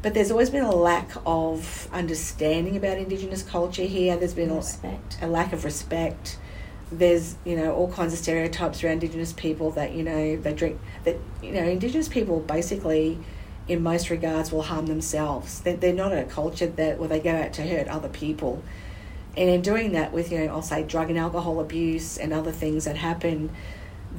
But 0.00 0.14
there's 0.14 0.30
always 0.30 0.50
been 0.50 0.64
a 0.64 0.74
lack 0.74 1.10
of 1.26 1.88
understanding 1.92 2.76
about 2.76 2.98
Indigenous 2.98 3.42
culture 3.42 3.82
here. 3.82 4.16
There's 4.16 4.34
been 4.34 4.50
a, 4.50 4.56
respect. 4.56 5.18
a 5.20 5.26
lack 5.26 5.52
of 5.52 5.64
respect. 5.64 6.38
There's 6.90 7.36
you 7.44 7.56
know 7.56 7.74
all 7.74 7.90
kinds 7.92 8.12
of 8.12 8.18
stereotypes 8.18 8.82
around 8.82 8.94
Indigenous 8.94 9.32
people 9.32 9.72
that 9.72 9.92
you 9.92 10.04
know 10.04 10.36
they 10.36 10.54
drink 10.54 10.80
that 11.04 11.16
you 11.42 11.52
know 11.52 11.64
Indigenous 11.64 12.08
people 12.08 12.40
basically 12.40 13.18
in 13.66 13.82
most 13.82 14.08
regards 14.08 14.52
will 14.52 14.62
harm 14.62 14.86
themselves. 14.86 15.60
They're, 15.60 15.76
they're 15.76 15.92
not 15.92 16.12
a 16.12 16.24
culture 16.24 16.66
that 16.66 16.98
where 16.98 17.08
they 17.08 17.20
go 17.20 17.34
out 17.34 17.52
to 17.54 17.62
hurt 17.62 17.88
other 17.88 18.08
people. 18.08 18.62
And 19.36 19.50
in 19.50 19.60
doing 19.62 19.92
that 19.92 20.12
with 20.12 20.30
you 20.30 20.38
know 20.38 20.46
I'll 20.46 20.62
say 20.62 20.84
drug 20.84 21.10
and 21.10 21.18
alcohol 21.18 21.60
abuse 21.60 22.16
and 22.16 22.32
other 22.32 22.52
things 22.52 22.84
that 22.84 22.96
happen, 22.96 23.50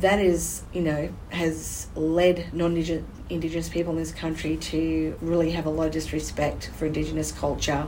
that 0.01 0.19
is 0.19 0.63
you 0.73 0.81
know 0.81 1.09
has 1.31 1.88
led 1.95 2.53
non-indigenous 2.53 3.69
people 3.69 3.93
in 3.93 3.99
this 3.99 4.12
country 4.12 4.57
to 4.57 5.17
really 5.21 5.51
have 5.51 5.65
a 5.65 5.69
lot 5.69 5.88
of 5.88 5.91
disrespect 5.93 6.69
for 6.75 6.85
indigenous 6.85 7.31
culture 7.31 7.88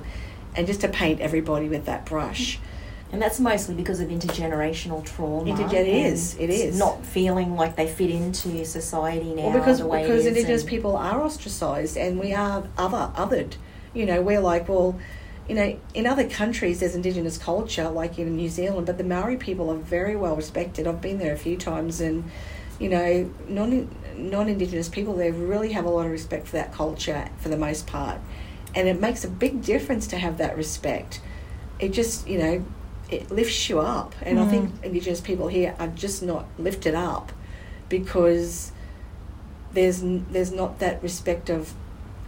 and 0.55 0.67
just 0.67 0.81
to 0.81 0.87
paint 0.87 1.19
everybody 1.21 1.69
with 1.69 1.85
that 1.85 2.05
brush 2.05 2.59
And 3.13 3.21
that's 3.21 3.39
mostly 3.41 3.75
because 3.75 3.99
of 3.99 4.07
intergenerational 4.07 5.03
trauma. 5.05 5.51
Intergen- 5.51 5.73
it 5.73 5.87
is. 5.87 6.35
It 6.39 6.49
is 6.49 6.79
Not 6.79 7.05
feeling 7.05 7.57
like 7.57 7.75
they 7.75 7.87
fit 7.87 8.09
into 8.09 8.63
society 8.63 9.33
now. 9.33 9.49
Well, 9.49 9.59
because 9.59 9.81
because 9.81 10.25
Indigenous 10.25 10.63
people 10.63 10.95
are 10.95 11.21
ostracised 11.21 11.97
and 11.97 12.17
we 12.19 12.33
are 12.33 12.63
other 12.77 13.11
othered. 13.15 13.55
You 13.93 14.05
know, 14.05 14.21
we're 14.21 14.39
like, 14.39 14.69
well, 14.69 14.97
you 15.47 15.55
know, 15.55 15.79
in 15.93 16.07
other 16.07 16.27
countries 16.27 16.79
there's 16.79 16.95
Indigenous 16.95 17.37
culture, 17.37 17.89
like 17.89 18.19
in 18.19 18.35
New 18.35 18.49
Zealand, 18.49 18.85
but 18.85 18.97
the 18.97 19.03
Maori 19.03 19.37
people 19.37 19.71
are 19.71 19.77
very 19.77 20.15
well 20.15 20.35
respected. 20.35 20.87
I've 20.87 21.01
been 21.01 21.17
there 21.17 21.33
a 21.33 21.37
few 21.37 21.57
times, 21.57 21.99
and 22.01 22.29
you 22.79 22.89
know, 22.89 23.29
non 23.47 23.89
non 24.15 24.49
Indigenous 24.49 24.89
people 24.89 25.15
they 25.15 25.31
really 25.31 25.71
have 25.73 25.85
a 25.85 25.89
lot 25.89 26.05
of 26.05 26.11
respect 26.11 26.47
for 26.47 26.53
that 26.53 26.73
culture 26.73 27.29
for 27.37 27.49
the 27.49 27.57
most 27.57 27.87
part, 27.87 28.19
and 28.75 28.87
it 28.87 28.99
makes 28.99 29.23
a 29.23 29.29
big 29.29 29.63
difference 29.63 30.07
to 30.07 30.17
have 30.17 30.37
that 30.37 30.55
respect. 30.55 31.21
It 31.79 31.89
just 31.89 32.27
you 32.27 32.37
know, 32.37 32.65
it 33.09 33.31
lifts 33.31 33.69
you 33.69 33.79
up, 33.79 34.15
and 34.21 34.39
I 34.39 34.47
think 34.47 34.69
mm. 34.69 34.83
Indigenous 34.83 35.21
people 35.21 35.47
here 35.47 35.75
are 35.79 35.87
just 35.87 36.23
not 36.23 36.45
lifted 36.57 36.95
up 36.95 37.31
because 37.89 38.71
there's 39.73 40.01
there's 40.01 40.51
not 40.51 40.79
that 40.79 41.01
respect 41.03 41.49
of 41.49 41.73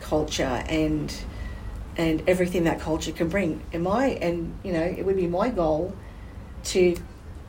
culture 0.01 0.63
and 0.67 1.23
and 1.97 2.27
everything 2.27 2.63
that 2.63 2.79
culture 2.79 3.11
can 3.11 3.29
bring. 3.29 3.61
And 3.71 3.83
my 3.83 4.07
and 4.07 4.57
you 4.63 4.73
know 4.73 4.83
it 4.83 5.05
would 5.05 5.15
be 5.15 5.27
my 5.27 5.49
goal 5.49 5.95
to 6.65 6.95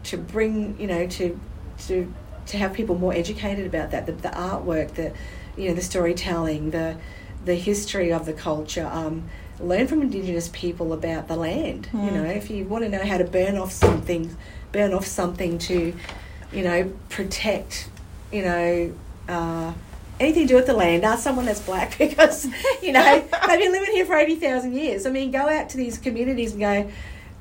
to 0.05 0.17
bring 0.17 0.79
you 0.79 0.87
know 0.87 1.07
to 1.07 1.39
to 1.87 2.13
to 2.47 2.59
have 2.59 2.75
people 2.75 2.97
more 2.99 3.15
educated 3.15 3.67
about 3.67 3.91
that. 3.93 4.07
The, 4.07 4.13
the 4.13 4.29
artwork 4.29 4.95
the 4.95 5.13
you 5.57 5.69
know 5.69 5.75
the 5.75 5.83
storytelling 5.83 6.71
the 6.71 6.97
the 7.45 7.55
history 7.55 8.13
of 8.13 8.27
the 8.27 8.33
culture 8.33 8.89
um, 8.91 9.29
learn 9.61 9.87
from 9.87 10.03
indigenous 10.03 10.49
people 10.53 10.93
about 10.93 11.29
the 11.29 11.37
land. 11.37 11.89
You 11.93 12.11
know 12.11 12.25
if 12.25 12.51
you 12.51 12.65
want 12.65 12.85
to 12.85 12.91
know 12.91 13.05
how 13.05 13.19
to 13.19 13.25
burn 13.25 13.57
off 13.57 13.73
something 13.73 14.37
burn 14.73 14.93
off 14.93 15.07
something 15.07 15.59
to 15.59 15.95
you 16.53 16.63
know 16.63 16.93
protect 17.09 17.89
you 18.33 18.43
know 18.43 18.93
uh, 19.29 19.73
anything 20.21 20.43
to 20.45 20.49
do 20.49 20.55
with 20.57 20.67
the 20.67 20.73
land 20.75 21.05
ask 21.05 21.23
someone 21.23 21.45
that's 21.45 21.61
black 21.61 21.97
because 21.99 22.47
you 22.83 22.93
know 22.93 23.03
they've 23.47 23.61
been 23.61 23.73
living 23.73 23.93
here 23.93 24.07
for 24.07 24.17
80,000 24.17 24.75
years 24.75 25.07
I 25.07 25.11
mean 25.11 25.31
go 25.31 25.49
out 25.49 25.69
to 25.71 25.77
these 25.77 25.99
communities 25.99 26.53
and 26.53 26.61
go 26.61 26.91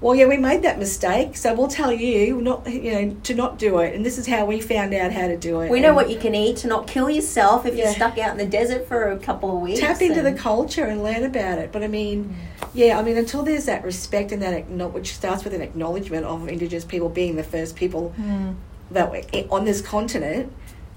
well 0.01 0.15
yeah 0.15 0.25
we 0.25 0.37
made 0.37 0.63
that 0.63 0.77
mistake 0.77 1.37
so 1.37 1.53
we'll 1.53 1.67
tell 1.67 1.91
you 1.91 2.41
not 2.41 2.67
you 2.67 2.91
know 2.91 3.15
to 3.23 3.33
not 3.33 3.57
do 3.57 3.79
it 3.79 3.95
and 3.95 4.05
this 4.05 4.17
is 4.17 4.27
how 4.27 4.45
we 4.45 4.59
found 4.59 4.93
out 4.93 5.11
how 5.11 5.27
to 5.27 5.37
do 5.37 5.61
it 5.61 5.71
We 5.71 5.79
know 5.79 5.87
And 5.87 5.95
what 5.95 6.09
you 6.09 6.19
can 6.19 6.35
eat 6.35 6.57
to 6.57 6.67
not 6.67 6.87
kill 6.87 7.09
yourself 7.09 7.65
if 7.65 7.75
Yeah. 7.75 7.85
you're 7.85 7.93
stuck 7.93 8.17
out 8.17 8.31
in 8.31 8.37
the 8.37 8.45
desert 8.45 8.87
for 8.87 9.11
a 9.11 9.17
couple 9.17 9.55
of 9.55 9.61
weeks. 9.61 9.79
tap 9.79 10.01
into 10.01 10.21
the 10.21 10.33
culture 10.33 10.85
and 10.85 11.03
learn 11.03 11.23
about 11.23 11.57
it 11.57 11.71
but 11.71 11.83
I 11.83 11.87
mean 11.87 12.35
yeah 12.73 12.99
I 12.99 13.03
mean 13.03 13.17
until 13.17 13.43
there's 13.43 13.65
that 13.65 13.83
respect 13.85 14.31
and 14.31 14.41
that 14.41 14.69
which 14.91 15.13
starts 15.13 15.43
with 15.43 15.53
an 15.53 15.61
acknowledgement 15.61 16.25
of 16.25 16.49
indigenous 16.49 16.83
people 16.83 17.07
being 17.07 17.37
the 17.37 17.43
first 17.43 17.75
people 17.75 18.09
hmm. 18.09 18.51
that 18.91 19.09
were 19.09 19.21
eh, 19.31 19.45
on 19.49 19.63
this 19.63 19.81
continent 19.81 20.51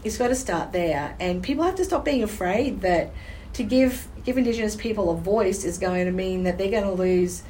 it's 0.07 0.19
got 0.19 0.29
to 0.29 0.35
start 0.35 0.73
there. 0.73 1.17
And 1.19 1.43
people 1.43 1.65
have 1.65 1.75
to 1.77 1.85
stop 1.85 2.05
being 2.05 2.23
afraid 2.23 2.81
that 2.83 3.13
to 3.55 3.63
give 3.63 4.09
give 4.25 4.39
indigenous 4.39 4.77
people 4.77 5.11
a 5.11 5.17
voice 5.17 5.65
is 5.65 5.79
going 5.79 6.07
to 6.07 6.13
mean 6.13 6.45
that 6.45 6.59
they're 6.59 6.71
going 6.71 6.85
to 6.85 6.93
lose 6.93 7.43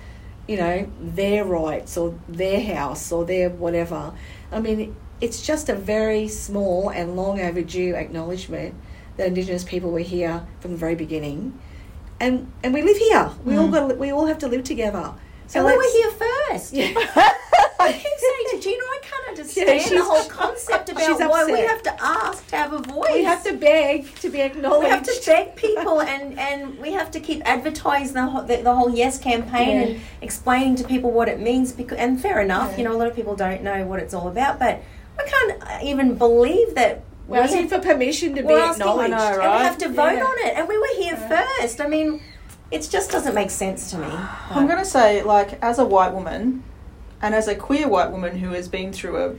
you 0.46 0.56
know 0.56 0.90
their 1.00 1.44
rights 1.44 1.96
or 1.96 2.18
their 2.28 2.60
house 2.60 3.12
or 3.12 3.24
their 3.24 3.50
whatever. 3.50 4.14
I 4.50 4.60
mean 4.60 4.96
it's 5.20 5.44
just 5.46 5.68
a 5.68 5.74
very 5.74 6.28
small 6.28 6.90
and 6.90 7.16
long 7.16 7.40
overdue 7.40 7.94
acknowledgement 7.94 8.74
that 9.16 9.28
indigenous 9.28 9.64
people 9.64 9.90
were 9.90 9.98
here 10.00 10.46
from 10.60 10.72
the 10.72 10.76
very 10.76 10.94
beginning. 10.94 11.58
And 12.20 12.52
and 12.62 12.72
we 12.72 12.82
live 12.82 12.96
here. 12.96 13.30
We 13.44 13.56
all 13.56 13.66
hmm. 13.66 13.72
got 13.72 13.98
we 13.98 14.10
all 14.10 14.26
have 14.26 14.38
to 14.38 14.48
live 14.48 14.64
together. 14.64 15.14
So 15.48 15.60
and 15.60 15.68
we 15.68 15.76
were 15.76 15.92
here 15.92 16.10
first. 16.10 16.72
Yeah. 16.72 16.92
I 17.78 17.92
keep 17.92 18.02
saying 18.02 18.46
to 18.50 18.60
Gina, 18.60 18.82
I 18.82 18.98
can't 19.02 19.15
understand 19.38 19.68
Yeah, 19.68 19.74
the 19.74 19.80
she's- 19.88 20.04
whole 20.06 20.24
concept 20.30 20.88
she's 20.88 21.16
about 21.16 21.30
why 21.30 21.44
we 21.44 21.60
have 21.60 21.82
to 21.82 22.02
ask 22.02 22.46
to 22.48 22.56
have 22.56 22.72
a 22.72 22.78
voice. 22.78 23.10
we 23.12 23.24
have 23.24 23.42
to 23.44 23.52
beg 23.54 24.14
to 24.16 24.30
be 24.30 24.40
acknowledged 24.40 24.84
We 24.84 24.90
have 24.90 25.02
to 25.04 25.22
beg 25.26 25.56
people, 25.56 26.00
and, 26.12 26.38
and 26.38 26.78
we 26.78 26.92
have 26.92 27.10
to 27.12 27.20
keep 27.20 27.42
advertising 27.48 28.14
the 28.14 28.26
whole, 28.26 28.42
the, 28.42 28.56
the 28.62 28.74
whole 28.74 28.90
Yes 28.90 29.18
campaign 29.18 29.68
Yeah. 29.68 29.86
and 29.94 30.00
explaining 30.22 30.76
to 30.76 30.84
people 30.84 31.10
what 31.10 31.28
it 31.28 31.40
means. 31.40 31.72
Because, 31.72 31.98
and 31.98 32.20
fair 32.20 32.40
enough, 32.40 32.72
Yeah. 32.72 32.78
you 32.78 32.84
know, 32.84 32.92
a 32.92 32.98
lot 32.98 33.08
of 33.08 33.14
people 33.16 33.36
don't 33.36 33.62
know 33.62 33.84
what 33.86 34.00
it's 34.00 34.14
all 34.14 34.28
about. 34.28 34.58
But 34.58 34.82
I 35.18 35.24
can't 35.24 35.62
uh, 35.62 35.78
even 35.82 36.16
believe 36.16 36.74
that 36.74 37.02
We're 37.26 37.38
asking 37.40 37.68
for 37.68 37.78
permission 37.78 38.34
to 38.36 38.42
be 38.42 38.48
we're 38.48 38.58
asking, 38.60 38.82
acknowledged. 38.82 39.14
I 39.14 39.18
know, 39.36 39.40
and 39.42 39.52
we 39.60 39.64
have 39.64 39.78
to 39.78 39.88
vote 39.88 40.16
Yeah. 40.16 40.24
on 40.24 40.46
it. 40.46 40.52
And 40.56 40.68
we 40.68 40.78
were 40.78 40.94
here 40.96 41.16
first. 41.16 41.80
I 41.80 41.86
mean, 41.88 42.20
it 42.70 42.86
just 42.90 43.10
doesn't 43.10 43.34
make 43.34 43.50
sense 43.50 43.90
to 43.92 43.98
me. 43.98 44.08
I'm 44.50 44.66
going 44.66 44.78
to 44.78 44.84
say, 44.84 45.22
like, 45.22 45.58
as 45.62 45.78
a 45.78 45.84
white 45.84 46.12
woman, 46.12 46.62
and 47.22 47.34
as 47.34 47.48
a 47.48 47.54
queer 47.54 47.88
white 47.88 48.10
woman 48.10 48.38
who 48.38 48.50
has 48.50 48.68
been 48.68 48.92
through 48.92 49.16
a 49.16 49.34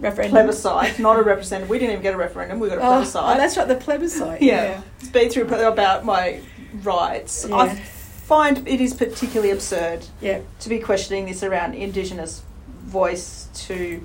Referendum. 0.00 0.32
plebiscite, 0.32 0.98
not 0.98 1.18
a 1.18 1.22
representative, 1.32 1.70
we 1.70 1.78
didn't 1.78 1.92
even 1.92 2.02
get 2.02 2.14
a 2.14 2.16
referendum, 2.16 2.58
we 2.58 2.68
got 2.68 2.78
a 2.78 2.80
Oh, 2.80 2.84
oh 2.84 2.90
plebiscite. 2.96 3.22
oh, 3.24 3.36
that's 3.36 3.56
right, 3.56 3.68
the 3.68 3.76
plebiscite. 3.76 4.42
yeah, 4.42 4.82
it's 5.00 5.08
been 5.08 5.30
through 5.30 5.46
about 5.66 6.04
my 6.04 6.40
rights. 6.82 7.46
I 7.50 7.74
find 7.74 8.66
it 8.66 8.80
is 8.80 8.92
particularly 8.94 9.50
absurd 9.50 10.06
Yeah. 10.20 10.40
to 10.60 10.68
be 10.68 10.78
questioning 10.80 11.26
this 11.26 11.42
around 11.42 11.74
Indigenous 11.74 12.42
voice 12.84 13.48
to 13.66 14.04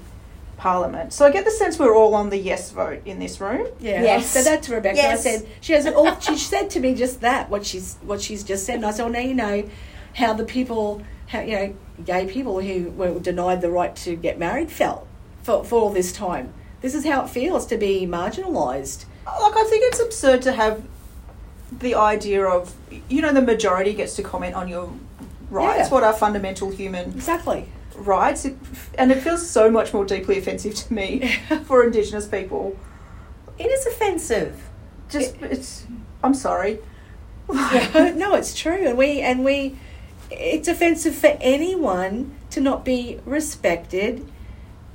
Parliament. 0.58 1.14
So 1.14 1.26
I 1.26 1.32
get 1.32 1.46
the 1.46 1.52
sense 1.52 1.80
we're 1.80 1.96
all 1.96 2.14
on 2.14 2.30
the 2.30 2.38
yes 2.38 2.72
vote 2.72 3.02
in 3.06 3.18
this 3.20 3.40
room. 3.40 3.68
Yeah. 3.80 4.04
Yes. 4.04 4.36
I 4.36 4.42
said 4.42 4.46
that 4.58 4.64
to 4.64 4.74
Rebecca. 4.76 4.98
Yes. 4.98 5.26
I 5.26 5.30
said 5.38 5.48
she 5.62 5.72
has 5.74 5.88
all 5.88 6.20
she 6.20 6.36
said 6.36 6.70
to 6.72 6.82
me 6.82 6.94
just 6.96 7.22
that, 7.22 7.50
what 7.50 7.66
she's 7.66 7.96
what 8.02 8.20
she's 8.22 8.44
just 8.44 8.66
said. 8.66 8.76
And 8.76 8.86
I 8.86 8.92
said, 8.92 9.04
Well 9.04 9.14
now 9.14 9.20
you 9.20 9.34
know 9.36 9.70
how 10.16 10.34
the 10.34 10.44
people 10.44 11.02
how 11.28 11.40
you 11.40 11.56
know, 11.56 11.76
gay 12.06 12.26
people 12.28 12.60
who 12.62 12.90
were 12.92 13.20
denied 13.20 13.62
the 13.62 13.70
right 13.70 13.96
to 13.98 14.16
get 14.16 14.38
married 14.40 14.72
felt 14.72 15.08
for, 15.44 15.64
for 15.64 15.80
all 15.82 15.90
this 15.92 16.12
time. 16.12 16.54
This 16.82 16.96
is 16.96 17.06
how 17.06 17.24
it 17.26 17.30
feels 17.30 17.66
to 17.68 17.78
be 17.78 18.06
marginalised. 18.08 19.06
Like 19.26 19.56
I 19.56 19.64
think 19.70 19.84
it's 19.86 20.00
absurd 20.00 20.42
to 20.44 20.54
have 20.54 20.84
the 21.72 21.94
idea 21.96 22.44
of 22.46 22.74
you 23.10 23.22
know 23.22 23.32
the 23.34 23.42
majority 23.42 23.94
gets 23.94 24.16
to 24.16 24.24
comment 24.24 24.56
on 24.56 24.68
your 24.68 24.92
rights, 25.52 25.90
Yeah. 25.90 25.94
what 25.94 26.04
are 26.04 26.14
fundamental 26.14 26.70
human 26.72 27.12
Exactly. 27.12 27.66
rights, 27.96 28.46
it, 28.46 28.56
and 28.98 29.12
it 29.12 29.22
feels 29.22 29.48
so 29.48 29.70
much 29.70 29.94
more 29.94 30.06
deeply 30.06 30.38
offensive 30.40 30.74
to 30.76 30.94
me 30.94 31.36
for 31.66 31.84
Indigenous 31.84 32.26
people. 32.28 32.76
It 33.60 33.66
is 33.68 33.86
offensive. 33.86 34.62
Just 35.10 35.36
it's. 35.42 35.86
I'm 36.24 36.34
sorry. 36.34 36.80
Yeah, 37.54 38.14
no, 38.16 38.36
it's 38.36 38.56
true, 38.56 38.88
and 38.88 38.98
we 38.98 39.22
and 39.22 39.44
we, 39.44 39.78
it's 40.32 40.68
offensive 40.68 41.16
for 41.16 41.38
anyone 41.42 42.36
to 42.52 42.62
not 42.62 42.84
be 42.86 43.20
respected, 43.26 44.30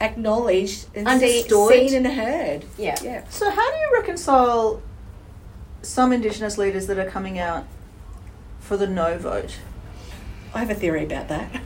acknowledged, 0.00 0.86
and 0.94 1.06
see, 1.08 1.40
Understood. 1.42 1.68
seen 1.70 1.94
and 1.94 2.06
heard. 2.06 2.64
Yeah. 2.78 2.96
Yeah. 3.02 3.24
So 3.28 3.50
how 3.50 3.70
do 3.70 3.76
you 3.76 3.90
reconcile 3.94 4.82
some 5.82 6.12
Indigenous 6.12 6.58
leaders 6.58 6.86
that 6.86 6.98
are 6.98 7.08
coming 7.10 7.38
out 7.38 7.66
for 8.60 8.76
the 8.76 8.86
no 8.86 9.18
vote? 9.18 9.58
I 10.54 10.60
have 10.60 10.70
a 10.70 10.74
theory 10.74 11.04
about 11.04 11.28
that. 11.28 11.60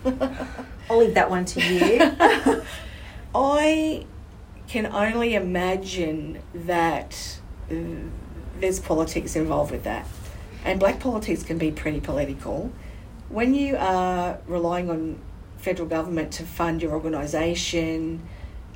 I'll 0.91 0.99
leave 0.99 1.15
that 1.15 1.29
one 1.29 1.45
to 1.45 1.61
you. 1.61 2.63
I 3.35 4.07
can 4.67 4.87
only 4.87 5.35
imagine 5.35 6.41
that 6.55 7.39
there's 7.69 8.81
politics 8.81 9.37
involved 9.37 9.71
with 9.71 9.85
that. 9.85 10.07
And 10.65 10.81
black 10.81 11.01
politics 11.01 11.43
can 11.43 11.59
be 11.59 11.71
pretty 11.71 12.01
political. 12.01 12.73
When 13.29 13.55
you 13.55 13.77
are 13.77 14.39
relying 14.47 14.91
on 14.91 15.19
federal 15.59 15.89
government 15.89 16.33
to 16.35 16.45
fund 16.45 16.83
your 16.83 16.93
organisation, 16.93 18.23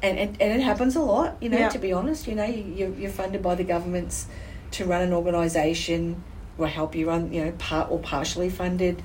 and, 0.03 0.19
and, 0.19 0.43
and 0.43 0.61
it 0.61 0.63
happens 0.65 0.97
a 0.97 1.01
lot, 1.01 1.37
you 1.41 1.49
know, 1.49 1.59
Yeah. 1.59 1.69
to 1.71 1.79
be 1.79 1.93
honest, 1.93 2.27
you 2.27 2.35
know, 2.35 2.45
you, 2.45 2.65
you're, 2.65 2.95
you're 2.95 3.11
funded 3.11 3.43
by 3.43 3.55
the 3.55 3.65
governments 3.65 4.27
to 4.73 4.85
run 4.85 5.03
an 5.03 5.13
organisation 5.13 6.23
or 6.59 6.67
help 6.67 6.95
you 6.95 7.07
run, 7.09 7.33
you 7.33 7.45
know, 7.45 7.53
part 7.53 7.91
or 7.91 7.99
partially 7.99 8.51
funded, 8.51 9.03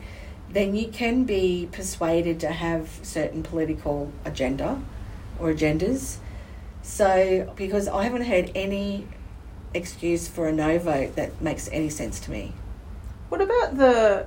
then 0.50 0.76
you 0.76 0.88
can 0.88 1.24
be 1.24 1.70
persuaded 1.72 2.40
to 2.40 2.48
have 2.48 2.90
certain 3.04 3.44
political 3.44 4.12
agenda 4.26 4.82
or 5.40 5.54
agendas. 5.54 6.18
So, 6.82 7.52
because 7.56 7.88
I 7.88 8.04
haven't 8.04 8.24
heard 8.24 8.52
any 8.56 9.08
excuse 9.74 10.28
for 10.28 10.48
a 10.48 10.54
no 10.54 10.80
vote 10.80 11.16
that 11.16 11.42
makes 11.42 11.70
any 11.72 11.90
sense 11.90 12.20
to 12.22 12.32
me. 12.32 12.54
What 13.30 13.42
about 13.42 13.78
the 13.78 14.26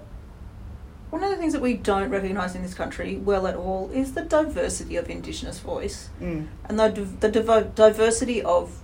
one 1.10 1.22
of 1.24 1.30
the 1.30 1.36
things 1.36 1.52
that 1.52 1.62
we 1.62 1.74
don't 1.74 2.10
recognise 2.10 2.54
in 2.54 2.62
this 2.62 2.74
country 2.74 3.16
well 3.16 3.46
at 3.46 3.56
all 3.56 3.90
is 3.92 4.12
the 4.14 4.22
diversity 4.22 4.96
of 4.96 5.10
Indigenous 5.10 5.58
voice 5.58 6.08
Mm. 6.20 6.46
and 6.68 6.78
the 6.78 6.88
the 7.20 7.28
diversity 7.74 8.42
of 8.42 8.78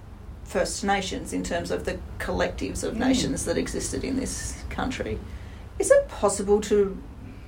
First 0.45 0.85
Nations 0.85 1.33
in 1.33 1.43
terms 1.43 1.71
of 1.71 1.85
the 1.85 1.99
collectives 2.19 2.85
of 2.85 2.95
Mm. 2.95 2.99
nations 3.09 3.45
that 3.45 3.57
existed 3.59 4.05
in 4.05 4.17
this 4.17 4.63
country. 4.71 5.19
Is 5.79 5.91
it 5.91 6.09
possible 6.09 6.61
to 6.63 6.97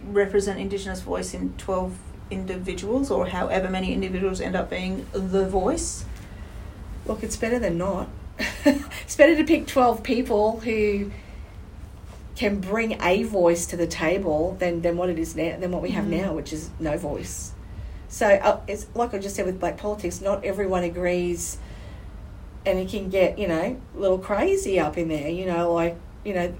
represent 0.04 0.58
Indigenous 0.58 1.00
voice 1.00 1.34
in 1.34 1.54
twelve 1.58 1.92
individuals 2.30 3.10
or 3.10 3.26
however 3.26 3.68
many 3.70 3.92
individuals 3.92 4.40
end 4.40 4.54
up 4.56 4.68
being 4.70 5.06
the 5.12 5.46
voice? 5.48 6.04
Look, 7.06 7.22
it's 7.22 7.36
better 7.36 7.58
than 7.58 7.78
not. 7.78 8.08
it's 8.64 9.16
better 9.16 9.34
to 9.34 9.44
pick 9.44 9.66
12 9.66 10.02
people 10.02 10.60
who 10.60 11.10
can 12.38 12.60
bring 12.60 12.96
a 13.02 13.24
voice 13.24 13.66
to 13.66 13.76
the 13.76 13.86
table 13.86 14.56
than, 14.60 14.80
than 14.82 14.96
what 14.96 15.08
it 15.10 15.18
is 15.18 15.34
now, 15.34 15.56
than 15.58 15.72
what 15.72 15.82
we 15.82 15.90
have 15.90 16.04
Mhm. 16.04 16.20
now, 16.22 16.32
which 16.34 16.52
is 16.52 16.70
no 16.78 16.96
voice. 16.96 17.50
So 18.08 18.26
uh, 18.28 18.60
it's 18.68 18.86
like 18.94 19.12
I 19.12 19.18
just 19.18 19.34
said 19.34 19.44
with 19.44 19.58
black 19.58 19.76
politics. 19.76 20.20
Not 20.20 20.44
everyone 20.44 20.84
agrees, 20.84 21.58
and 22.64 22.78
it 22.78 22.88
can 22.88 23.08
get 23.10 23.38
you 23.38 23.48
know 23.48 23.76
a 23.96 23.98
little 23.98 24.18
crazy 24.18 24.78
up 24.78 24.96
in 24.96 25.08
there. 25.08 25.28
You 25.28 25.46
know, 25.46 25.74
like 25.74 25.96
you 26.24 26.32
know, 26.32 26.54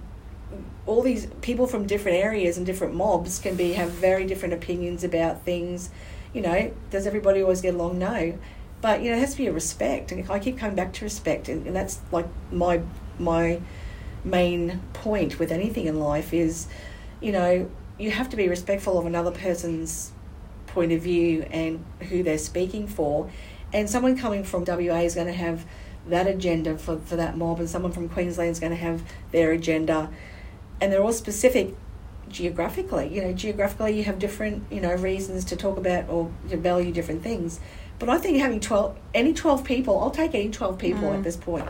all 0.85 1.01
these 1.01 1.27
people 1.43 1.69
from 1.69 1.87
different 1.87 2.19
areas 2.19 2.57
and 2.57 2.67
different 2.67 2.95
mobs 2.95 3.39
can 3.39 3.55
be 3.55 3.75
have 3.75 3.91
very 3.91 4.25
different 4.27 4.55
opinions 4.55 5.05
about 5.05 5.45
things. 5.45 5.91
You 6.35 6.43
know, 6.43 6.71
does 6.91 7.07
everybody 7.07 7.41
always 7.41 7.61
get 7.61 7.75
along? 7.75 7.99
No, 8.01 8.35
but 8.83 9.01
you 9.03 9.11
know, 9.11 9.17
it 9.17 9.21
has 9.21 9.31
to 9.33 9.39
be 9.39 9.47
a 9.47 9.53
respect, 9.53 10.11
and 10.11 10.29
I 10.29 10.41
keep 10.41 10.59
coming 10.59 10.75
back 10.77 10.93
to 10.95 11.05
respect, 11.05 11.49
and, 11.49 11.69
and 11.69 11.77
that's 11.77 12.01
like 12.11 12.27
my 12.51 12.81
my 13.19 13.61
main 14.29 14.81
point 14.93 15.39
with 15.39 15.51
anything 15.53 15.87
in 15.87 15.99
life 15.99 16.33
is, 16.33 16.67
you 17.21 17.33
know, 17.33 17.71
you 17.99 18.11
have 18.11 18.29
to 18.31 18.37
be 18.37 18.49
respectful 18.49 18.99
of 18.99 19.07
another 19.07 19.31
person's 19.33 20.13
point 20.69 20.93
of 20.93 21.03
view 21.03 21.47
and 21.51 21.85
who 22.09 22.23
they're 22.23 22.39
speaking 22.39 22.87
for. 22.87 23.31
And 23.73 23.89
someone 23.91 24.17
coming 24.17 24.45
from 24.45 24.65
WA 24.65 25.01
is 25.01 25.15
going 25.15 25.27
to 25.27 25.33
have 25.33 25.67
that 26.07 26.27
agenda 26.27 26.79
for, 26.79 26.99
for 26.99 27.17
that 27.17 27.37
mob, 27.37 27.59
and 27.59 27.69
someone 27.69 27.93
from 27.93 28.09
Queensland 28.09 28.51
is 28.51 28.61
going 28.61 28.71
to 28.73 28.77
have 28.79 29.03
their 29.33 29.53
agenda. 29.53 30.11
And 30.81 30.93
they're 30.93 31.03
all 31.03 31.13
specific 31.13 31.75
geographically. 32.29 33.13
You 33.15 33.23
know, 33.23 33.33
geographically, 33.33 33.97
you 33.99 34.05
have 34.05 34.19
different, 34.19 34.65
you 34.71 34.81
know, 34.81 34.95
reasons 34.95 35.45
to 35.47 35.57
talk 35.57 35.77
about 35.77 36.09
or 36.09 36.31
to 36.51 36.57
value 36.57 36.93
different 36.93 37.23
things. 37.23 37.61
But 37.99 38.09
I 38.09 38.19
think 38.19 38.39
having 38.39 38.61
12, 38.61 38.97
any 39.13 39.35
12 39.35 39.65
people, 39.65 39.99
I'll 40.01 40.11
take 40.11 40.35
any 40.35 40.51
12 40.51 40.79
people 40.79 41.09
Mm. 41.09 41.17
at 41.17 41.25
this 41.25 41.37
point. 41.37 41.69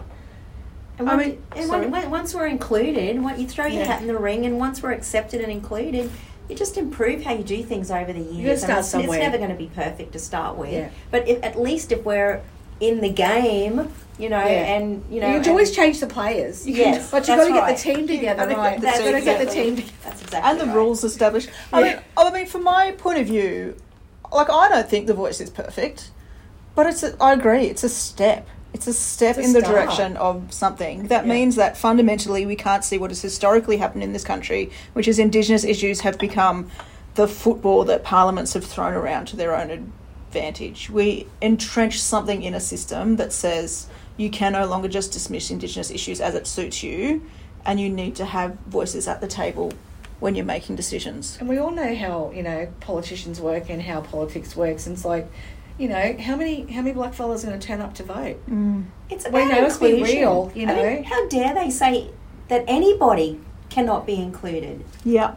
And, 0.99 1.09
I 1.09 1.17
mean, 1.17 1.43
and 1.55 1.69
when, 1.71 1.91
when, 1.91 2.11
once 2.11 2.35
we're 2.35 2.47
included, 2.47 3.23
when 3.23 3.39
you 3.41 3.47
throw 3.47 3.67
your 3.67 3.83
Yeah. 3.83 3.87
hat 3.93 4.01
in 4.03 4.09
the 4.09 4.19
ring, 4.19 4.45
and 4.47 4.59
once 4.59 4.83
we're 4.83 4.93
accepted 4.93 5.41
and 5.41 5.51
included, 5.53 6.11
you 6.49 6.57
just 6.57 6.77
improve 6.77 7.23
how 7.23 7.35
you 7.35 7.45
do 7.45 7.63
things 7.63 7.91
over 7.91 8.13
the 8.13 8.21
years. 8.21 8.37
You 8.37 8.57
start 8.57 8.71
and 8.71 8.79
it's, 8.81 8.89
somewhere. 8.89 9.19
it's 9.19 9.23
never 9.25 9.39
going 9.39 9.51
to 9.51 9.57
be 9.57 9.71
perfect 9.75 10.13
to 10.13 10.19
start 10.19 10.57
with, 10.57 10.73
Yeah. 10.73 10.91
but 11.11 11.29
if, 11.29 11.43
at 11.45 11.61
least 11.61 11.93
if 11.93 12.05
we're 12.05 12.41
in 12.81 13.01
the 13.01 13.11
game, 13.11 13.93
you 14.19 14.29
know, 14.29 14.39
Yeah. 14.39 14.77
and 14.77 15.05
you 15.11 15.21
know, 15.21 15.35
you 15.35 15.41
can 15.41 15.51
always 15.51 15.71
change 15.75 16.01
the 16.01 16.07
players. 16.07 16.67
You 16.67 16.75
can- 16.75 17.05
but 17.11 17.29
you've 17.29 17.37
got 17.37 17.45
to 17.47 17.53
right. 17.53 17.69
get 17.69 17.77
the 17.77 17.83
team 17.83 18.07
together, 18.07 18.47
gotta 18.47 18.57
right? 18.57 18.81
get 18.81 18.97
the 18.97 19.05
You've 19.05 19.05
team 19.05 19.13
got 19.13 19.19
to 19.19 19.25
get 19.25 19.47
the 19.47 19.53
team 19.55 19.77
together. 19.77 19.93
That's 20.05 20.23
exactly 20.23 20.51
and 20.51 20.61
the 20.61 20.67
right. 20.67 20.75
rules 20.77 21.05
established. 21.05 21.51
I 21.73 21.83
mean, 21.83 21.99
I 22.17 22.31
mean, 22.33 22.47
from 22.47 22.65
my 22.65 22.93
point 22.99 23.19
of 23.19 23.27
view, 23.27 23.77
like 24.33 24.51
I 24.51 24.69
don't 24.69 24.89
think 24.89 25.07
the 25.07 25.15
voice 25.15 25.41
is 25.41 25.51
perfect, 25.51 26.11
but 26.75 26.87
it's. 26.87 27.03
A, 27.03 27.17
I 27.21 27.33
agree. 27.35 27.65
It's 27.67 27.85
a 27.85 27.89
step. 27.89 28.49
It's 28.79 28.87
a 28.87 28.93
step 28.93 29.31
It's 29.31 29.39
a 29.39 29.43
in 29.49 29.53
the 29.55 29.61
start. 29.61 29.75
direction 29.75 30.17
of 30.19 30.45
something. 30.51 31.09
That 31.09 31.27
Yeah. 31.27 31.33
means 31.33 31.57
that 31.57 31.77
fundamentally 31.77 32.47
we 32.47 32.55
can't 32.55 32.85
see 32.85 32.97
what 32.97 33.11
has 33.11 33.21
historically 33.21 33.79
happened 33.79 34.05
in 34.05 34.13
this 34.13 34.23
country, 34.23 34.71
which 34.93 35.09
is 35.09 35.19
Indigenous 35.19 35.65
issues 35.65 36.01
have 36.03 36.17
become 36.17 36.71
the 37.17 37.27
football 37.27 37.83
that 37.87 38.05
parliaments 38.05 38.53
have 38.53 38.65
thrown 38.65 38.93
around 38.93 39.27
to 39.27 39.37
their 39.37 39.53
own 39.57 39.73
advantage. 39.73 40.91
We 40.91 41.27
entrench 41.43 42.01
something 42.01 42.41
in 42.45 42.55
a 42.55 42.61
system 42.61 43.17
that 43.17 43.33
says 43.33 43.89
you 44.17 44.31
can 44.31 44.53
no 44.53 44.65
longer 44.65 44.87
just 44.87 45.11
dismiss 45.11 45.51
Indigenous 45.51 45.91
issues 45.91 46.21
as 46.21 46.37
it 46.37 46.47
suits 46.47 46.85
you, 46.85 47.23
and 47.67 47.81
you 47.81 47.89
need 47.89 48.15
to 48.15 48.27
have 48.27 48.57
voices 48.69 49.09
at 49.09 49.21
the 49.21 49.27
table 49.27 49.73
when 50.21 50.37
you're 50.37 50.45
making 50.45 50.77
decisions. 50.77 51.37
And 51.41 51.49
we 51.49 51.59
all 51.59 51.73
know 51.73 51.97
how 51.97 52.31
you 52.33 52.45
know 52.45 52.69
politicians 52.79 53.41
work 53.41 53.69
and 53.71 53.83
how 53.83 54.03
politics 54.03 54.55
works. 54.55 54.87
And 54.87 54.95
it's 54.95 55.05
like, 55.05 55.27
you 55.79 55.89
know, 55.89 56.17
how 56.19 56.37
many 56.37 56.71
how 56.73 56.83
many 56.83 56.93
black 56.95 57.15
fellas 57.15 57.45
are 57.45 57.49
going 57.49 57.59
to 57.61 57.67
turn 57.67 57.81
up 57.81 57.95
to 57.95 58.03
vote? 58.03 58.37
It's 59.11 59.25
We 59.25 59.43
about 59.43 59.51
know 59.53 59.65
it's 59.67 59.77
be 59.79 59.91
inclusion. 59.93 60.17
real, 60.19 60.53
you 60.55 60.67
I 60.67 60.75
mean, 60.75 60.77
know. 60.77 61.03
how 61.05 61.29
dare 61.29 61.55
they 61.55 61.71
say 61.71 62.11
that 62.49 62.65
anybody 62.67 63.41
cannot 63.71 64.07
be 64.07 64.15
included? 64.17 64.85
Yeah. 65.05 65.35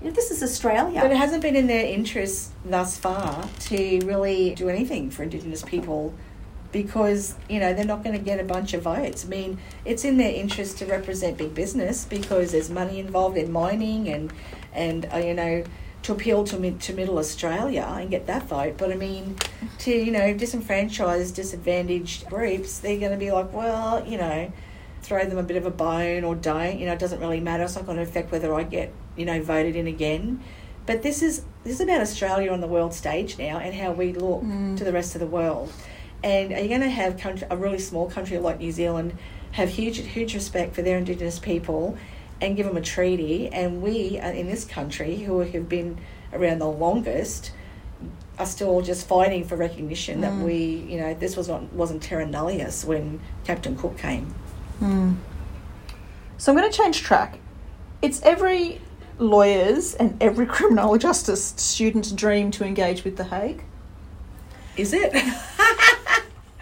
You 0.00 0.08
know, 0.08 0.14
this 0.14 0.30
is 0.30 0.42
Australia. 0.42 1.00
But 1.00 1.10
it 1.10 1.16
hasn't 1.16 1.42
been 1.42 1.56
in 1.56 1.66
their 1.66 1.84
interest 1.86 2.52
thus 2.64 2.96
far 2.96 3.48
to 3.60 3.98
really 4.04 4.54
do 4.54 4.68
anything 4.68 5.10
for 5.10 5.22
Indigenous 5.22 5.62
people 5.62 6.12
because, 6.72 7.34
you 7.48 7.58
know, 7.58 7.72
they're 7.72 7.84
not 7.86 8.04
going 8.04 8.16
to 8.16 8.22
get 8.22 8.38
a 8.38 8.44
bunch 8.44 8.74
of 8.74 8.82
votes. 8.82 9.24
I 9.24 9.28
mean, 9.28 9.58
it's 9.84 10.04
in 10.04 10.18
their 10.18 10.32
interest 10.32 10.78
to 10.78 10.86
represent 10.86 11.38
big 11.38 11.54
business 11.54 12.04
because 12.04 12.52
there's 12.52 12.68
money 12.68 13.00
involved 13.00 13.38
in 13.38 13.50
mining 13.50 14.08
and, 14.08 14.32
and 14.74 15.08
uh, 15.12 15.16
you 15.16 15.32
know, 15.32 15.64
to 16.06 16.12
appeal 16.12 16.44
to, 16.44 16.56
mid, 16.56 16.80
to 16.80 16.92
middle 16.92 17.18
Australia 17.18 17.84
and 17.98 18.08
get 18.08 18.28
that 18.28 18.44
vote. 18.44 18.76
But 18.78 18.92
I 18.92 18.94
mean, 18.94 19.36
to, 19.80 19.90
you 19.90 20.12
know, 20.12 20.32
disenfranchised, 20.34 21.34
disadvantaged 21.34 22.26
groups, 22.26 22.78
they're 22.78 23.00
going 23.00 23.10
to 23.10 23.18
be 23.18 23.32
like, 23.32 23.52
well, 23.52 24.06
you 24.06 24.16
know, 24.16 24.52
throw 25.02 25.24
them 25.24 25.36
a 25.36 25.42
bit 25.42 25.56
of 25.56 25.66
a 25.66 25.70
bone 25.70 26.22
or 26.22 26.36
don't. 26.36 26.78
You 26.78 26.86
know, 26.86 26.92
it 26.92 27.00
doesn't 27.00 27.18
really 27.18 27.40
matter. 27.40 27.64
It's 27.64 27.74
not 27.74 27.86
going 27.86 27.96
to 27.96 28.04
affect 28.04 28.30
whether 28.30 28.54
I 28.54 28.62
get, 28.62 28.92
you 29.16 29.24
know, 29.24 29.42
voted 29.42 29.74
in 29.74 29.88
again. 29.88 30.40
But 30.86 31.02
this 31.02 31.22
is 31.22 31.42
this 31.64 31.74
is 31.74 31.80
about 31.80 32.00
Australia 32.00 32.52
on 32.52 32.60
the 32.60 32.68
world 32.68 32.94
stage 32.94 33.36
now 33.36 33.58
and 33.58 33.74
how 33.74 33.90
we 33.90 34.12
look 34.12 34.42
Mm. 34.44 34.76
to 34.78 34.84
the 34.84 34.92
rest 34.92 35.16
of 35.16 35.20
the 35.20 35.26
world. 35.26 35.72
And 36.22 36.52
are 36.52 36.60
you 36.60 36.68
going 36.68 36.82
to 36.82 36.88
have 36.88 37.18
country, 37.18 37.48
a 37.50 37.56
really 37.56 37.80
small 37.80 38.08
country 38.08 38.38
like 38.38 38.60
New 38.60 38.70
Zealand 38.70 39.14
have 39.52 39.70
huge 39.70 39.98
huge 39.98 40.34
respect 40.34 40.76
for 40.76 40.82
their 40.82 40.98
Indigenous 40.98 41.40
people 41.40 41.98
and 42.40 42.56
give 42.56 42.66
them 42.66 42.76
a 42.76 42.80
treaty? 42.82 43.48
And 43.48 43.82
we 43.82 44.18
uh, 44.18 44.30
in 44.30 44.46
this 44.46 44.64
country, 44.64 45.16
who 45.16 45.40
have 45.40 45.68
been 45.68 45.98
around 46.32 46.58
the 46.58 46.68
longest, 46.68 47.52
are 48.38 48.46
still 48.46 48.82
just 48.82 49.06
fighting 49.08 49.44
for 49.44 49.56
recognition 49.56 50.20
that 50.20 50.32
Mm. 50.32 50.42
we, 50.44 50.56
you 50.88 50.98
know, 51.00 51.14
this 51.14 51.36
was 51.36 51.48
not 51.48 51.72
wasn't 51.72 52.02
terra 52.02 52.26
nullius 52.26 52.84
when 52.84 53.20
Captain 53.44 53.74
Cook 53.76 53.96
came. 53.98 54.34
So 56.38 56.52
I'm 56.52 56.58
going 56.58 56.70
to 56.70 56.76
change 56.76 57.00
track. 57.02 57.38
It's 58.02 58.20
every 58.22 58.80
lawyer's 59.18 59.94
and 59.94 60.22
every 60.22 60.44
criminal 60.56 60.98
justice 60.98 61.54
student's 61.56 62.12
dream 62.12 62.50
to 62.52 62.64
engage 62.66 63.02
with 63.04 63.16
The 63.16 63.24
Hague. 63.24 63.64
Is 64.76 64.92
it? 64.92 65.12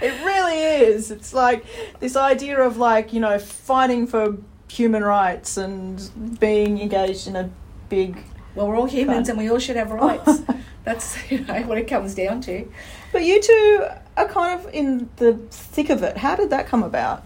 It 0.01 0.23
really 0.23 0.59
is. 0.85 1.11
It's 1.11 1.33
like 1.33 1.65
this 1.99 2.15
idea 2.15 2.61
of 2.61 2.77
like, 2.77 3.15
you 3.15 3.21
know, 3.21 3.39
fighting 3.39 4.07
for 4.07 4.37
human 4.75 5.05
rights 5.05 5.57
and 5.57 6.39
being 6.41 6.81
engaged 6.81 7.27
in 7.27 7.37
a 7.37 7.51
big. 7.89 8.19
well, 8.55 8.69
we're 8.69 8.77
all 8.77 8.87
humans 8.87 9.29
and 9.29 9.39
we 9.39 9.49
all 9.49 9.59
should 9.59 9.77
have 9.77 9.91
rights. 9.91 10.43
That's 10.85 11.19
you 11.31 11.41
know 11.41 11.63
what 11.63 11.79
it 11.79 11.89
comes 11.89 12.15
down 12.15 12.41
to. 12.43 12.71
But 13.13 13.25
you 13.25 13.41
two 13.41 13.87
are 14.17 14.29
kind 14.29 14.61
of 14.61 14.73
in 14.75 15.09
the 15.17 15.35
thick 15.51 15.91
of 15.91 16.03
it. 16.03 16.19
How 16.19 16.37
did 16.37 16.51
that 16.51 16.67
come 16.67 16.83
about? 16.83 17.25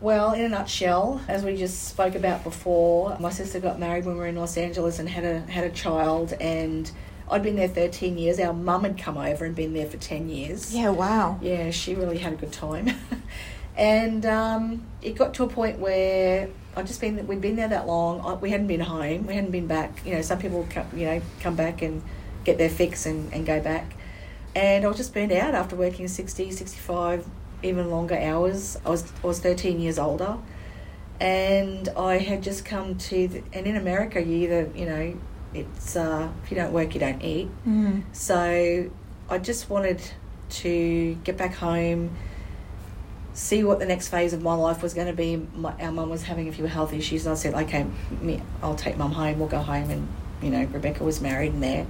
Well, 0.00 0.32
in 0.32 0.42
a 0.42 0.48
nutshell, 0.50 1.22
as 1.28 1.44
we 1.44 1.56
just 1.56 1.84
spoke 1.84 2.14
about 2.14 2.44
before, 2.44 3.16
my 3.18 3.30
sister 3.30 3.58
got 3.58 3.78
married 3.78 4.04
when 4.04 4.16
we 4.16 4.20
were 4.20 4.26
in 4.26 4.36
Los 4.36 4.56
Angeles 4.58 4.98
and 4.98 5.08
had 5.08 5.24
a 5.24 5.40
had 5.40 5.64
a 5.64 5.70
child, 5.70 6.34
and 6.34 6.90
I'd 7.30 7.42
been 7.42 7.56
there 7.56 7.68
thirteen 7.68 8.18
years. 8.18 8.38
Our 8.38 8.52
mum 8.52 8.84
had 8.84 8.98
come 8.98 9.16
over 9.16 9.46
and 9.46 9.54
been 9.54 9.72
there 9.72 9.86
for 9.86 9.96
ten 9.96 10.28
years. 10.28 10.74
Yeah, 10.74 10.90
wow. 10.90 11.38
Yeah, 11.40 11.70
she 11.70 11.94
really 11.94 12.18
had 12.18 12.34
a 12.34 12.36
good 12.36 12.52
time. 12.52 12.90
and 13.76 14.24
um, 14.26 14.86
it 15.02 15.16
got 15.16 15.34
to 15.34 15.44
a 15.44 15.48
point 15.48 15.78
where 15.78 16.48
I'd 16.76 16.86
just 16.86 17.00
been 17.00 17.26
we'd 17.26 17.40
been 17.40 17.56
there 17.56 17.68
that 17.68 17.86
long. 17.86 18.20
I, 18.20 18.34
we 18.34 18.50
hadn't 18.50 18.66
been 18.66 18.80
home. 18.80 19.26
We 19.26 19.34
hadn't 19.34 19.50
been 19.50 19.66
back. 19.66 20.04
You 20.04 20.14
know, 20.14 20.22
some 20.22 20.38
people 20.38 20.66
come, 20.70 20.86
you 20.94 21.06
know 21.06 21.22
come 21.40 21.56
back 21.56 21.82
and 21.82 22.02
get 22.44 22.58
their 22.58 22.70
fix 22.70 23.06
and, 23.06 23.32
and 23.32 23.46
go 23.46 23.60
back. 23.60 23.94
And 24.54 24.84
I 24.84 24.88
was 24.88 24.96
just 24.96 25.12
burned 25.12 25.32
out 25.32 25.54
after 25.54 25.74
working 25.74 26.06
60, 26.06 26.52
65, 26.52 27.26
even 27.62 27.90
longer 27.90 28.16
hours. 28.16 28.78
I 28.84 28.90
was 28.90 29.12
I 29.22 29.26
was 29.26 29.40
thirteen 29.40 29.80
years 29.80 29.98
older, 29.98 30.36
and 31.20 31.88
I 31.90 32.18
had 32.18 32.42
just 32.42 32.64
come 32.64 32.96
to. 32.96 33.28
The, 33.28 33.42
and 33.52 33.66
in 33.66 33.76
America, 33.76 34.22
you 34.22 34.36
either 34.36 34.70
you 34.74 34.86
know 34.86 35.16
it's 35.54 35.96
uh, 35.96 36.28
if 36.44 36.50
you 36.50 36.56
don't 36.56 36.72
work, 36.72 36.94
you 36.94 37.00
don't 37.00 37.22
eat. 37.22 37.48
Mm. 37.66 38.02
So 38.12 38.90
I 39.30 39.38
just 39.38 39.70
wanted 39.70 40.00
to 40.50 41.14
get 41.24 41.36
back 41.36 41.54
home, 41.54 42.14
see 43.34 43.64
what 43.64 43.80
the 43.80 43.86
next 43.86 44.08
phase 44.08 44.32
of 44.32 44.42
my 44.42 44.54
life 44.54 44.82
was 44.82 44.94
going 44.94 45.08
to 45.08 45.12
be. 45.12 45.36
My, 45.54 45.74
our 45.80 45.92
mum 45.92 46.08
was 46.08 46.22
having 46.22 46.48
a 46.48 46.52
few 46.52 46.66
health 46.66 46.92
issues, 46.92 47.26
and 47.26 47.32
I 47.32 47.34
said, 47.36 47.54
okay, 47.54 47.84
me, 48.22 48.40
I'll 48.62 48.76
take 48.76 48.96
mum 48.96 49.12
home. 49.12 49.38
We'll 49.38 49.48
go 49.48 49.58
home, 49.58 49.90
and 49.90 50.08
you 50.40 50.50
know, 50.50 50.64
Rebecca 50.64 51.04
was 51.04 51.20
married 51.20 51.52
in 51.52 51.60
there, 51.60 51.86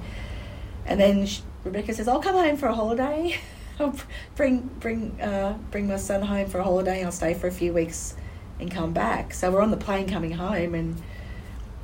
and 0.87 0.99
then 0.99 1.27
she, 1.27 1.43
Rebecca 1.63 1.95
says, 1.95 2.09
I'll 2.09 2.23
come 2.23 2.35
home 2.35 2.57
for 2.57 2.67
a 2.67 2.75
holiday. 2.75 3.39
I'll 3.81 3.95
bring 4.37 4.71
bring 4.79 5.21
uh, 5.21 5.59
bring 5.71 5.89
my 5.89 5.97
son 5.97 6.23
home 6.23 6.49
for 6.49 6.59
a 6.59 6.65
holiday. 6.65 7.05
I'll 7.05 7.13
stay 7.13 7.35
for 7.35 7.49
a 7.49 7.53
few 7.53 7.73
weeks 7.73 8.15
and 8.61 8.71
come 8.71 8.93
back. 8.93 9.35
So 9.35 9.51
we're 9.51 9.63
on 9.63 9.73
the 9.73 9.77
plane 9.77 10.09
coming 10.09 10.33
home 10.33 10.75
and 10.75 11.03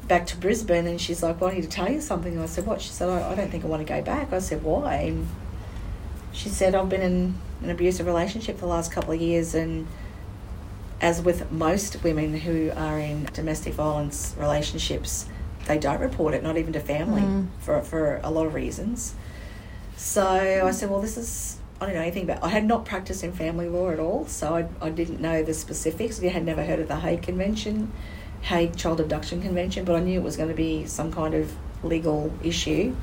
back 0.07 0.27
to 0.27 0.37
Brisbane, 0.37 0.87
and 0.87 1.01
she's 1.01 1.23
like, 1.23 1.40
"Well, 1.40 1.51
I 1.51 1.55
need 1.55 1.62
to 1.62 1.68
tell 1.68 1.90
you 1.90 2.01
something." 2.01 2.35
And 2.35 2.42
I 2.42 2.46
said, 2.46 2.64
"What?" 2.64 2.81
She 2.81 2.90
said, 2.90 3.09
I, 3.09 3.33
"I 3.33 3.35
don't 3.35 3.51
think 3.51 3.64
I 3.64 3.66
want 3.66 3.85
to 3.85 3.92
go 3.92 4.01
back." 4.03 4.33
I 4.33 4.38
said, 4.38 4.62
"Why?" 4.62 4.94
And 4.94 5.29
she 6.33 6.49
said, 6.49 6.77
"I've 6.77 6.88
been 6.88 7.03
in 7.03 7.35
an 7.62 7.70
abusive 7.70 8.07
relationship 8.07 8.57
for 8.57 8.62
the 8.62 8.73
last 8.73 8.92
couple 8.92 9.12
of 9.12 9.20
years, 9.20 9.55
and 9.55 9.87
as 11.01 11.23
with 11.23 11.51
most 11.51 12.03
women 12.03 12.37
who 12.38 12.70
are 12.77 12.99
in 12.99 13.25
domestic 13.33 13.75
violence 13.75 14.35
relationships, 14.38 15.27
they 15.66 15.79
don't 15.79 16.01
report 16.01 16.35
it, 16.35 16.42
not 16.42 16.57
even 16.57 16.73
to 16.73 16.81
family, 16.81 17.23
Mm. 17.23 17.46
for 17.61 17.81
for 17.83 18.20
a 18.23 18.31
lot 18.31 18.46
of 18.46 18.55
reasons." 18.55 19.14
So 19.96 20.27
I 20.64 20.70
said, 20.70 20.90
"Well, 20.90 21.01
this 21.01 21.16
is." 21.16 21.57
I 21.81 21.87
don't 21.87 21.94
know 21.94 22.03
anything 22.03 22.25
about. 22.25 22.44
I 22.44 22.49
had 22.51 22.66
not 22.66 22.85
practiced 22.85 23.25
in 23.25 23.33
family 23.33 23.66
law 23.66 23.88
at 23.90 23.99
all, 23.99 24.27
so 24.27 24.55
I, 24.55 24.66
I 24.87 24.90
didn't 24.90 25.18
know 25.18 25.42
the 25.42 25.55
specifics. 25.55 26.23
I 26.23 26.27
had 26.27 26.44
never 26.44 26.62
heard 26.62 26.79
of 26.79 26.88
the 26.88 26.96
Hague 26.96 27.23
Convention, 27.23 27.90
Hague 28.42 28.77
Child 28.77 29.01
Abduction 29.01 29.40
Convention, 29.40 29.87
but 29.87 29.96
I 29.96 30.01
knew 30.01 30.20
it 30.20 30.23
was 30.23 30.37
going 30.37 30.51
to 30.51 30.55
be 30.55 30.85
some 30.85 31.11
kind 31.11 31.33
of 31.33 31.51
legal 31.83 32.31
issue. 32.42 32.94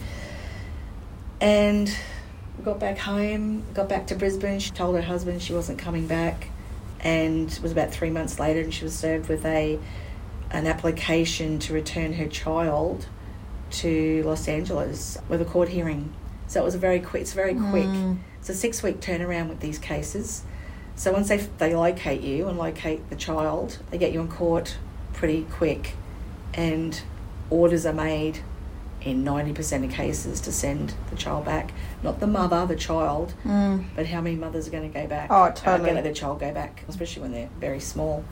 And 1.41 1.91
got 2.63 2.79
back 2.79 2.97
home, 2.97 3.63
got 3.73 3.89
back 3.89 4.07
to 4.07 4.15
Brisbane. 4.15 4.59
She 4.59 4.71
told 4.71 4.95
her 4.95 5.01
husband 5.01 5.41
she 5.41 5.53
wasn't 5.53 5.79
coming 5.79 6.07
back, 6.07 6.49
and 7.01 7.51
it 7.51 7.61
was 7.61 7.71
about 7.71 7.91
three 7.91 8.09
months 8.09 8.39
later, 8.39 8.61
and 8.61 8.73
she 8.73 8.83
was 8.83 8.95
served 8.95 9.29
with 9.29 9.45
a 9.45 9.79
an 10.49 10.65
application 10.65 11.59
to 11.59 11.73
return 11.73 12.13
her 12.13 12.27
child 12.27 13.05
to 13.69 14.23
Los 14.23 14.47
Angeles 14.47 15.17
with 15.27 15.41
a 15.41 15.45
court 15.45 15.69
hearing. 15.69 16.13
So 16.47 16.61
it 16.61 16.63
was 16.63 16.75
a 16.75 16.79
very 16.79 16.99
quick. 16.99 17.23
It's 17.23 17.33
very 17.33 17.53
quick. 17.53 17.85
Mm. 17.85 18.19
It's 18.39 18.49
a 18.49 18.53
six 18.53 18.81
week 18.81 19.01
turnaround 19.01 19.49
with 19.49 19.59
these 19.59 19.77
cases. 19.77 20.43
So 20.95 21.11
once 21.11 21.27
they 21.27 21.37
they 21.37 21.75
locate 21.75 22.21
you 22.21 22.47
and 22.47 22.57
locate 22.57 23.09
the 23.09 23.15
child, 23.15 23.79
they 23.91 23.97
get 23.97 24.13
you 24.13 24.21
in 24.21 24.29
court 24.29 24.77
pretty 25.13 25.43
quick, 25.51 25.93
and 26.53 26.99
orders 27.49 27.85
are 27.85 27.93
made 27.93 28.39
in 29.07 29.23
ninety 29.23 29.53
percent 29.53 29.85
of 29.85 29.91
cases 29.91 30.41
to 30.41 30.51
send 30.51 30.93
the 31.09 31.15
child 31.15 31.45
back. 31.45 31.71
Not 32.03 32.19
the 32.19 32.27
mother, 32.27 32.65
the 32.65 32.75
child, 32.75 33.33
Mm. 33.45 33.85
but 33.95 34.05
how 34.07 34.21
many 34.21 34.35
mothers 34.35 34.67
are 34.67 34.71
going 34.71 34.91
to 34.91 34.99
go 35.01 35.07
back? 35.07 35.29
Oh, 35.31 35.35
Are 35.35 35.51
totally. 35.53 35.77
going 35.77 35.89
to 35.89 35.95
let 35.95 36.03
their 36.03 36.13
child 36.13 36.39
go 36.39 36.53
back, 36.53 36.83
especially 36.89 37.21
when 37.23 37.31
they're 37.31 37.49
very 37.59 37.79
small. 37.79 38.23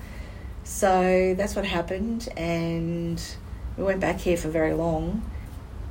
So 0.63 1.33
that's 1.38 1.55
what 1.55 1.65
happened, 1.65 2.27
and 2.38 3.21
we 3.77 3.83
went 3.83 3.99
back 4.01 4.19
here 4.19 4.35
for 4.38 4.49
very 4.49 4.73
long. 4.73 5.23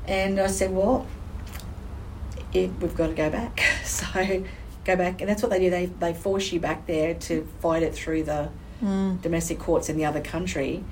And 0.06 0.38
I 0.38 0.48
said, 0.48 0.70
well, 0.72 1.06
it, 2.52 2.70
we've 2.80 2.94
got 2.96 3.08
to 3.08 3.14
go 3.14 3.30
back. 3.30 3.60
So 3.84 4.44
go 4.84 4.96
back, 4.96 5.20
and 5.20 5.28
that's 5.30 5.42
what 5.42 5.50
they 5.50 5.58
do. 5.60 5.70
They 5.70 5.86
they 5.86 6.14
force 6.14 6.50
you 6.52 6.58
back 6.60 6.86
there 6.86 7.14
to 7.14 7.46
fight 7.60 7.82
it 7.82 7.94
through 7.94 8.24
the 8.24 8.48
Mm. 8.82 9.22
domestic 9.22 9.58
courts 9.60 9.88
in 9.88 9.96
the 9.96 10.04
other 10.04 10.20
country. 10.20 10.84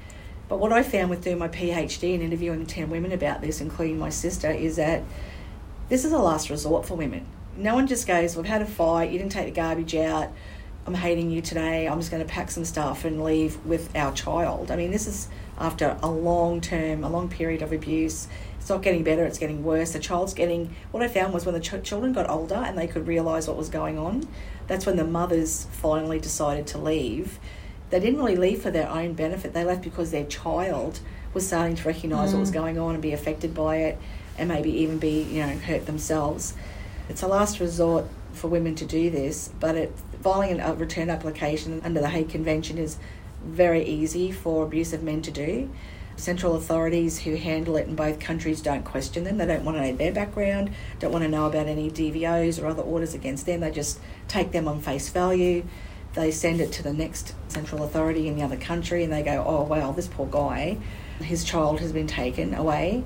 But 0.48 0.58
what 0.58 0.72
I 0.72 0.82
found 0.82 1.10
with 1.10 1.24
doing 1.24 1.38
my 1.38 1.48
PhD 1.48 2.14
and 2.14 2.22
interviewing 2.22 2.66
10 2.66 2.90
women 2.90 3.12
about 3.12 3.40
this, 3.40 3.60
including 3.60 3.98
my 3.98 4.10
sister, 4.10 4.50
is 4.50 4.76
that 4.76 5.02
this 5.88 6.04
is 6.04 6.12
a 6.12 6.18
last 6.18 6.50
resort 6.50 6.86
for 6.86 6.94
women. 6.94 7.26
No 7.56 7.74
one 7.74 7.86
just 7.86 8.06
goes, 8.06 8.36
We've 8.36 8.46
had 8.46 8.62
a 8.62 8.66
fight, 8.66 9.10
you 9.10 9.18
didn't 9.18 9.32
take 9.32 9.46
the 9.46 9.60
garbage 9.60 9.94
out, 9.94 10.30
I'm 10.84 10.94
hating 10.94 11.30
you 11.30 11.40
today, 11.40 11.86
I'm 11.86 11.98
just 12.00 12.10
going 12.10 12.26
to 12.26 12.28
pack 12.28 12.50
some 12.50 12.64
stuff 12.64 13.04
and 13.04 13.22
leave 13.22 13.64
with 13.64 13.94
our 13.94 14.12
child. 14.12 14.70
I 14.70 14.76
mean, 14.76 14.90
this 14.90 15.06
is 15.06 15.28
after 15.58 15.96
a 16.02 16.10
long 16.10 16.60
term, 16.60 17.04
a 17.04 17.08
long 17.08 17.28
period 17.28 17.62
of 17.62 17.72
abuse. 17.72 18.26
It's 18.58 18.68
not 18.68 18.82
getting 18.82 19.04
better, 19.04 19.24
it's 19.24 19.38
getting 19.38 19.62
worse. 19.62 19.92
The 19.92 20.00
child's 20.00 20.34
getting. 20.34 20.74
What 20.90 21.02
I 21.02 21.08
found 21.08 21.32
was 21.32 21.46
when 21.46 21.54
the 21.54 21.60
ch- 21.60 21.82
children 21.84 22.12
got 22.12 22.28
older 22.28 22.56
and 22.56 22.76
they 22.76 22.88
could 22.88 23.06
realise 23.06 23.46
what 23.46 23.56
was 23.56 23.68
going 23.68 23.96
on, 23.96 24.26
that's 24.66 24.84
when 24.84 24.96
the 24.96 25.04
mothers 25.04 25.66
finally 25.70 26.18
decided 26.18 26.66
to 26.68 26.78
leave. 26.78 27.38
They 27.92 28.00
didn't 28.00 28.20
really 28.20 28.36
leave 28.36 28.62
for 28.62 28.70
their 28.70 28.88
own 28.88 29.12
benefit, 29.12 29.52
they 29.52 29.64
left 29.64 29.82
because 29.82 30.10
their 30.10 30.24
child 30.24 31.00
was 31.34 31.46
starting 31.46 31.76
to 31.76 31.86
recognise 31.86 32.32
what 32.32 32.40
was 32.40 32.50
mm. 32.50 32.54
going 32.54 32.78
on 32.78 32.94
and 32.94 33.02
be 33.02 33.12
affected 33.12 33.54
by 33.54 33.76
it 33.76 33.98
and 34.38 34.48
maybe 34.48 34.70
even 34.70 34.98
be, 34.98 35.24
you 35.24 35.44
know, 35.44 35.58
hurt 35.58 35.84
themselves. 35.84 36.54
It's 37.10 37.22
a 37.22 37.28
last 37.28 37.60
resort 37.60 38.06
for 38.32 38.48
women 38.48 38.74
to 38.76 38.86
do 38.86 39.10
this, 39.10 39.50
but 39.60 39.76
it, 39.76 39.92
filing 40.22 40.58
a 40.58 40.72
return 40.72 41.10
application 41.10 41.82
under 41.84 42.00
the 42.00 42.08
Hague 42.08 42.30
Convention 42.30 42.78
is 42.78 42.96
very 43.44 43.84
easy 43.84 44.32
for 44.32 44.64
abusive 44.64 45.02
men 45.02 45.20
to 45.20 45.30
do. 45.30 45.68
Central 46.16 46.56
authorities 46.56 47.18
who 47.18 47.34
handle 47.34 47.76
it 47.76 47.88
in 47.88 47.94
both 47.94 48.20
countries 48.20 48.62
don't 48.62 48.84
question 48.84 49.24
them. 49.24 49.36
They 49.36 49.44
don't 49.44 49.66
want 49.66 49.76
to 49.76 49.82
know 49.82 49.92
their 49.94 50.12
background, 50.12 50.70
don't 50.98 51.12
want 51.12 51.24
to 51.24 51.30
know 51.30 51.44
about 51.44 51.66
any 51.66 51.90
DVOs 51.90 52.62
or 52.62 52.68
other 52.68 52.82
orders 52.82 53.12
against 53.12 53.44
them. 53.44 53.60
They 53.60 53.70
just 53.70 54.00
take 54.28 54.52
them 54.52 54.66
on 54.66 54.80
face 54.80 55.10
value. 55.10 55.64
They 56.14 56.30
send 56.30 56.60
it 56.60 56.72
to 56.72 56.82
the 56.82 56.92
next 56.92 57.34
central 57.48 57.82
authority 57.84 58.28
in 58.28 58.36
the 58.36 58.42
other 58.42 58.56
country 58.56 59.02
and 59.04 59.12
they 59.12 59.22
go, 59.22 59.44
oh, 59.46 59.62
wow, 59.62 59.92
this 59.92 60.08
poor 60.08 60.26
guy, 60.26 60.78
his 61.20 61.44
child 61.44 61.80
has 61.80 61.92
been 61.92 62.06
taken 62.06 62.54
away. 62.54 63.04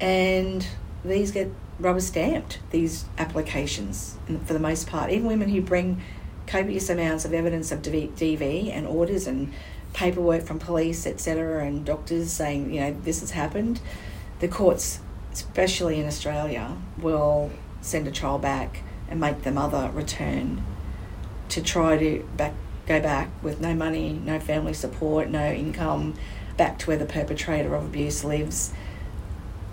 And 0.00 0.66
these 1.04 1.32
get 1.32 1.50
rubber 1.80 2.00
stamped, 2.00 2.58
these 2.70 3.04
applications, 3.18 4.16
for 4.44 4.52
the 4.52 4.58
most 4.58 4.86
part. 4.88 5.10
Even 5.10 5.26
women 5.26 5.48
who 5.48 5.60
bring 5.60 6.00
copious 6.46 6.88
amounts 6.88 7.24
of 7.24 7.32
evidence 7.32 7.70
of 7.72 7.82
DV 7.82 8.70
and 8.72 8.86
orders 8.86 9.26
and 9.26 9.52
paperwork 9.92 10.42
from 10.42 10.58
police, 10.58 11.06
etc., 11.06 11.64
and 11.64 11.84
doctors 11.84 12.32
saying, 12.32 12.72
you 12.72 12.80
know, 12.80 12.96
this 13.02 13.20
has 13.20 13.32
happened, 13.32 13.80
the 14.40 14.48
courts, 14.48 15.00
especially 15.32 15.98
in 15.98 16.06
Australia, 16.06 16.76
will 16.98 17.50
send 17.80 18.06
a 18.06 18.10
child 18.10 18.42
back 18.42 18.82
and 19.08 19.20
make 19.20 19.42
the 19.42 19.50
mother 19.50 19.90
return 19.92 20.64
to 21.48 21.62
try 21.62 21.96
to 21.96 22.28
back 22.36 22.54
go 22.86 23.00
back 23.00 23.28
with 23.42 23.60
no 23.60 23.74
money, 23.74 24.20
no 24.24 24.40
family 24.40 24.72
support, 24.72 25.28
no 25.28 25.52
income, 25.52 26.14
back 26.56 26.78
to 26.78 26.86
where 26.86 26.96
the 26.96 27.04
perpetrator 27.04 27.74
of 27.74 27.84
abuse 27.84 28.24
lives, 28.24 28.72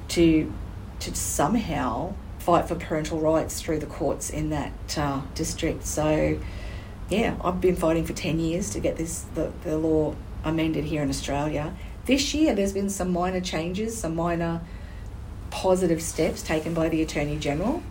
to 0.09 0.53
to 0.99 1.15
somehow 1.15 2.13
fight 2.39 2.67
for 2.67 2.75
parental 2.75 3.19
rights 3.19 3.61
through 3.61 3.79
the 3.79 3.85
courts 3.85 4.29
in 4.29 4.49
that 4.51 4.97
uh, 4.97 5.21
district. 5.33 5.85
So, 5.85 6.39
yeah, 7.09 7.35
I've 7.43 7.59
been 7.59 7.75
fighting 7.75 8.05
for 8.05 8.13
ten 8.13 8.39
years 8.39 8.69
to 8.71 8.79
get 8.79 8.97
this 8.97 9.25
the, 9.33 9.51
the 9.63 9.77
law 9.77 10.15
amended 10.43 10.85
here 10.85 11.01
in 11.01 11.09
Australia. 11.09 11.73
This 12.05 12.35
year, 12.35 12.53
there's 12.53 12.73
been 12.73 12.89
some 12.89 13.11
minor 13.11 13.41
changes, 13.41 13.97
some 13.97 14.15
minor 14.15 14.61
positive 15.49 16.01
steps 16.01 16.43
taken 16.43 16.73
by 16.73 16.89
the 16.89 17.01
Attorney 17.01 17.38
General 17.39 17.81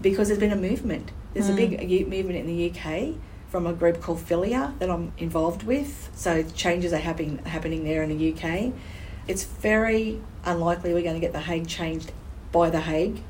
because 0.00 0.28
there's 0.28 0.38
been 0.38 0.52
a 0.52 0.56
movement. 0.56 1.10
There's 1.36 1.50
a 1.50 1.54
big 1.54 1.78
hmm. 1.78 1.88
u- 1.88 2.06
movement 2.06 2.38
in 2.38 2.46
the 2.46 2.70
UK 2.70 3.14
from 3.50 3.66
a 3.66 3.74
group 3.74 4.00
called 4.00 4.18
FiLiA 4.18 4.78
that 4.78 4.88
I'm 4.88 5.12
involved 5.18 5.64
with. 5.64 6.10
So 6.14 6.42
changes 6.42 6.94
are 6.94 6.98
happening 6.98 7.38
happening 7.44 7.84
there 7.84 8.02
in 8.02 8.16
the 8.16 8.32
UK. 8.32 8.72
It's 9.28 9.44
very 9.44 10.20
unlikely 10.44 10.94
we're 10.94 11.02
going 11.02 11.14
to 11.14 11.20
get 11.20 11.34
the 11.34 11.40
Hague 11.40 11.68
changed 11.68 12.12
by 12.52 12.70
the 12.70 12.80
Hague 12.80 13.22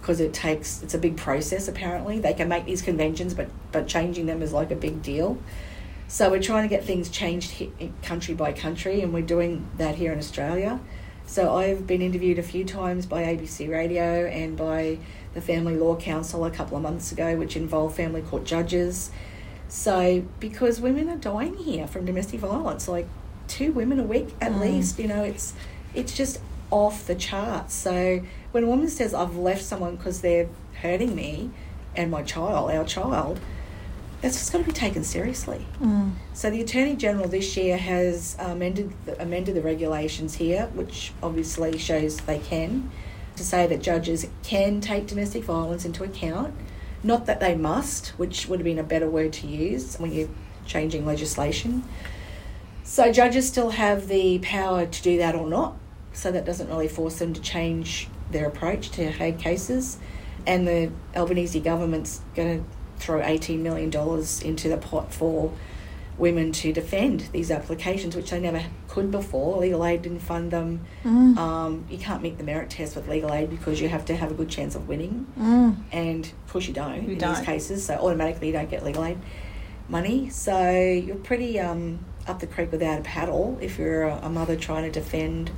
because 0.00 0.18
it 0.18 0.34
takes 0.34 0.82
it's 0.82 0.94
a 0.94 0.98
big 0.98 1.16
process 1.16 1.68
apparently. 1.68 2.18
They 2.18 2.34
can 2.34 2.48
make 2.48 2.64
these 2.64 2.82
conventions 2.82 3.32
but 3.32 3.48
but 3.70 3.86
changing 3.86 4.26
them 4.26 4.42
is 4.42 4.52
like 4.52 4.72
a 4.72 4.76
big 4.76 5.00
deal. 5.00 5.38
So 6.08 6.30
we're 6.30 6.42
trying 6.42 6.68
to 6.68 6.68
get 6.68 6.84
things 6.84 7.08
changed 7.08 7.62
country 8.02 8.34
by 8.34 8.52
country 8.52 9.02
and 9.02 9.14
we're 9.14 9.22
doing 9.22 9.68
that 9.78 9.94
here 9.94 10.12
in 10.12 10.18
Australia. 10.18 10.80
So 11.26 11.54
I've 11.54 11.86
been 11.86 12.02
interviewed 12.02 12.38
a 12.40 12.42
few 12.42 12.64
times 12.64 13.06
by 13.06 13.22
ABC 13.22 13.70
Radio 13.70 14.26
and 14.26 14.56
by 14.56 14.98
the 15.34 15.40
Family 15.40 15.76
Law 15.76 15.96
Council 15.96 16.44
a 16.44 16.50
couple 16.50 16.76
of 16.76 16.82
months 16.82 17.12
ago, 17.12 17.36
which 17.36 17.56
involved 17.56 17.96
family 17.96 18.22
court 18.22 18.44
judges. 18.44 19.10
So 19.68 20.24
because 20.38 20.80
women 20.80 21.08
are 21.08 21.16
dying 21.16 21.56
here 21.56 21.86
from 21.86 22.04
domestic 22.04 22.40
violence, 22.40 22.88
like 22.88 23.06
two 23.48 23.72
women 23.72 23.98
a 24.00 24.04
week 24.04 24.28
at 24.40 24.58
least, 24.60 24.98
you 24.98 25.08
know, 25.08 25.22
it's 25.22 25.54
it's 25.94 26.14
just 26.14 26.40
off 26.70 27.06
the 27.06 27.14
charts. 27.14 27.74
So 27.74 28.22
when 28.52 28.64
a 28.64 28.66
woman 28.66 28.88
says 28.88 29.14
I've 29.14 29.36
left 29.36 29.62
someone 29.62 29.96
because 29.96 30.20
they're 30.20 30.48
hurting 30.80 31.14
me 31.14 31.50
and 31.94 32.10
my 32.10 32.22
child, 32.22 32.70
our 32.70 32.84
child, 32.84 33.40
that's 34.22 34.38
just 34.38 34.52
got 34.52 34.58
to 34.58 34.64
be 34.64 34.72
taken 34.72 35.04
seriously. 35.04 35.66
Mm. 35.80 36.12
So 36.32 36.48
the 36.48 36.60
Attorney 36.60 36.96
General 36.96 37.28
this 37.28 37.56
year 37.56 37.76
has 37.76 38.36
amended 38.38 38.92
the, 39.04 39.20
amended 39.20 39.56
the 39.56 39.62
regulations 39.62 40.34
here, 40.34 40.68
which 40.74 41.12
obviously 41.22 41.76
shows 41.76 42.18
they 42.18 42.38
can, 42.38 42.90
to 43.36 43.44
say 43.44 43.66
that 43.66 43.82
judges 43.82 44.26
can 44.42 44.80
take 44.80 45.06
domestic 45.06 45.44
violence 45.44 45.84
into 45.84 46.04
account. 46.04 46.54
Not 47.02 47.26
that 47.26 47.40
they 47.40 47.54
must, 47.54 48.08
which 48.18 48.46
would 48.46 48.60
have 48.60 48.64
been 48.64 48.78
a 48.78 48.84
better 48.84 49.08
word 49.08 49.32
to 49.34 49.46
use 49.46 49.96
when 49.96 50.12
you're 50.12 50.28
changing 50.66 51.04
legislation. 51.04 51.84
So 52.84 53.12
judges 53.12 53.48
still 53.48 53.70
have 53.70 54.08
the 54.08 54.38
power 54.40 54.86
to 54.86 55.02
do 55.02 55.18
that 55.18 55.34
or 55.34 55.48
not. 55.48 55.76
So 56.12 56.30
that 56.30 56.44
doesn't 56.44 56.68
really 56.68 56.88
force 56.88 57.18
them 57.18 57.32
to 57.32 57.40
change 57.40 58.08
their 58.30 58.46
approach 58.46 58.90
to 58.90 59.10
Hague 59.10 59.38
cases. 59.38 59.98
And 60.46 60.66
the 60.66 60.90
Albanese 61.16 61.58
government's 61.60 62.20
going 62.34 62.58
to 62.58 62.64
throw 62.98 63.20
$18 63.20 63.60
million 63.60 63.90
into 64.44 64.68
the 64.68 64.76
pot 64.76 65.12
for 65.12 65.52
women 66.22 66.52
to 66.52 66.72
defend 66.72 67.20
these 67.32 67.50
applications, 67.50 68.14
which 68.14 68.30
they 68.30 68.38
never 68.38 68.62
could 68.86 69.10
before. 69.10 69.58
Legal 69.58 69.84
aid 69.84 70.02
didn't 70.02 70.20
fund 70.20 70.52
them. 70.52 70.80
Mm. 71.02 71.36
Um, 71.36 71.84
you 71.90 71.98
can't 71.98 72.22
meet 72.22 72.38
the 72.38 72.44
merit 72.44 72.70
test 72.70 72.94
with 72.94 73.08
legal 73.08 73.34
aid 73.34 73.50
because 73.50 73.80
you 73.80 73.88
have 73.88 74.04
to 74.04 74.14
have 74.14 74.30
a 74.30 74.34
good 74.34 74.48
chance 74.48 74.76
of 74.76 74.86
winning. 74.86 75.26
Mm. 75.36 75.76
And 75.90 76.24
of 76.24 76.52
course, 76.52 76.68
you 76.68 76.74
don't 76.74 77.02
You 77.02 77.14
in 77.14 77.18
don't. 77.18 77.34
these 77.34 77.44
cases, 77.44 77.84
so 77.84 77.94
automatically 77.94 78.46
you 78.46 78.52
don't 78.52 78.70
get 78.70 78.84
legal 78.84 79.04
aid 79.04 79.18
money. 79.88 80.30
So 80.30 80.70
you're 80.70 81.16
pretty 81.16 81.58
um, 81.58 81.98
up 82.28 82.38
the 82.38 82.46
creek 82.46 82.70
without 82.70 83.00
a 83.00 83.02
paddle 83.02 83.58
if 83.60 83.76
you're 83.76 84.04
a, 84.04 84.20
a 84.22 84.30
mother 84.30 84.54
trying 84.54 84.84
to 84.84 84.92
defend 84.92 85.50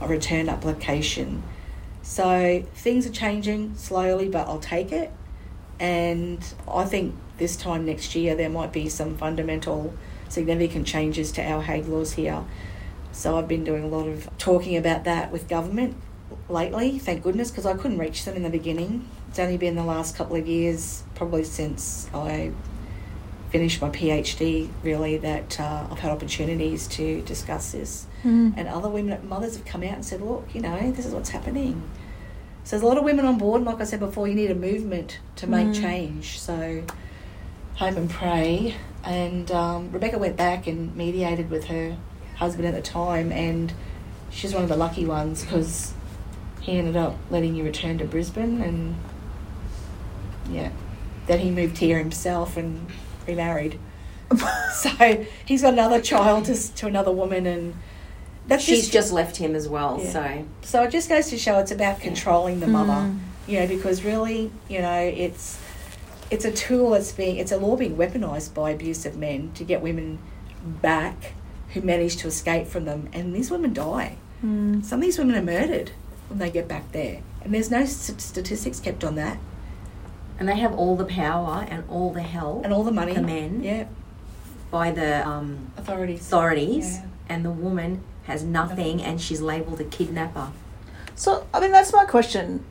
a 0.00 0.06
return 0.06 0.48
application. 0.48 1.42
So 2.02 2.64
things 2.74 3.08
are 3.08 3.12
changing 3.12 3.74
slowly, 3.74 4.28
but 4.28 4.46
I'll 4.46 4.60
take 4.60 4.92
it. 4.92 5.10
And 5.80 6.38
I 6.68 6.84
think 6.84 7.16
this 7.38 7.56
time 7.56 7.86
next 7.86 8.14
year 8.14 8.34
there 8.34 8.50
might 8.50 8.72
be 8.72 8.88
some 8.88 9.16
fundamental, 9.16 9.94
significant 10.28 10.86
changes 10.86 11.32
to 11.32 11.42
our 11.42 11.62
Hague 11.62 11.86
laws 11.86 12.12
here. 12.12 12.44
So 13.12 13.38
I've 13.38 13.48
been 13.48 13.64
doing 13.64 13.84
a 13.84 13.88
lot 13.88 14.08
of 14.08 14.28
talking 14.38 14.76
about 14.76 15.04
that 15.04 15.32
with 15.32 15.48
government 15.48 15.96
lately, 16.48 16.98
thank 16.98 17.22
goodness, 17.22 17.50
because 17.50 17.66
I 17.66 17.74
couldn't 17.74 17.98
reach 17.98 18.24
them 18.24 18.36
in 18.36 18.42
the 18.42 18.50
beginning. 18.50 19.08
It's 19.28 19.38
only 19.38 19.56
been 19.56 19.74
the 19.74 19.84
last 19.84 20.16
couple 20.16 20.36
of 20.36 20.46
years, 20.46 21.02
probably 21.14 21.44
since 21.44 22.08
I 22.12 22.52
finished 23.50 23.80
my 23.80 23.88
PhD, 23.90 24.68
really, 24.82 25.16
that 25.18 25.58
uh, 25.60 25.86
I've 25.90 25.98
had 25.98 26.10
opportunities 26.10 26.86
to 26.88 27.22
discuss 27.22 27.72
this. 27.72 28.06
Mm. 28.24 28.54
And 28.56 28.68
other 28.68 28.88
women, 28.88 29.26
mothers 29.28 29.56
have 29.56 29.64
come 29.64 29.82
out 29.82 29.94
and 29.94 30.04
said, 30.04 30.20
look, 30.20 30.46
you 30.52 30.60
know, 30.60 30.90
this 30.90 31.06
is 31.06 31.14
what's 31.14 31.30
happening. 31.30 31.82
So 32.64 32.70
there's 32.76 32.82
a 32.82 32.86
lot 32.86 32.98
of 32.98 33.04
women 33.04 33.24
on 33.24 33.38
board. 33.38 33.60
And 33.60 33.66
like 33.66 33.80
I 33.80 33.84
said 33.84 34.00
before, 34.00 34.26
you 34.26 34.34
need 34.34 34.50
a 34.50 34.54
movement 34.54 35.20
to 35.36 35.46
make 35.46 35.68
Mm. 35.68 35.80
change. 35.80 36.40
So 36.40 36.82
hope 37.76 37.96
and 37.96 38.10
pray. 38.10 38.74
And 39.04 39.50
um, 39.52 39.92
Rebecca 39.92 40.18
went 40.18 40.36
back 40.36 40.66
and 40.66 40.94
mediated 40.96 41.50
with 41.50 41.66
her 41.66 41.96
husband 42.36 42.66
at 42.66 42.74
the 42.74 42.82
time, 42.82 43.30
and 43.32 43.72
she's 44.30 44.52
one 44.52 44.62
of 44.64 44.68
the 44.68 44.76
lucky 44.76 45.06
ones 45.06 45.44
because 45.44 45.94
he 46.60 46.78
ended 46.78 46.96
up 46.96 47.16
letting 47.30 47.54
you 47.54 47.62
return 47.64 47.98
to 47.98 48.04
Brisbane, 48.04 48.60
and 48.60 48.96
yeah, 50.50 50.70
then 51.26 51.38
he 51.38 51.50
moved 51.50 51.78
here 51.78 51.98
himself 51.98 52.56
and 52.56 52.86
remarried. 53.26 53.78
so 54.74 55.24
he's 55.44 55.62
got 55.62 55.72
another 55.72 56.00
child 56.00 56.46
to, 56.46 56.74
to 56.74 56.86
another 56.86 57.12
woman, 57.12 57.46
and 57.46 57.74
that's 58.48 58.64
She's 58.64 58.88
just 58.88 59.12
left 59.12 59.36
him 59.36 59.54
as 59.54 59.68
well, 59.68 60.00
Yeah. 60.02 60.10
so 60.12 60.44
so 60.62 60.82
it 60.82 60.90
just 60.90 61.08
goes 61.08 61.28
to 61.30 61.38
show 61.38 61.58
it's 61.58 61.70
about 61.70 62.00
controlling 62.00 62.58
the 62.60 62.66
mother, 62.66 62.92
Mm. 62.92 63.18
you 63.46 63.60
know, 63.60 63.66
because 63.68 64.02
really, 64.04 64.50
you 64.68 64.80
know, 64.82 64.98
it's 64.98 65.58
it's 66.30 66.44
a 66.44 66.50
tool 66.52 66.90
that's 66.90 67.12
being 67.12 67.36
it's 67.36 67.52
a 67.52 67.56
law 67.56 67.76
being 67.76 67.96
weaponized 67.96 68.52
by 68.54 68.70
abusive 68.70 69.16
men 69.16 69.52
to 69.54 69.64
get 69.64 69.80
women 69.80 70.18
back 70.82 71.32
who 71.70 71.80
manage 71.80 72.16
to 72.16 72.26
escape 72.28 72.66
from 72.66 72.84
them, 72.84 73.08
and 73.12 73.34
these 73.34 73.50
women 73.50 73.72
die. 73.72 74.16
Mm. 74.44 74.84
Some 74.84 75.00
of 75.00 75.04
these 75.04 75.18
women 75.18 75.36
are 75.36 75.42
murdered 75.42 75.90
when 76.28 76.38
they 76.38 76.50
get 76.50 76.66
back 76.68 76.90
there, 76.92 77.20
and 77.42 77.52
there's 77.54 77.70
no 77.70 77.80
s- 77.80 78.12
statistics 78.18 78.80
kept 78.80 79.04
on 79.04 79.14
that, 79.16 79.38
and 80.38 80.48
they 80.48 80.56
have 80.56 80.72
all 80.74 80.96
the 80.96 81.04
power 81.04 81.66
and 81.68 81.84
all 81.88 82.12
the 82.12 82.22
help 82.22 82.64
and 82.64 82.72
all 82.72 82.82
the 82.84 82.92
money. 82.92 83.14
The 83.14 83.22
men. 83.22 83.62
yeah, 83.62 83.86
by 84.70 84.90
the 84.90 85.26
um, 85.26 85.70
authorities. 85.76 86.20
authorities, 86.20 86.94
Yeah. 86.96 87.04
and 87.28 87.44
the 87.44 87.50
woman 87.50 88.02
has 88.24 88.42
nothing, 88.42 89.02
and 89.02 89.20
she's 89.20 89.40
labelled 89.40 89.80
a 89.80 89.84
kidnapper. 89.84 90.48
So, 91.14 91.46
I 91.54 91.60
mean, 91.60 91.72
that's 91.72 91.92
my 91.92 92.04
question. 92.04 92.64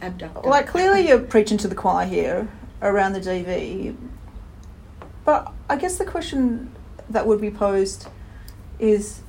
Abductor. 0.00 0.48
Like, 0.48 0.66
clearly 0.66 1.06
you're 1.08 1.18
preaching 1.20 1.58
to 1.58 1.68
the 1.68 1.74
choir 1.74 2.06
here 2.06 2.48
around 2.82 3.12
the 3.12 3.20
DV. 3.20 3.96
But 5.24 5.52
I 5.70 5.76
guess 5.76 5.96
the 5.96 6.04
question 6.04 6.74
that 7.08 7.26
would 7.26 7.40
be 7.40 7.50
posed 7.50 8.08
is 8.78 9.22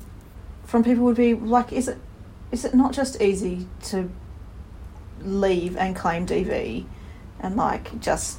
from 0.64 0.82
people 0.82 1.04
would 1.04 1.16
be 1.16 1.34
like, 1.34 1.72
is 1.72 1.88
it 1.88 1.98
is 2.50 2.64
it 2.64 2.74
not 2.74 2.92
just 2.92 3.20
easy 3.20 3.66
to 3.84 4.10
leave 5.22 5.76
and 5.76 5.96
claim 5.96 6.26
DV 6.26 6.84
and 7.40 7.56
like 7.56 8.00
just 8.00 8.38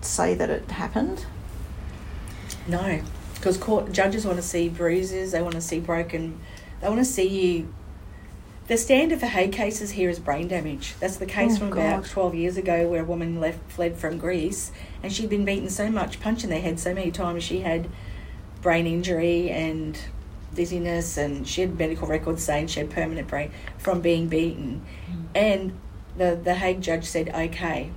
say 0.00 0.34
that 0.34 0.50
it 0.50 0.70
happened? 0.70 1.26
No, 2.66 3.02
because 3.34 3.56
court 3.56 3.92
judges 3.92 4.24
want 4.24 4.36
to 4.36 4.42
see 4.42 4.68
bruises. 4.68 5.32
They 5.32 5.42
want 5.42 5.54
to 5.54 5.60
see 5.60 5.80
broken. 5.80 6.40
They 6.80 6.88
want 6.88 7.00
to 7.00 7.04
see 7.04 7.28
you. 7.28 7.74
The 8.68 8.76
standard 8.76 9.18
for 9.20 9.26
Hague 9.26 9.52
cases 9.52 9.92
here 9.92 10.08
is 10.08 10.18
brain 10.18 10.48
damage. 10.48 10.94
That's 11.00 11.16
the 11.16 11.26
case 11.26 11.54
Oh, 11.56 11.58
from 11.58 11.72
about 11.72 12.04
twelve 12.06 12.34
years 12.34 12.56
ago, 12.56 12.88
where 12.88 13.02
a 13.02 13.04
woman 13.04 13.40
left 13.40 13.58
fled 13.70 13.96
from 13.96 14.18
Greece, 14.18 14.70
and 15.02 15.12
she'd 15.12 15.28
been 15.28 15.44
beaten 15.44 15.68
so 15.68 15.90
much, 15.90 16.20
punched 16.20 16.44
in 16.44 16.50
the 16.50 16.60
head 16.60 16.78
so 16.78 16.94
many 16.94 17.10
times, 17.10 17.42
she 17.42 17.60
had 17.60 17.88
brain 18.62 18.86
injury 18.86 19.50
and 19.50 19.98
dizziness, 20.54 21.16
and 21.16 21.46
she 21.46 21.62
had 21.62 21.76
medical 21.76 22.06
records 22.06 22.44
saying 22.44 22.68
she 22.68 22.78
had 22.80 22.90
permanent 22.90 23.26
brain 23.26 23.50
from 23.78 24.00
being 24.00 24.28
beaten. 24.28 24.82
Mm. 25.10 25.24
And 25.34 25.72
the 26.16 26.38
the 26.42 26.54
Hague 26.54 26.80
judge 26.80 27.04
said, 27.04 27.30
"Okay, 27.34 27.90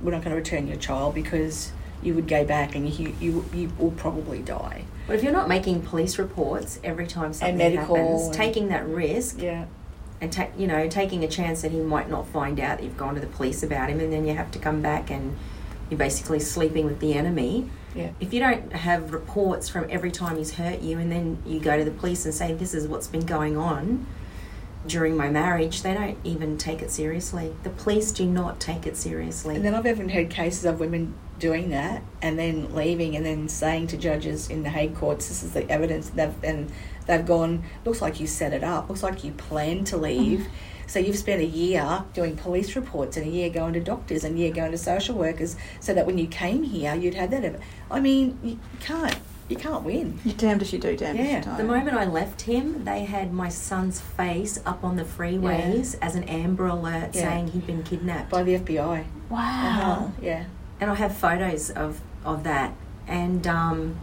we're 0.00 0.10
not 0.10 0.22
going 0.24 0.30
to 0.30 0.36
return 0.36 0.66
your 0.66 0.76
child 0.78 1.14
because 1.14 1.72
you 2.02 2.14
would 2.14 2.26
go 2.28 2.44
back 2.44 2.74
and 2.74 2.88
you 2.92 3.14
you, 3.20 3.44
you 3.54 3.70
will 3.78 3.92
probably 3.92 4.40
die." 4.42 4.82
But 5.06 5.14
if 5.16 5.22
you're 5.22 5.32
not 5.32 5.48
making 5.48 5.82
police 5.82 6.18
reports 6.18 6.80
every 6.84 7.06
time 7.06 7.32
something 7.32 7.56
medical 7.56 7.96
happens, 7.96 8.26
and- 8.26 8.34
taking 8.34 8.68
that 8.68 8.86
risk 8.86 9.40
Yeah, 9.40 9.64
and 10.20 10.32
ta- 10.32 10.48
you 10.56 10.66
know 10.66 10.88
taking 10.88 11.24
a 11.24 11.28
chance 11.28 11.62
that 11.62 11.72
he 11.72 11.80
might 11.80 12.08
not 12.08 12.26
find 12.26 12.58
out 12.60 12.78
that 12.78 12.84
you've 12.84 12.96
gone 12.96 13.14
to 13.14 13.20
the 13.20 13.26
police 13.26 13.62
about 13.62 13.88
him, 13.88 14.00
and 14.00 14.12
then 14.12 14.26
you 14.26 14.34
have 14.34 14.50
to 14.52 14.58
come 14.58 14.82
back 14.82 15.10
and 15.10 15.36
you're 15.90 15.98
basically 15.98 16.40
sleeping 16.40 16.84
with 16.84 17.00
the 17.00 17.14
enemy. 17.14 17.70
yeah. 17.94 18.10
If 18.20 18.34
you 18.34 18.40
don't 18.40 18.72
have 18.74 19.12
reports 19.12 19.68
from 19.68 19.86
every 19.88 20.10
time 20.10 20.36
he's 20.36 20.54
hurt 20.54 20.80
you, 20.80 20.98
and 20.98 21.10
then 21.10 21.38
you 21.46 21.60
go 21.60 21.78
to 21.78 21.84
the 21.84 21.90
police 21.90 22.24
and 22.24 22.34
say 22.34 22.52
this 22.52 22.74
is 22.74 22.86
what's 22.86 23.06
been 23.06 23.24
going 23.24 23.56
on 23.56 24.06
during 24.86 25.16
my 25.16 25.28
marriage, 25.28 25.82
they 25.82 25.94
don't 25.94 26.18
even 26.24 26.56
take 26.56 26.82
it 26.82 26.90
seriously. 26.90 27.54
The 27.62 27.70
police 27.70 28.12
do 28.12 28.24
not 28.26 28.60
take 28.60 28.86
it 28.86 28.96
seriously. 28.96 29.56
And 29.56 29.64
then 29.64 29.74
I've 29.74 29.86
even 29.86 30.08
heard 30.08 30.30
cases 30.30 30.64
of 30.64 30.80
women 30.80 31.14
doing 31.38 31.70
that 31.70 32.02
and 32.20 32.38
then 32.38 32.74
leaving 32.74 33.16
and 33.16 33.24
then 33.24 33.48
saying 33.48 33.86
to 33.88 33.96
judges 33.96 34.48
in 34.50 34.62
the 34.62 34.70
Hague 34.70 34.94
courts, 34.94 35.28
"This 35.28 35.42
is 35.42 35.52
the 35.52 35.68
evidence." 35.70 36.10
They've 36.10 36.34
and 36.42 36.70
they've 37.08 37.26
gone. 37.26 37.64
Looks 37.84 38.00
like 38.00 38.20
you 38.20 38.28
set 38.28 38.52
it 38.52 38.62
up. 38.62 38.88
Looks 38.88 39.02
like 39.02 39.24
you 39.24 39.32
planned 39.32 39.88
to 39.88 39.96
leave. 39.96 40.46
So 40.86 40.98
you've 41.00 41.18
spent 41.18 41.42
a 41.42 41.44
year 41.44 42.04
doing 42.14 42.34
police 42.36 42.74
reports 42.76 43.16
and 43.18 43.26
a 43.26 43.28
year 43.28 43.50
going 43.50 43.74
to 43.74 43.80
doctors 43.80 44.24
and 44.24 44.36
a 44.36 44.38
year 44.38 44.52
going 44.52 44.70
to 44.70 44.78
social 44.78 45.16
workers, 45.16 45.54
so 45.80 45.92
that 45.92 46.06
when 46.06 46.16
you 46.16 46.26
came 46.28 46.62
here, 46.62 46.94
you'd 46.94 47.14
have 47.14 47.30
that. 47.32 47.44
ev- 47.44 47.60
I 47.90 47.98
mean, 48.00 48.38
you 48.44 48.58
can't. 48.80 49.16
You 49.50 49.56
can't 49.56 49.82
win. 49.82 50.18
You're 50.26 50.34
damned 50.34 50.60
if 50.60 50.74
you 50.74 50.78
do, 50.78 50.94
damned 50.94 51.18
if 51.20 51.26
you 51.26 51.40
don't. 51.42 51.56
The 51.56 51.64
moment 51.64 51.96
I 51.96 52.04
left 52.04 52.42
him, 52.42 52.84
they 52.84 53.04
had 53.04 53.32
my 53.32 53.48
son's 53.48 53.98
face 53.98 54.60
up 54.66 54.84
on 54.84 54.96
the 54.96 55.04
freeways 55.04 55.96
as 56.02 56.14
an 56.16 56.24
Amber 56.24 56.66
Alert 56.66 57.14
Yeah. 57.14 57.22
saying 57.22 57.48
he'd 57.52 57.66
been 57.66 57.82
kidnapped. 57.82 58.28
By 58.30 58.42
the 58.42 58.56
FBI. 58.58 59.04
wow. 59.30 59.38
Uh-huh. 59.38 60.06
Yeah. 60.20 60.44
and 60.80 60.90
I 60.90 60.94
have 60.96 61.16
photos 61.16 61.70
of, 61.70 62.00
of 62.26 62.44
that. 62.44 62.74
And 63.06 63.46
um, 63.46 63.96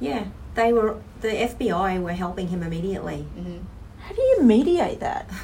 yeah, 0.00 0.26
they 0.54 0.72
were 0.72 0.96
the 1.20 1.28
FBI 1.28 2.00
were 2.02 2.12
helping 2.12 2.48
him 2.48 2.62
immediately. 2.62 3.22
hmm 3.22 3.58
How 4.00 4.14
do 4.14 4.22
you 4.22 4.42
mediate 4.42 5.00
that? 5.00 5.28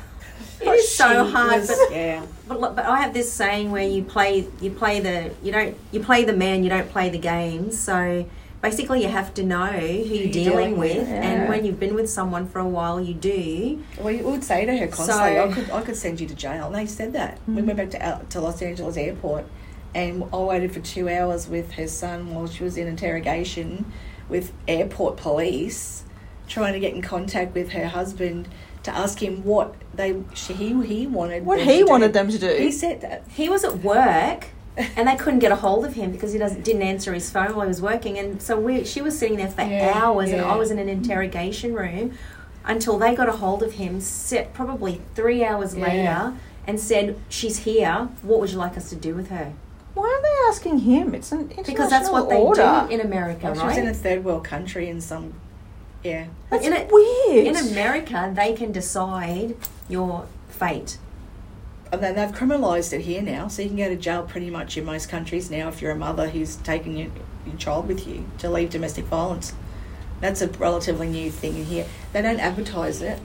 It 0.60 0.68
is 0.68 0.94
so 0.94 1.24
hard, 1.24 1.60
was- 1.60 1.68
but 1.68 1.90
yeah. 1.94 2.24
But, 2.48 2.76
but 2.76 2.86
I 2.86 3.00
have 3.02 3.12
this 3.12 3.30
saying 3.30 3.70
where 3.70 3.86
you 3.86 4.02
play 4.02 4.46
you 4.62 4.70
play 4.70 5.00
the 5.00 5.32
you 5.42 5.52
don't 5.52 5.76
you 5.92 6.00
play 6.00 6.24
the 6.24 6.32
man 6.32 6.62
you 6.62 6.70
don't 6.70 6.88
play 6.90 7.10
the 7.10 7.18
games. 7.18 7.78
So 7.78 8.24
basically, 8.62 9.02
you 9.02 9.08
have 9.08 9.34
to 9.34 9.42
know 9.42 9.66
who 9.66 10.14
you're 10.14 10.32
dealing 10.32 10.78
with, 10.78 11.06
yeah. 11.08 11.22
and 11.22 11.48
when 11.50 11.64
you've 11.66 11.80
been 11.80 11.94
with 11.94 12.08
someone 12.08 12.46
for 12.48 12.60
a 12.60 12.68
while, 12.68 12.98
you 13.00 13.12
do. 13.14 13.82
We 14.00 14.22
would 14.22 14.42
say 14.44 14.64
to 14.64 14.74
her 14.76 14.86
constantly, 14.86 15.34
So- 15.34 15.50
I 15.50 15.52
could 15.52 15.70
I 15.70 15.82
could 15.82 15.96
send 15.96 16.20
you 16.20 16.28
to 16.28 16.34
jail. 16.34 16.66
And 16.68 16.74
they 16.76 16.86
said 16.86 17.12
that. 17.14 17.38
We 17.46 17.60
went 17.60 17.76
back 17.76 17.90
to 17.90 18.24
to 18.30 18.40
Los 18.40 18.62
Angeles 18.62 18.96
airport, 18.96 19.44
and 19.94 20.24
I 20.32 20.36
waited 20.38 20.72
for 20.72 20.80
two 20.80 21.10
hours 21.10 21.46
with 21.48 21.72
her 21.72 21.88
son 21.88 22.32
while 22.32 22.46
she 22.46 22.62
was 22.64 22.76
in 22.78 22.86
interrogation 22.86 23.84
with 24.28 24.52
airport 24.68 25.16
police, 25.16 26.04
trying 26.48 26.72
to 26.74 26.80
get 26.80 26.94
in 26.94 27.02
contact 27.02 27.54
with 27.54 27.70
her 27.72 27.86
husband 27.88 28.48
to 28.82 28.90
ask 28.90 29.22
him 29.22 29.44
what 29.44 29.74
they 29.94 30.22
she, 30.34 30.52
he 30.52 30.82
he 30.86 31.06
wanted. 31.06 31.44
What 31.46 31.58
them 31.58 31.66
he 31.68 31.78
to 31.78 31.84
do. 31.84 31.90
wanted 31.90 32.12
them 32.12 32.28
to 32.30 32.38
do. 32.38 32.48
He 32.56 32.70
said 32.70 33.00
that. 33.00 33.24
He 33.28 33.48
was 33.48 33.64
at 33.64 33.78
work. 33.78 34.46
And 34.96 35.06
they 35.06 35.14
couldn't 35.14 35.38
get 35.38 35.52
a 35.52 35.56
hold 35.56 35.84
of 35.84 35.94
him 35.94 36.10
because 36.10 36.32
he 36.32 36.38
doesn't 36.40 36.64
didn't 36.64 36.82
answer 36.82 37.14
his 37.14 37.30
phone 37.30 37.54
while 37.54 37.60
he 37.64 37.68
was 37.68 37.80
working, 37.80 38.18
and 38.18 38.42
so 38.42 38.58
we 38.58 38.84
she 38.84 39.00
was 39.00 39.16
sitting 39.16 39.36
there 39.36 39.48
for 39.48 39.62
Yeah, 39.62 39.92
hours, 39.94 40.32
and. 40.32 40.40
I 40.42 40.56
was 40.56 40.72
in 40.72 40.80
an 40.80 40.88
interrogation 40.88 41.74
room 41.74 42.18
until 42.64 42.98
they 42.98 43.14
got 43.14 43.28
a 43.28 43.32
hold 43.32 43.62
of 43.62 43.74
him. 43.74 44.00
Set 44.00 44.52
probably 44.52 45.00
three 45.14 45.44
hours 45.44 45.76
Yeah. 45.76 45.84
later, 45.84 46.32
and 46.66 46.80
said, 46.80 47.16
"She's 47.28 47.58
here. 47.58 48.08
What 48.22 48.40
would 48.40 48.50
you 48.50 48.58
like 48.58 48.76
us 48.76 48.90
to 48.90 48.96
do 48.96 49.14
with 49.14 49.28
her?" 49.28 49.52
Why 49.94 50.04
are 50.08 50.22
they 50.22 50.48
asking 50.54 50.80
him? 50.80 51.14
It's 51.14 51.30
an 51.32 51.40
international 51.42 51.64
Because 51.72 51.90
that's 51.90 52.10
what 52.10 52.28
they 52.28 52.36
order. 52.36 52.86
do 52.88 52.92
in 52.94 53.00
America, 53.00 53.54
She 53.54 53.62
was 53.64 53.76
in 53.76 53.86
a 53.86 53.94
third 53.94 54.24
world 54.24 54.44
country 54.44 54.88
in 54.88 55.00
some. 55.00 55.34
Yeah. 56.02 56.26
That's 56.50 56.66
in 56.66 56.72
a- 56.72 56.86
weird. 56.90 57.46
In 57.46 57.56
America, 57.56 58.32
they 58.34 58.52
can 58.54 58.72
decide 58.72 59.56
your 59.88 60.26
fate. 60.48 60.98
And 61.92 62.02
then 62.02 62.16
they've 62.16 62.32
criminalised 62.32 62.92
it 62.92 63.02
here 63.02 63.22
now, 63.22 63.46
so 63.46 63.62
you 63.62 63.68
can 63.68 63.76
go 63.76 63.88
to 63.88 63.96
jail 63.96 64.24
pretty 64.24 64.50
much 64.50 64.76
in 64.76 64.84
most 64.84 65.08
countries 65.08 65.48
now 65.50 65.68
if 65.68 65.80
you're 65.80 65.92
a 65.92 65.96
mother 65.96 66.28
who's 66.28 66.56
taking 66.56 66.96
your, 66.96 67.10
your 67.46 67.56
child 67.56 67.86
with 67.86 68.06
you 68.06 68.24
to 68.38 68.50
leave 68.50 68.70
domestic 68.70 69.04
violence. 69.04 69.54
That's 70.20 70.42
a 70.42 70.48
relatively 70.48 71.06
new 71.06 71.30
thing 71.30 71.56
in 71.56 71.66
here. 71.66 71.86
They 72.12 72.20
don't 72.22 72.40
advertise 72.40 73.00
it. 73.00 73.20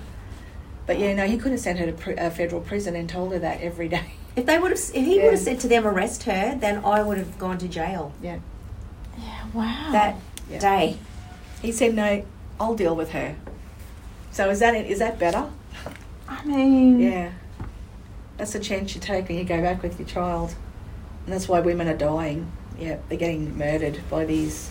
But 0.86 1.00
yeah, 1.00 1.14
no, 1.16 1.26
he 1.28 1.38
could 1.38 1.52
have 1.52 1.62
sent 1.62 1.80
her 1.80 1.86
to 1.88 1.94
pr- 1.94 2.12
a 2.18 2.30
federal 2.30 2.62
prison 2.62 2.96
and 2.96 3.10
told 3.10 3.32
her 3.34 3.40
that 3.40 3.60
every 3.62 3.88
day. 3.88 4.14
If 4.36 4.46
they 4.46 4.58
would 4.60 4.72
have, 4.72 4.80
if 4.80 4.94
he 5.06 5.18
Yeah. 5.18 5.24
would 5.26 5.34
have 5.34 5.42
said 5.42 5.60
to 5.62 5.68
them, 5.68 5.86
"Arrest 5.86 6.24
her," 6.24 6.56
then 6.60 6.84
I 6.86 7.02
would 7.02 7.18
have 7.18 7.38
gone 7.40 7.58
to 7.58 7.68
jail 7.68 8.14
Yeah. 8.22 8.38
yeah, 9.18 9.24
wow. 9.54 9.90
that 9.92 10.16
Yeah. 10.50 10.60
day. 10.60 10.98
He 11.62 11.72
said, 11.72 11.94
no, 11.96 12.24
I'll 12.60 12.76
deal 12.76 12.96
with 12.96 13.12
her. 13.12 13.36
So 14.32 14.50
is 14.50 14.60
that 14.60 14.76
it? 14.76 14.86
Is 14.88 15.00
that 15.00 15.20
better? 15.20 15.46
I 16.28 16.44
mean, 16.46 17.00
Yeah. 17.00 17.30
That's 18.38 18.54
the 18.54 18.60
chance 18.60 18.96
you 18.96 19.02
take 19.02 19.28
when 19.28 19.38
you 19.38 19.44
go 19.44 19.62
back 19.62 19.84
with 19.84 20.00
your 20.00 20.08
child. 20.08 20.56
And 21.26 21.34
that's 21.34 21.50
why 21.50 21.60
women 21.60 21.90
are 21.90 21.98
dying. 21.98 22.50
Yeah, 22.80 22.96
they're 23.10 23.18
getting 23.18 23.58
murdered 23.58 24.00
by 24.10 24.24
these 24.24 24.70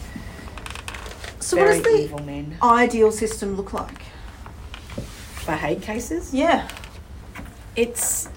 So, 1.40 1.56
what 1.58 1.64
very 1.66 1.82
does 1.82 1.92
the 1.92 2.02
evil 2.04 2.18
men. 2.20 2.56
ideal 2.62 3.12
system 3.12 3.56
look 3.56 3.72
like? 3.74 4.02
For 5.44 5.52
Hague 5.52 5.82
cases? 5.82 6.32
Yeah. 6.32 6.66
It's 7.76 8.28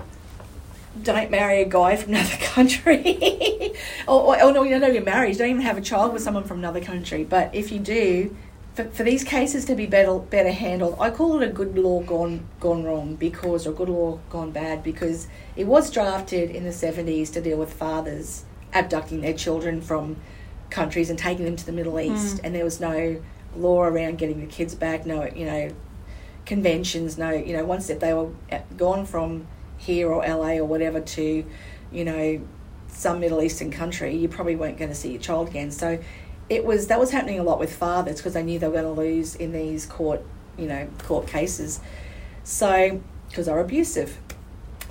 don't 1.01 1.31
marry 1.31 1.61
a 1.61 1.65
guy 1.65 1.95
from 1.95 2.13
another 2.13 2.37
country. 2.37 3.73
or, 4.07 4.35
or, 4.35 4.43
or 4.43 4.51
no, 4.51 4.63
you 4.63 4.79
don't 4.79 4.89
even 4.89 5.03
marry. 5.03 5.29
You 5.29 5.37
don't 5.37 5.49
even 5.49 5.61
have 5.61 5.77
a 5.77 5.81
child 5.81 6.13
with 6.13 6.21
someone 6.21 6.43
from 6.43 6.59
another 6.59 6.81
country. 6.81 7.23
But 7.23 7.53
if 7.55 7.71
you 7.71 7.79
do, 7.79 8.35
for, 8.73 8.85
for 8.85 9.03
these 9.03 9.23
cases 9.23 9.65
to 9.65 9.75
be 9.75 9.85
better 9.85 10.17
better 10.19 10.51
handled, 10.51 10.97
I 10.99 11.09
call 11.09 11.41
it 11.41 11.49
a 11.49 11.51
good 11.51 11.77
law 11.77 12.01
gone 12.01 12.47
gone 12.59 12.83
wrong 12.83 13.15
because 13.15 13.67
or 13.67 13.73
good 13.73 13.89
law 13.89 14.19
gone 14.29 14.51
bad 14.51 14.83
because 14.83 15.27
it 15.55 15.67
was 15.67 15.91
drafted 15.91 16.49
in 16.49 16.63
the 16.63 16.71
seventies 16.71 17.31
to 17.31 17.41
deal 17.41 17.57
with 17.57 17.73
fathers 17.73 18.45
abducting 18.73 19.21
their 19.21 19.33
children 19.33 19.81
from 19.81 20.15
countries 20.69 21.09
and 21.09 21.19
taking 21.19 21.43
them 21.45 21.57
to 21.57 21.65
the 21.65 21.71
Middle 21.73 21.93
hmm. 21.93 22.13
East, 22.13 22.39
and 22.43 22.55
there 22.55 22.63
was 22.63 22.79
no 22.79 23.21
law 23.55 23.81
around 23.83 24.17
getting 24.17 24.39
the 24.39 24.47
kids 24.47 24.73
back. 24.75 25.05
No, 25.05 25.25
you 25.25 25.45
know, 25.45 25.71
conventions. 26.45 27.17
No, 27.17 27.29
you 27.31 27.55
know, 27.55 27.65
once 27.65 27.87
that 27.87 27.99
they 27.99 28.13
were 28.13 28.29
uh, 28.51 28.59
gone 28.77 29.05
from 29.05 29.47
here 29.81 30.11
or 30.11 30.25
LA 30.25 30.53
or 30.53 30.65
whatever 30.65 31.01
to, 31.01 31.45
you 31.91 32.05
know, 32.05 32.41
some 32.87 33.19
Middle 33.19 33.41
Eastern 33.41 33.71
country, 33.71 34.15
you 34.15 34.27
probably 34.27 34.55
weren't 34.55 34.77
going 34.77 34.89
to 34.89 34.95
see 34.95 35.11
your 35.11 35.21
child 35.21 35.47
again. 35.47 35.71
So 35.71 35.99
it 36.49 36.63
was 36.63 36.87
that 36.87 36.99
was 36.99 37.11
happening 37.11 37.39
a 37.39 37.43
lot 37.43 37.59
with 37.59 37.75
fathers 37.75 38.17
because 38.17 38.33
they 38.33 38.43
knew 38.43 38.59
they 38.59 38.67
were 38.67 38.81
going 38.81 38.95
to 38.95 39.01
lose 39.01 39.35
in 39.35 39.51
these 39.53 39.85
court, 39.85 40.21
you 40.57 40.67
know, 40.67 40.87
court 40.99 41.27
cases. 41.27 41.79
So 42.43 43.01
because 43.29 43.47
they're 43.47 43.59
abusive, 43.59 44.19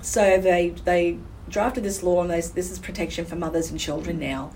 so 0.03 0.39
they 0.39 0.71
they 0.85 1.19
drafted 1.49 1.85
this 1.85 2.03
law 2.03 2.23
and 2.23 2.31
they, 2.31 2.41
this 2.41 2.71
is 2.71 2.79
protection 2.79 3.25
for 3.25 3.37
mothers 3.37 3.71
and 3.71 3.79
children 3.79 4.19
now. 4.19 4.53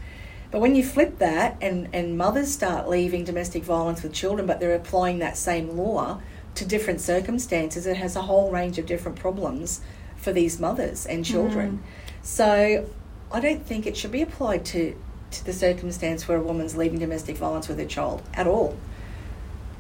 But 0.51 0.61
when 0.61 0.77
you 0.77 0.85
flip 0.85 1.19
that 1.19 1.57
and, 1.61 1.89
and 1.93 2.17
mothers 2.17 2.53
start 2.53 2.89
leaving 2.89 3.25
domestic 3.25 3.65
violence 3.65 4.05
with 4.05 4.13
children, 4.13 4.47
but 4.47 4.61
they're 4.61 4.77
applying 4.77 5.19
that 5.19 5.37
same 5.37 5.77
law 5.77 6.21
to 6.55 6.65
different 6.65 7.01
circumstances, 7.01 7.87
it 7.87 7.97
has 7.97 8.15
a 8.15 8.23
whole 8.23 8.53
range 8.53 8.79
of 8.79 8.87
different 8.87 9.19
problems 9.19 9.81
for 10.25 10.33
these 10.33 10.59
mothers 10.59 11.07
and 11.07 11.25
children. 11.25 11.79
Mm. 11.79 12.27
So 12.27 12.89
I 13.31 13.41
don't 13.41 13.65
think 13.65 13.87
it 13.87 13.97
should 13.97 14.11
be 14.11 14.23
applied 14.23 14.65
to, 14.67 14.97
to 15.33 15.45
the 15.45 15.53
circumstance 15.53 16.27
where 16.27 16.39
a 16.39 16.43
woman's 16.43 16.77
leaving 16.77 16.99
domestic 16.99 17.37
violence 17.37 17.69
with 17.69 17.79
her 17.79 17.85
child 17.85 18.23
at 18.33 18.47
all. 18.47 18.77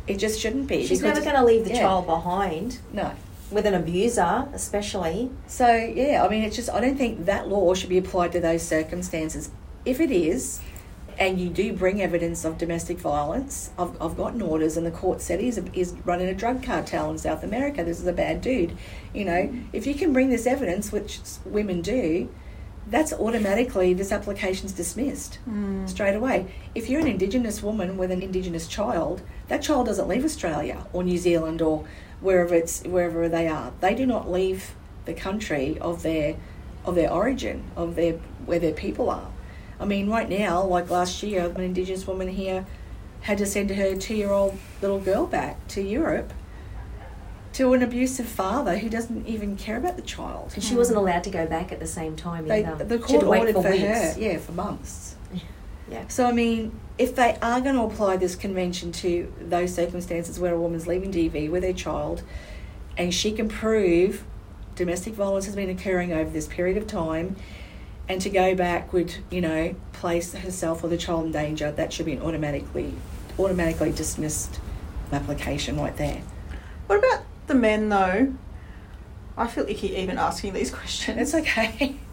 It 0.06 0.18
just 0.18 0.38
shouldn't 0.38 0.68
be. 0.68 0.86
She's 0.86 1.02
never 1.02 1.22
going 1.22 1.36
to 1.36 1.44
leave 1.44 1.64
the 1.64 1.70
yeah. 1.70 1.80
child 1.80 2.06
behind. 2.06 2.78
No. 2.92 3.12
With 3.50 3.64
an 3.64 3.74
abuser, 3.74 4.48
especially. 4.52 5.30
So, 5.46 5.74
yeah, 5.74 6.24
I 6.24 6.28
mean, 6.28 6.44
it's 6.44 6.56
just, 6.56 6.68
I 6.68 6.80
don't 6.80 6.96
think 6.96 7.24
that 7.24 7.48
law 7.48 7.72
should 7.74 7.88
be 7.88 7.98
applied 7.98 8.32
to 8.32 8.40
those 8.40 8.62
circumstances. 8.62 9.50
If 9.84 10.00
it 10.00 10.10
is, 10.10 10.60
and 11.18 11.40
you 11.40 11.48
do 11.48 11.72
bring 11.72 12.02
evidence 12.02 12.44
of 12.44 12.58
domestic 12.58 12.98
violence, 12.98 13.70
I've, 13.78 14.00
I've 14.00 14.16
gotten 14.16 14.42
orders, 14.42 14.76
and 14.76 14.86
the 14.86 14.90
court 14.90 15.20
said 15.20 15.40
he's, 15.40 15.58
is 15.58 15.94
running 16.04 16.28
a 16.28 16.34
drug 16.34 16.62
cartel 16.62 17.10
in 17.10 17.18
South 17.18 17.42
America. 17.42 17.84
This 17.84 18.00
is 18.00 18.06
a 18.06 18.12
bad 18.12 18.40
dude. 18.40 18.76
You 19.12 19.24
know, 19.24 19.54
if 19.72 19.86
you 19.86 19.94
can 19.94 20.12
bring 20.12 20.30
this 20.30 20.46
evidence, 20.46 20.92
which 20.92 21.20
women 21.44 21.82
do, 21.82 22.28
that's 22.86 23.12
automatically 23.12 23.94
this 23.94 24.12
application's 24.12 24.72
dismissed 24.72 25.38
mm. 25.48 25.88
straight 25.88 26.14
away. 26.14 26.52
If 26.74 26.88
you're 26.88 27.00
an 27.00 27.06
Indigenous 27.06 27.62
woman 27.62 27.96
with 27.96 28.10
an 28.10 28.22
Indigenous 28.22 28.66
child, 28.66 29.22
that 29.48 29.62
child 29.62 29.86
doesn't 29.86 30.08
leave 30.08 30.24
Australia 30.24 30.86
or 30.92 31.02
New 31.02 31.18
Zealand 31.18 31.62
or 31.62 31.86
wherever 32.20 32.54
it's 32.54 32.82
wherever 32.82 33.28
they 33.28 33.48
are. 33.48 33.72
They 33.80 33.94
do 33.94 34.06
not 34.06 34.30
leave 34.30 34.74
the 35.06 35.14
country 35.14 35.78
of 35.80 36.02
their 36.02 36.36
of 36.84 36.94
their 36.94 37.10
origin 37.10 37.64
of 37.76 37.96
their 37.96 38.14
where 38.44 38.58
their 38.58 38.72
people 38.72 39.08
are. 39.08 39.28
I 39.78 39.84
mean, 39.84 40.08
right 40.08 40.28
now, 40.28 40.62
like 40.64 40.90
last 40.90 41.22
year, 41.22 41.46
an 41.46 41.60
Indigenous 41.60 42.06
woman 42.06 42.28
here 42.28 42.66
had 43.22 43.38
to 43.38 43.46
send 43.46 43.70
her 43.70 43.96
two-year-old 43.96 44.58
little 44.82 45.00
girl 45.00 45.26
back 45.26 45.66
to 45.68 45.82
Europe 45.82 46.32
to 47.54 47.72
an 47.72 47.82
abusive 47.82 48.26
father 48.26 48.78
who 48.78 48.88
doesn't 48.88 49.26
even 49.26 49.56
care 49.56 49.76
about 49.76 49.96
the 49.96 50.02
child. 50.02 50.52
And 50.54 50.62
she 50.62 50.74
wasn't 50.74 50.98
allowed 50.98 51.24
to 51.24 51.30
go 51.30 51.46
back 51.46 51.70
at 51.70 51.78
the 51.78 51.86
same 51.86 52.16
time 52.16 52.48
they, 52.48 52.64
either. 52.64 52.84
The 52.84 52.98
court 52.98 53.22
ordered 53.22 53.54
for, 53.54 53.62
for 53.62 53.76
her, 53.76 54.14
yeah, 54.18 54.38
for 54.38 54.52
months. 54.52 55.16
Yeah. 55.86 56.08
So 56.08 56.24
I 56.24 56.32
mean, 56.32 56.80
if 56.96 57.14
they 57.14 57.36
are 57.42 57.60
going 57.60 57.74
to 57.74 57.82
apply 57.82 58.16
this 58.16 58.36
convention 58.36 58.90
to 58.92 59.30
those 59.38 59.74
circumstances 59.74 60.40
where 60.40 60.54
a 60.54 60.58
woman's 60.58 60.86
leaving 60.86 61.12
DV 61.12 61.50
with 61.50 61.62
her 61.62 61.74
child, 61.74 62.22
and 62.96 63.12
she 63.12 63.32
can 63.32 63.48
prove 63.48 64.24
domestic 64.76 65.12
violence 65.12 65.44
has 65.44 65.54
been 65.54 65.68
occurring 65.68 66.10
over 66.10 66.30
this 66.30 66.46
period 66.46 66.78
of 66.78 66.86
time, 66.86 67.36
and 68.08 68.20
to 68.20 68.30
go 68.30 68.54
back 68.54 68.92
would, 68.92 69.16
you 69.30 69.40
know, 69.40 69.74
place 69.92 70.32
herself 70.34 70.84
or 70.84 70.88
the 70.88 70.96
child 70.96 71.26
in 71.26 71.32
danger, 71.32 71.72
that 71.72 71.92
should 71.92 72.06
be 72.06 72.12
an 72.12 72.22
automatically 72.22 72.94
automatically 73.38 73.90
dismissed 73.90 74.60
application 75.12 75.80
right 75.80 75.96
there. 75.96 76.22
What 76.86 76.98
about 76.98 77.24
the 77.46 77.54
men, 77.54 77.88
though, 77.88 78.34
I 79.36 79.46
feel 79.46 79.66
icky 79.68 79.96
even 79.96 80.18
asking 80.18 80.52
these 80.52 80.70
questions. 80.70 81.18
It's 81.20 81.34
okay. 81.34 81.96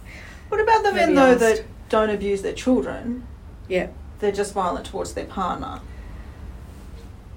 What 0.49 0.59
about 0.59 0.83
the 0.83 0.91
men, 0.91 1.15
though, 1.15 1.33
that 1.33 1.63
don't 1.87 2.09
abuse 2.09 2.41
their 2.41 2.51
children? 2.51 3.25
Yeah. 3.69 3.87
They're 4.19 4.33
just 4.33 4.53
violent 4.53 4.85
towards 4.85 5.13
their 5.13 5.23
partner. 5.23 5.79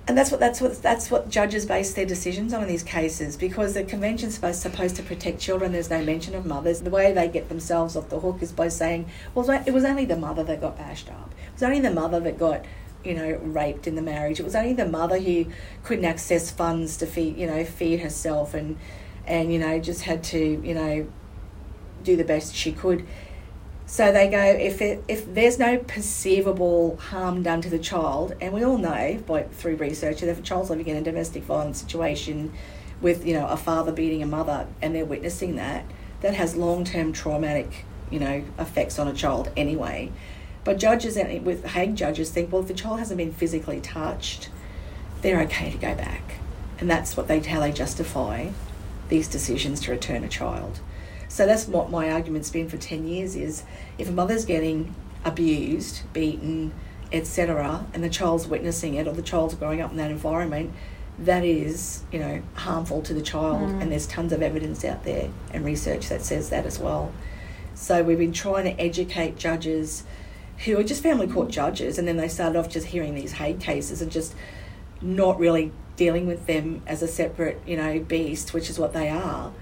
And 0.06 0.18
that's 0.18 0.30
what 0.30 0.38
that's 0.38 0.60
what 0.60 0.82
that's 0.82 1.10
what 1.10 1.30
judges 1.30 1.64
base 1.64 1.94
their 1.94 2.04
decisions 2.04 2.52
on 2.52 2.62
in 2.62 2.68
these 2.68 2.82
cases 2.82 3.38
because 3.38 3.72
the 3.72 3.84
convention's 3.84 4.34
supposed 4.34 4.96
to 4.96 5.02
protect 5.02 5.40
children. 5.40 5.72
There's 5.72 5.88
no 5.88 6.04
mention 6.04 6.34
of 6.34 6.44
mothers. 6.44 6.82
The 6.82 6.90
way 6.90 7.12
they 7.12 7.26
get 7.26 7.48
themselves 7.48 7.96
off 7.96 8.10
the 8.10 8.20
hook 8.20 8.42
is 8.42 8.52
by 8.52 8.68
saying, 8.68 9.06
"Well, 9.34 9.48
it 9.66 9.72
was 9.72 9.84
only 9.84 10.04
the 10.04 10.16
mother 10.16 10.44
that 10.44 10.60
got 10.60 10.76
bashed 10.76 11.08
up. 11.08 11.32
It 11.48 11.54
was 11.54 11.62
only 11.62 11.80
the 11.80 11.90
mother 11.90 12.20
that 12.20 12.38
got 12.38 12.66
you 13.04 13.14
know, 13.14 13.38
raped 13.42 13.86
in 13.86 13.94
the 13.94 14.02
marriage. 14.02 14.40
It 14.40 14.44
was 14.44 14.56
only 14.56 14.72
the 14.72 14.86
mother 14.86 15.18
who 15.18 15.46
couldn't 15.82 16.06
access 16.06 16.50
funds 16.50 16.96
to 16.98 17.06
feed, 17.06 17.36
you 17.36 17.46
know, 17.46 17.64
feed 17.64 18.00
herself 18.00 18.54
and, 18.54 18.78
and 19.26 19.52
you 19.52 19.58
know, 19.58 19.78
just 19.78 20.02
had 20.02 20.24
to, 20.24 20.38
you 20.38 20.74
know, 20.74 21.06
do 22.02 22.16
the 22.16 22.24
best 22.24 22.54
she 22.54 22.72
could. 22.72 23.06
So 23.86 24.12
they 24.12 24.28
go 24.28 24.40
if 24.40 24.80
it, 24.80 25.04
if 25.08 25.32
there's 25.32 25.58
no 25.58 25.78
perceivable 25.78 26.96
harm 26.96 27.42
done 27.42 27.60
to 27.62 27.70
the 27.70 27.78
child, 27.78 28.34
and 28.40 28.52
we 28.52 28.64
all 28.64 28.78
know 28.78 29.22
by 29.26 29.42
through 29.42 29.76
research 29.76 30.20
that 30.20 30.28
if 30.28 30.38
a 30.38 30.42
child's 30.42 30.70
living 30.70 30.88
in 30.88 30.96
a 30.96 31.02
domestic 31.02 31.42
violence 31.42 31.80
situation 31.80 32.52
with 33.00 33.26
you 33.26 33.34
know 33.34 33.46
a 33.46 33.56
father 33.56 33.92
beating 33.92 34.22
a 34.22 34.26
mother 34.26 34.66
and 34.80 34.94
they're 34.94 35.04
witnessing 35.04 35.56
that, 35.56 35.84
that 36.22 36.34
has 36.34 36.56
long 36.56 36.84
term 36.84 37.12
traumatic 37.12 37.84
you 38.10 38.18
know 38.18 38.42
effects 38.58 38.98
on 38.98 39.06
a 39.06 39.12
child 39.14 39.50
anyway. 39.56 40.10
But 40.64 40.78
judges 40.78 41.18
and 41.18 41.44
with 41.44 41.66
Hague 41.66 41.94
judges 41.94 42.30
think, 42.30 42.50
well, 42.50 42.62
if 42.62 42.68
the 42.68 42.74
child 42.74 42.98
hasn't 42.98 43.18
been 43.18 43.34
physically 43.34 43.82
touched, 43.82 44.48
they're 45.20 45.42
okay 45.42 45.70
to 45.70 45.76
go 45.76 45.94
back, 45.94 46.36
and 46.78 46.90
that's 46.90 47.18
what 47.18 47.28
they 47.28 47.40
how 47.40 47.60
they 47.60 47.70
justify 47.70 48.48
these 49.10 49.28
decisions 49.28 49.80
to 49.82 49.90
return 49.90 50.24
a 50.24 50.28
child. 50.28 50.80
So 51.34 51.46
that's 51.46 51.66
what 51.66 51.90
my 51.90 52.12
argument's 52.12 52.48
been 52.50 52.68
for 52.68 52.76
ten 52.76 53.08
years: 53.08 53.34
is 53.34 53.64
if 53.98 54.08
a 54.08 54.12
mother's 54.12 54.44
getting 54.44 54.94
abused, 55.24 56.02
beaten, 56.12 56.72
etc., 57.10 57.84
and 57.92 58.04
the 58.04 58.08
child's 58.08 58.46
witnessing 58.46 58.94
it, 58.94 59.08
or 59.08 59.14
the 59.14 59.20
child's 59.20 59.56
growing 59.56 59.80
up 59.80 59.90
in 59.90 59.96
that 59.96 60.12
environment, 60.12 60.72
that 61.18 61.44
is, 61.44 62.04
you 62.12 62.20
know, 62.20 62.40
harmful 62.54 63.02
to 63.02 63.12
the 63.12 63.20
child, 63.20 63.68
mm. 63.68 63.82
and 63.82 63.90
there's 63.90 64.06
tons 64.06 64.32
of 64.32 64.42
evidence 64.42 64.84
out 64.84 65.02
there 65.02 65.28
and 65.52 65.64
research 65.64 66.08
that 66.08 66.22
says 66.22 66.50
that 66.50 66.66
as 66.66 66.78
well. 66.78 67.12
So 67.74 68.04
we've 68.04 68.16
been 68.16 68.32
trying 68.32 68.66
to 68.66 68.80
educate 68.80 69.36
judges 69.36 70.04
who 70.58 70.78
are 70.78 70.84
just 70.84 71.02
family 71.02 71.26
court 71.26 71.50
judges, 71.50 71.98
and 71.98 72.06
then 72.06 72.16
they 72.16 72.28
started 72.28 72.56
off 72.56 72.68
just 72.68 72.86
hearing 72.86 73.16
these 73.16 73.32
Hague 73.32 73.58
cases 73.58 74.00
and 74.00 74.12
just 74.12 74.36
not 75.02 75.36
really 75.40 75.72
dealing 75.96 76.28
with 76.28 76.46
them 76.46 76.80
as 76.86 77.02
a 77.02 77.08
separate, 77.08 77.60
you 77.66 77.76
know, 77.76 77.98
beast, 77.98 78.54
which 78.54 78.70
is 78.70 78.78
what 78.78 78.92
they 78.92 79.08
are, 79.08 79.52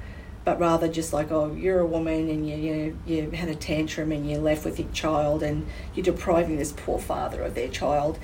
but 0.45 0.59
rather 0.59 0.89
just 0.89 1.13
like, 1.13 1.31
oh, 1.31 1.55
you're 1.55 1.81
a 1.81 1.87
woman 1.87 2.29
and 2.29 2.49
you 2.49 2.57
you 2.57 2.99
you 3.07 3.31
had 3.31 3.49
a 3.49 3.55
tantrum 3.55 4.13
and 4.13 4.29
you're 4.29 4.41
left 4.41 4.65
with 4.65 4.79
your 4.79 4.89
child 4.91 5.43
and 5.43 5.67
you're 5.95 6.05
depriving 6.05 6.57
this 6.57 6.73
poor 6.73 6.99
father 6.99 7.43
of 7.43 7.55
their 7.55 7.69
child, 7.69 8.19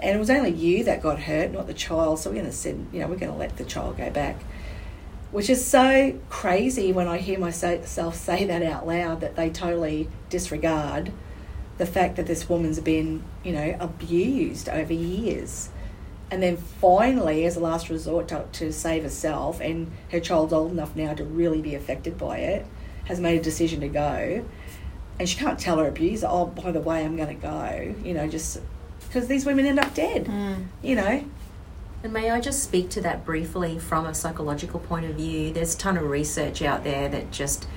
and 0.00 0.16
it 0.16 0.18
was 0.18 0.30
only 0.30 0.50
you 0.50 0.84
that 0.84 1.02
got 1.02 1.20
hurt, 1.20 1.52
not 1.52 1.66
the 1.66 1.74
child. 1.74 2.18
So 2.18 2.30
we're 2.30 2.36
going 2.36 2.46
to 2.46 2.52
send, 2.52 2.88
you 2.92 3.00
know, 3.00 3.06
we're 3.06 3.16
going 3.16 3.32
to 3.32 3.38
let 3.38 3.56
the 3.56 3.64
child 3.64 3.96
go 3.96 4.10
back. 4.10 4.36
Which 5.30 5.48
is 5.48 5.64
so 5.64 6.18
crazy 6.28 6.92
when 6.92 7.08
I 7.08 7.16
hear 7.16 7.38
myself 7.38 8.16
say 8.16 8.44
that 8.44 8.62
out 8.62 8.86
loud 8.86 9.20
that 9.22 9.34
they 9.34 9.48
totally 9.48 10.10
disregard 10.28 11.10
the 11.78 11.86
fact 11.86 12.16
that 12.16 12.26
this 12.26 12.50
woman's 12.50 12.78
been, 12.80 13.22
you 13.42 13.52
know, 13.52 13.76
abused 13.80 14.68
over 14.68 14.92
years. 14.92 15.70
And 16.32 16.42
then 16.42 16.56
finally, 16.56 17.44
as 17.44 17.56
a 17.56 17.60
last 17.60 17.90
resort 17.90 18.28
to, 18.28 18.46
to 18.52 18.72
save 18.72 19.02
herself, 19.02 19.60
and 19.60 19.92
her 20.10 20.18
child's 20.18 20.54
old 20.54 20.72
enough 20.72 20.96
now 20.96 21.12
to 21.12 21.24
really 21.24 21.60
be 21.60 21.74
affected 21.74 22.16
by 22.16 22.38
it, 22.38 22.66
has 23.04 23.20
made 23.20 23.38
a 23.38 23.42
decision 23.42 23.80
to 23.82 23.88
go. 23.88 24.42
And 25.20 25.28
she 25.28 25.36
can't 25.36 25.58
tell 25.58 25.76
her 25.76 25.86
abuser, 25.86 26.26
oh, 26.30 26.46
by 26.46 26.72
the 26.72 26.80
way, 26.80 27.04
I'm 27.04 27.16
going 27.16 27.28
to 27.28 27.34
go, 27.34 27.94
you 28.02 28.14
know, 28.14 28.26
just 28.28 28.62
because 29.06 29.28
these 29.28 29.44
women 29.44 29.66
end 29.66 29.78
up 29.78 29.92
dead, 29.92 30.24
mm. 30.24 30.68
you 30.82 30.94
know. 30.94 31.22
And 32.02 32.14
may 32.14 32.30
I 32.30 32.40
just 32.40 32.62
speak 32.62 32.88
to 32.90 33.02
that 33.02 33.26
briefly 33.26 33.78
from 33.78 34.06
a 34.06 34.14
psychological 34.14 34.80
point 34.80 35.04
of 35.04 35.16
view? 35.16 35.52
There's 35.52 35.74
a 35.74 35.78
ton 35.78 35.98
of 35.98 36.04
research 36.04 36.62
out 36.62 36.82
there 36.82 37.10
that 37.10 37.30
just 37.30 37.68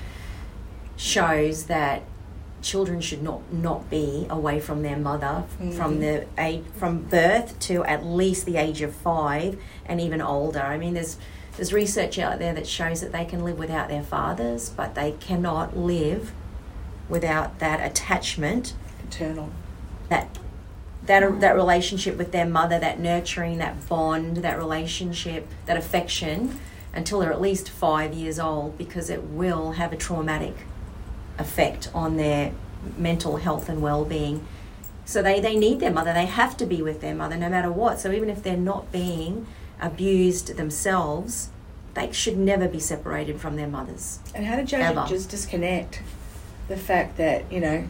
shows 0.96 1.64
that 1.64 2.04
children 2.62 3.00
should 3.00 3.22
not 3.22 3.40
not 3.52 3.88
be 3.90 4.26
away 4.28 4.58
from 4.58 4.82
their 4.82 4.96
mother 4.96 5.44
mm. 5.60 5.72
from 5.74 6.00
the 6.00 6.26
age 6.38 6.64
from 6.76 7.02
birth 7.02 7.58
to 7.60 7.84
at 7.84 8.04
least 8.04 8.46
the 8.46 8.56
age 8.56 8.82
of 8.82 8.94
five 8.94 9.60
and 9.84 10.00
even 10.00 10.20
older. 10.20 10.60
I 10.60 10.78
mean, 10.78 10.94
there's 10.94 11.16
there's 11.56 11.72
research 11.72 12.18
out 12.18 12.38
there 12.38 12.52
that 12.54 12.66
shows 12.66 13.00
that 13.00 13.12
they 13.12 13.24
can 13.24 13.44
live 13.44 13.58
without 13.58 13.88
their 13.88 14.02
fathers, 14.02 14.68
but 14.68 14.94
they 14.94 15.12
cannot 15.12 15.76
live 15.76 16.32
without 17.08 17.58
that 17.60 17.84
attachment, 17.84 18.74
eternal, 19.06 19.50
that 20.08 20.38
that 21.06 21.40
that 21.40 21.54
relationship 21.54 22.16
with 22.16 22.32
their 22.32 22.46
mother, 22.46 22.78
that 22.78 22.98
nurturing, 22.98 23.58
that 23.58 23.88
bond, 23.88 24.38
that 24.38 24.58
relationship, 24.58 25.48
that 25.66 25.76
affection, 25.76 26.58
until 26.92 27.20
they're 27.20 27.32
at 27.32 27.40
least 27.40 27.70
five 27.70 28.12
years 28.12 28.38
old, 28.38 28.76
because 28.76 29.08
it 29.08 29.22
will 29.22 29.72
have 29.72 29.92
a 29.92 29.96
traumatic 29.96 30.56
effect 31.38 31.90
on 31.94 32.16
their 32.16 32.52
mental 32.96 33.36
health 33.36 33.68
and 33.68 33.82
well-being. 33.82 34.46
So 35.04 35.22
they, 35.22 35.40
they 35.40 35.56
need 35.56 35.80
their 35.80 35.92
mother. 35.92 36.12
They 36.12 36.26
have 36.26 36.56
to 36.58 36.66
be 36.66 36.82
with 36.82 37.00
their 37.00 37.14
mother 37.14 37.36
no 37.36 37.48
matter 37.48 37.70
what. 37.70 38.00
So 38.00 38.10
even 38.12 38.28
if 38.28 38.42
they're 38.42 38.56
not 38.56 38.90
being 38.92 39.46
abused 39.80 40.56
themselves, 40.56 41.50
they 41.94 42.10
should 42.12 42.36
never 42.36 42.68
be 42.68 42.80
separated 42.80 43.40
from 43.40 43.56
their 43.56 43.68
mothers. 43.68 44.18
And 44.34 44.44
how 44.46 44.56
did 44.56 44.70
you 44.72 44.78
Ever. 44.78 45.04
just 45.08 45.30
disconnect 45.30 46.02
the 46.68 46.76
fact 46.76 47.16
that, 47.18 47.50
you 47.52 47.60
know, 47.60 47.84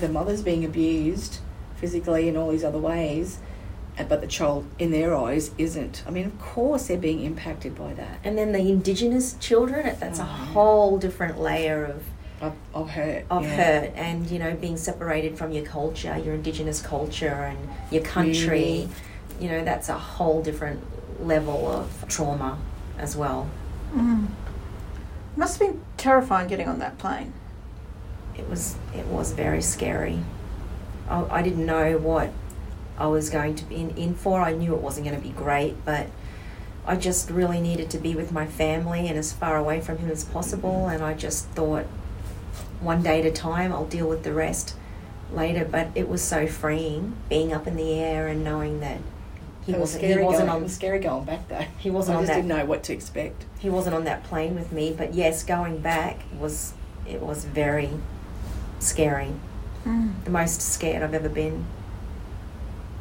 the 0.00 0.08
mother's 0.08 0.42
being 0.42 0.64
abused 0.64 1.38
physically 1.76 2.28
in 2.28 2.36
all 2.36 2.50
these 2.50 2.64
other 2.64 2.78
ways, 2.78 3.38
uh, 3.98 4.04
but 4.04 4.20
the 4.20 4.26
child, 4.26 4.64
in 4.78 4.90
their 4.90 5.14
eyes, 5.16 5.50
isn't? 5.58 6.02
I 6.06 6.10
mean, 6.10 6.24
of 6.26 6.38
course 6.40 6.86
they're 6.88 6.96
being 6.96 7.22
impacted 7.22 7.76
by 7.76 7.94
that. 7.94 8.18
And 8.24 8.36
then 8.38 8.52
the 8.52 8.60
indigenous 8.60 9.34
children, 9.40 9.96
that's 10.00 10.18
a 10.18 10.22
Oh. 10.22 10.26
whole 10.26 10.98
different 10.98 11.40
layer 11.40 11.84
of 11.84 12.02
Of, 12.40 12.54
of 12.72 12.90
hurt. 12.90 13.24
of 13.30 13.42
yeah. 13.42 13.56
hurt 13.56 13.92
and 13.96 14.30
you 14.30 14.38
know 14.38 14.54
being 14.54 14.76
separated 14.76 15.36
from 15.36 15.50
your 15.50 15.64
culture 15.64 16.16
your 16.16 16.34
indigenous 16.34 16.80
culture 16.80 17.26
and 17.26 17.58
your 17.90 18.02
country 18.02 18.48
Really? 18.48 18.88
you 19.40 19.48
know 19.48 19.64
that's 19.64 19.88
a 19.88 19.98
whole 19.98 20.40
different 20.40 20.80
level 21.26 21.66
of 21.66 22.04
trauma 22.08 22.58
as 22.96 23.16
well 23.16 23.50
mm. 23.92 24.28
Must 25.36 25.58
have 25.58 25.68
been 25.68 25.80
terrifying 25.96 26.48
getting 26.48 26.68
on 26.68 26.78
that 26.78 26.98
plane. 26.98 27.32
it 28.36 28.48
was 28.48 28.76
it 28.94 29.06
was 29.06 29.32
very 29.32 29.60
scary 29.62 30.20
I, 31.08 31.24
I 31.38 31.42
didn't 31.42 31.66
know 31.66 31.98
what 31.98 32.30
I 32.98 33.08
was 33.08 33.30
going 33.30 33.56
to 33.56 33.64
be 33.64 33.76
in, 33.76 33.90
in 33.96 34.14
for 34.14 34.40
I 34.40 34.52
knew 34.52 34.74
it 34.74 34.80
wasn't 34.80 35.06
going 35.06 35.20
to 35.20 35.26
be 35.26 35.32
great 35.34 35.74
but 35.84 36.06
I 36.86 36.94
just 36.96 37.30
really 37.30 37.60
needed 37.60 37.90
to 37.90 37.98
be 37.98 38.14
with 38.14 38.30
my 38.32 38.46
family 38.46 39.08
and 39.08 39.18
as 39.18 39.32
far 39.32 39.56
away 39.56 39.80
from 39.80 39.98
him 39.98 40.10
as 40.10 40.24
possible 40.24 40.86
and 40.86 41.02
I 41.02 41.14
just 41.14 41.46
thought 41.48 41.86
one 42.80 43.02
day 43.02 43.20
at 43.20 43.26
a 43.26 43.30
time 43.30 43.72
I'll 43.72 43.86
deal 43.86 44.08
with 44.08 44.22
the 44.24 44.32
rest 44.32 44.74
later. 45.32 45.64
But 45.64 45.88
it 45.94 46.08
was 46.08 46.22
so 46.22 46.46
freeing 46.46 47.16
being 47.28 47.52
up 47.52 47.66
in 47.66 47.76
the 47.76 47.94
air 47.94 48.28
and 48.28 48.42
knowing 48.44 48.80
that 48.80 49.00
he 49.64 49.72
It 49.72 49.80
was 49.80 49.94
wasn't 49.94 50.00
scary 50.02 50.20
he 50.20 50.26
wasn't 50.26 50.46
going, 50.46 50.56
on 50.56 50.60
it 50.60 50.64
was 50.64 50.74
scary 50.74 50.98
going 50.98 51.24
back 51.24 51.48
though. 51.48 51.64
he 51.78 51.90
wasn't 51.90 52.16
I 52.16 52.18
on 52.18 52.22
just 52.24 52.32
that 52.32 52.36
didn't 52.42 52.48
know 52.48 52.64
what 52.64 52.82
to 52.84 52.92
expect. 52.92 53.44
he 53.58 53.68
wasn't 53.70 53.94
on 53.96 54.04
that 54.04 54.24
plane 54.24 54.54
with 54.54 54.72
me. 54.72 54.94
But 54.96 55.14
yes 55.14 55.44
going 55.44 55.78
back 55.80 56.20
was 56.38 56.74
it 57.06 57.20
was 57.20 57.44
very 57.44 57.90
scary. 58.78 59.32
Mm. 59.84 60.24
The 60.24 60.30
most 60.30 60.60
scared 60.60 61.02
I've 61.02 61.14
ever 61.14 61.28
been. 61.28 61.66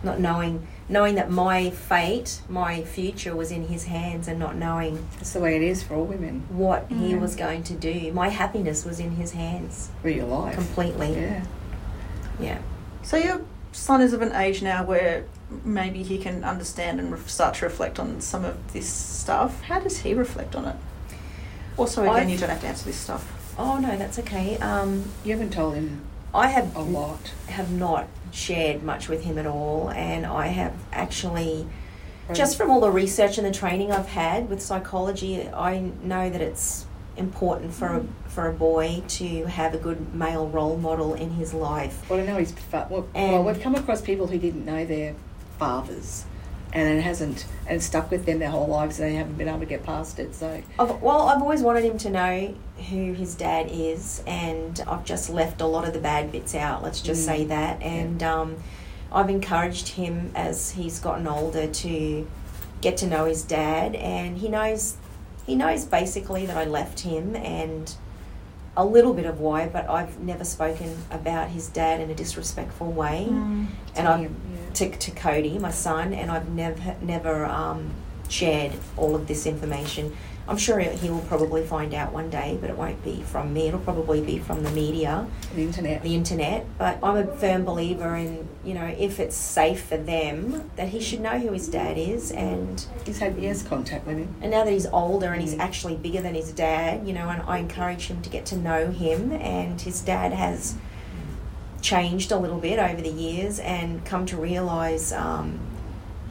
Not 0.03 0.19
knowing 0.19 0.67
knowing 0.89 1.15
that 1.15 1.29
my 1.29 1.69
fate 1.69 2.41
my 2.49 2.81
future 2.83 3.35
was 3.35 3.51
in 3.51 3.67
his 3.67 3.83
hands 3.85 4.27
and 4.27 4.39
not 4.39 4.55
knowing 4.55 5.05
That's 5.17 5.33
the 5.33 5.39
way 5.39 5.55
it 5.55 5.61
is 5.61 5.83
for 5.83 5.95
all 5.95 6.05
women 6.05 6.45
what 6.49 6.85
he 6.89 7.13
Mm. 7.13 7.19
was 7.21 7.35
going 7.35 7.63
to 7.63 7.73
do 7.73 8.11
my 8.13 8.29
happiness 8.29 8.85
was 8.85 8.99
in 8.99 9.11
his 9.11 9.31
hands 9.33 9.89
for 10.01 10.09
your 10.09 10.25
life. 10.25 10.55
completely 10.55 11.13
Yeah. 11.13 11.43
yeah 12.39 12.57
So 13.03 13.17
your 13.17 13.41
son 13.73 14.01
is 14.01 14.13
of 14.13 14.21
an 14.21 14.33
age 14.33 14.61
now 14.63 14.83
where 14.83 15.25
maybe 15.63 16.03
he 16.03 16.17
can 16.17 16.43
understand 16.43 16.99
and 16.99 17.17
start 17.29 17.55
to 17.55 17.65
reflect 17.65 17.99
on 17.99 18.19
some 18.19 18.43
of 18.43 18.55
this 18.73 18.87
stuff. 18.89 19.61
How 19.63 19.79
does 19.79 19.99
he 19.99 20.13
reflect 20.13 20.55
on 20.55 20.65
it? 20.65 20.75
Also, 21.77 22.01
again, 22.03 22.15
I've- 22.15 22.31
you 22.31 22.37
don't 22.37 22.49
have 22.49 22.61
to 22.61 22.67
answer 22.67 22.85
this 22.85 22.97
stuff. 22.97 23.23
oh 23.59 23.77
no 23.77 23.97
that's 23.97 24.19
okay 24.19 24.57
um, 24.59 25.03
You 25.25 25.31
haven't 25.33 25.51
told 25.53 25.75
him 25.75 26.01
I 26.33 26.47
have 26.47 26.75
a 26.75 26.81
lot. 26.81 27.31
have 27.47 27.71
not 27.71 28.07
shared 28.31 28.83
much 28.83 29.07
with 29.07 29.23
him 29.23 29.37
at 29.37 29.45
all 29.45 29.89
and 29.89 30.25
I 30.25 30.47
have 30.47 30.73
actually 30.91 31.67
Just 32.33 32.57
from 32.57 32.69
all 32.69 32.81
the 32.81 32.91
research 32.91 33.37
and 33.37 33.47
the 33.47 33.51
training 33.51 33.91
I've 33.91 34.09
had 34.09 34.49
with 34.49 34.61
psychology, 34.61 35.47
I 35.47 35.91
know 36.03 36.29
that 36.29 36.41
it's 36.41 36.85
important 37.15 37.73
for 37.73 37.87
a, 37.87 37.99
mm. 38.01 38.07
for 38.27 38.47
a 38.47 38.53
boy 38.53 39.01
to 39.07 39.45
have 39.45 39.73
a 39.73 39.77
good 39.77 40.13
male 40.13 40.47
role 40.47 40.77
model 40.77 41.13
in 41.13 41.31
his 41.31 41.53
life. 41.53 42.07
Well, 42.09 42.19
I 42.19 42.25
know 42.25 42.37
he's. 42.37 42.53
Well, 42.71 43.07
And- 43.15 43.31
well, 43.33 43.43
we've 43.43 43.61
come 43.61 43.75
across 43.75 44.01
people 44.01 44.27
who 44.27 44.37
didn't 44.37 44.65
know 44.65 44.85
their 44.85 45.15
fathers, 45.57 46.25
and 46.73 46.99
it 46.99 47.01
hasn't, 47.01 47.45
and 47.67 47.81
stuck 47.81 48.11
with 48.11 48.25
them 48.25 48.39
their 48.39 48.49
whole 48.49 48.67
lives, 48.67 48.99
and 48.99 49.09
they 49.09 49.15
haven't 49.15 49.37
been 49.37 49.47
able 49.47 49.59
to 49.59 49.65
get 49.65 49.83
past 49.83 50.19
it. 50.19 50.35
So, 50.35 50.61
I've, 50.79 51.01
well, 51.01 51.27
I've 51.29 51.41
always 51.41 51.61
wanted 51.61 51.83
him 51.83 51.97
to 51.99 52.09
know 52.09 52.53
who 52.89 53.13
his 53.13 53.35
dad 53.35 53.67
is, 53.71 54.21
and 54.27 54.83
I've 54.87 55.05
just 55.05 55.29
left 55.29 55.61
a 55.61 55.65
lot 55.65 55.87
of 55.87 55.93
the 55.93 55.99
bad 55.99 56.31
bits 56.31 56.53
out. 56.55 56.83
Let's 56.83 57.01
just 57.01 57.21
Mm. 57.23 57.25
say 57.25 57.45
that, 57.45 57.81
and 57.81 58.21
um, 58.21 58.57
I've 59.11 59.29
encouraged 59.29 59.89
him 59.89 60.31
as 60.35 60.71
he's 60.71 60.99
gotten 60.99 61.27
older 61.27 61.67
to 61.67 62.27
get 62.81 62.97
to 62.97 63.07
know 63.07 63.25
his 63.25 63.43
dad, 63.43 63.95
and 63.95 64.37
he 64.37 64.49
knows 64.49 64.95
he 65.45 65.55
knows 65.55 65.85
basically 65.85 66.45
that 66.45 66.57
I 66.57 66.65
left 66.65 66.99
him 66.99 67.33
and 67.37 67.95
a 68.75 68.83
little 68.85 69.13
bit 69.13 69.25
of 69.25 69.39
why, 69.39 69.65
but 69.67 69.89
I've 69.89 70.19
never 70.19 70.43
spoken 70.43 70.97
about 71.09 71.49
his 71.49 71.69
dad 71.69 72.01
in 72.01 72.11
a 72.11 72.13
disrespectful 72.13 72.91
way, 72.91 73.25
and 73.95 74.07
I've 74.07 74.21
yeah. 74.21 74.56
To, 74.75 74.89
to 74.95 75.11
Cody, 75.11 75.57
my 75.59 75.71
son, 75.71 76.13
and 76.13 76.31
I've 76.31 76.49
never 76.49 76.95
never 77.01 77.45
um, 77.45 77.91
shared 78.29 78.73
all 78.97 79.15
of 79.15 79.27
this 79.27 79.45
information. 79.45 80.15
I'm 80.49 80.55
sure 80.57 80.79
he 80.79 81.09
will 81.09 81.19
probably 81.27 81.65
find 81.65 81.93
out 81.93 82.13
one 82.13 82.29
day, 82.29 82.57
but 82.61 82.69
it 82.69 82.77
won't 82.77 83.03
be 83.03 83.21
from 83.23 83.53
me. 83.53 83.67
It'll 83.67 83.81
probably 83.81 84.21
be 84.21 84.39
from 84.39 84.63
the 84.63 84.71
media, 84.71 85.27
the 85.53 85.61
internet. 85.63 86.03
the 86.03 86.15
internet. 86.15 86.65
But 86.77 86.99
I'm 87.03 87.17
a 87.17 87.27
firm 87.35 87.65
believer 87.65 88.15
in 88.15 88.47
you 88.63 88.73
know 88.73 88.85
if 88.85 89.19
it's 89.19 89.35
safe 89.35 89.83
for 89.83 89.97
them, 89.97 90.71
that 90.77 90.87
he 90.87 91.01
should 91.01 91.19
know 91.19 91.37
who 91.37 91.51
his 91.51 91.67
dad 91.67 91.97
is, 91.97 92.31
and 92.31 92.85
He's 93.05 93.19
had 93.19 93.37
years 93.37 93.61
contact 93.61 94.07
with 94.07 94.19
him. 94.19 94.33
and 94.41 94.49
now 94.51 94.63
that 94.63 94.71
he's 94.71 94.85
older 94.85 95.33
and 95.33 95.41
he's 95.41 95.55
Mm. 95.55 95.59
actually 95.59 95.95
bigger 95.97 96.21
than 96.21 96.33
his 96.33 96.53
dad, 96.53 97.05
you 97.05 97.11
know, 97.13 97.27
and 97.27 97.41
I 97.45 97.57
encourage 97.57 98.07
him 98.07 98.21
to 98.21 98.29
get 98.29 98.45
to 98.47 98.55
know 98.57 98.89
him. 98.91 99.33
And 99.33 99.81
his 99.81 99.99
dad 99.99 100.31
has 100.31 100.75
changed 101.91 102.33
a 102.33 102.37
little 102.37 102.59
bit 102.59 102.79
over 102.79 103.01
the 103.01 103.09
years 103.09 103.59
and 103.59 104.03
come 104.03 104.25
to 104.25 104.35
realize 104.35 105.13
um, 105.13 105.57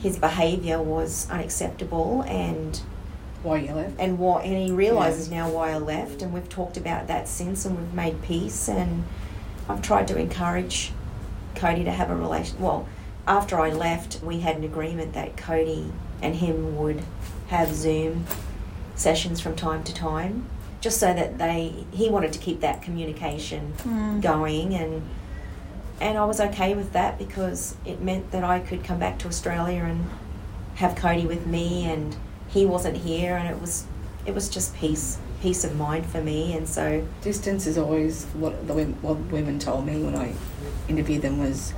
his 0.00 0.18
behaviour 0.18 0.82
was 0.82 1.30
unacceptable 1.30 2.22
and 2.26 2.82
Why 3.42 3.60
you 3.60 3.72
left? 3.72 3.98
and 3.98 4.18
what 4.18 4.44
and 4.44 4.54
he 4.54 4.70
realizes 4.70 5.30
now 5.30 5.48
why 5.48 5.70
I 5.70 5.78
left. 5.78 6.20
And 6.20 6.30
we've 6.34 6.48
talked 6.48 6.76
about 6.76 7.06
that 7.06 7.26
since, 7.26 7.64
and 7.64 7.78
we've 7.78 7.94
made 7.94 8.20
peace. 8.20 8.68
And 8.68 9.04
I've 9.66 9.80
tried 9.80 10.06
to 10.08 10.18
encourage 10.18 10.92
Cody 11.54 11.84
to 11.84 11.90
have 11.90 12.10
a 12.10 12.16
relation. 12.16 12.60
Well, 12.60 12.86
after 13.26 13.58
I 13.58 13.70
left, 13.70 14.22
we 14.22 14.40
had 14.40 14.56
an 14.56 14.64
agreement 14.64 15.14
that 15.14 15.38
Cody 15.38 15.90
and 16.20 16.36
him 16.36 16.76
would 16.76 17.02
have 17.48 17.74
Zoom 17.74 18.26
sessions 18.94 19.40
from 19.40 19.56
time 19.56 19.82
to 19.84 19.94
time, 19.94 20.44
just 20.82 21.00
so 21.00 21.14
that 21.14 21.38
they 21.38 21.86
he 21.92 22.10
wanted 22.10 22.34
to 22.34 22.38
keep 22.40 22.60
that 22.60 22.82
communication 22.82 23.72
going 24.20 24.74
and. 24.74 25.02
And 26.00 26.18
I 26.18 26.24
was 26.24 26.40
okay 26.40 26.74
with 26.74 26.92
that 26.92 27.18
because 27.18 27.76
it 27.84 28.02
meant 28.02 28.30
that 28.32 28.44
I 28.44 28.60
could 28.60 28.84
come 28.84 28.98
back 28.98 29.18
to 29.20 29.28
Australia 29.28 29.82
and 29.84 30.08
have 30.76 30.94
Cody 30.94 31.26
with 31.26 31.46
me, 31.46 31.86
and 31.86 32.14
he 32.48 32.66
wasn't 32.66 32.98
here, 32.98 33.36
and 33.36 33.48
it 33.48 33.60
was 33.60 33.86
it 34.26 34.34
was 34.34 34.48
just 34.48 34.74
peace 34.76 35.18
peace 35.40 35.64
of 35.64 35.76
mind 35.76 36.06
for 36.06 36.22
me. 36.22 36.54
And 36.54 36.68
so 36.68 37.06
Distance 37.22 37.66
is 37.66 37.78
always 37.78 38.24
what 38.34 38.66
the 38.66 38.74
women, 38.74 38.98
what 39.02 39.16
women 39.30 39.58
told 39.58 39.86
me 39.86 40.02
when 40.02 40.16
I 40.16 40.34
interviewed 40.88 41.22
them 41.22 41.38
was 41.38 41.72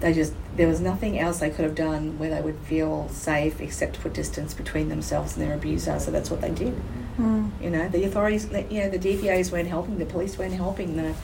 they 0.00 0.12
just 0.12 0.34
there 0.56 0.68
was 0.68 0.80
nothing 0.80 1.18
else 1.18 1.40
they 1.40 1.50
could 1.50 1.64
have 1.64 1.74
done 1.74 2.18
where 2.18 2.30
they 2.30 2.40
would 2.40 2.58
feel 2.60 3.08
safe 3.10 3.60
except 3.60 3.94
to 3.94 4.00
put 4.00 4.14
distance 4.14 4.54
between 4.54 4.88
themselves 4.88 5.36
and 5.36 5.46
their 5.46 5.54
abuser. 5.54 5.98
So 6.00 6.10
that's 6.10 6.30
what 6.30 6.40
they 6.40 6.50
did. 6.50 6.74
Hmm. 7.16 7.48
You 7.60 7.70
know, 7.70 7.88
the 7.88 8.04
authorities, 8.04 8.48
you 8.70 8.80
know, 8.80 8.90
the 8.90 8.98
DVAs 8.98 9.50
weren't 9.50 9.68
helping, 9.68 9.98
the 9.98 10.06
police 10.06 10.38
weren't 10.38 10.54
helping, 10.54 10.96
the, 10.96 11.14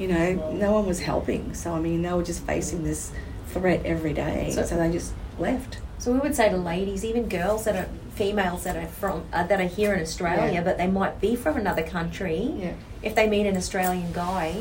you 0.00 0.08
know, 0.08 0.32
no 0.52 0.72
one 0.72 0.86
was 0.86 1.00
helping. 1.00 1.54
So 1.54 1.72
I 1.74 1.78
mean, 1.80 2.02
they 2.02 2.12
were 2.12 2.22
just 2.24 2.42
facing 2.46 2.82
this 2.82 3.12
threat 3.48 3.84
every 3.84 4.14
day. 4.14 4.50
So- 4.52 4.64
So, 4.64 4.76
they 4.76 4.90
just 4.90 5.12
left. 5.38 5.78
so 5.98 6.10
we 6.12 6.18
would 6.18 6.34
say 6.34 6.48
to 6.48 6.56
ladies, 6.56 7.04
even 7.04 7.28
girls 7.28 7.64
that 7.64 7.76
are 7.76 7.88
females 8.14 8.64
that 8.64 8.76
are 8.76 8.86
from 8.86 9.22
uh, 9.32 9.46
that 9.46 9.60
are 9.60 9.64
here 9.78 9.92
in 9.94 10.00
Australia, 10.00 10.50
Yeah. 10.54 10.62
but 10.62 10.78
they 10.78 10.86
might 10.86 11.20
be 11.20 11.36
from 11.36 11.56
another 11.56 11.82
country. 11.82 12.52
Yeah. 12.58 12.72
If 13.02 13.14
they 13.14 13.28
meet 13.28 13.46
an 13.46 13.56
Australian 13.56 14.12
guy, 14.12 14.54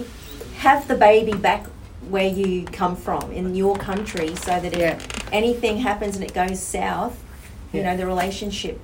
have 0.58 0.88
the 0.88 0.96
baby 0.96 1.34
back 1.34 1.66
where 2.10 2.28
you 2.28 2.66
come 2.66 2.96
from 2.96 3.32
in 3.32 3.56
your 3.56 3.76
country, 3.78 4.36
so 4.36 4.60
that 4.60 4.74
if 4.74 4.80
Yeah. 4.80 4.98
anything 5.32 5.78
happens 5.78 6.16
and 6.16 6.24
it 6.24 6.34
goes 6.34 6.60
south, 6.60 7.16
you 7.74 7.84
know 7.84 7.96
the 7.96 8.06
relationship 8.06 8.80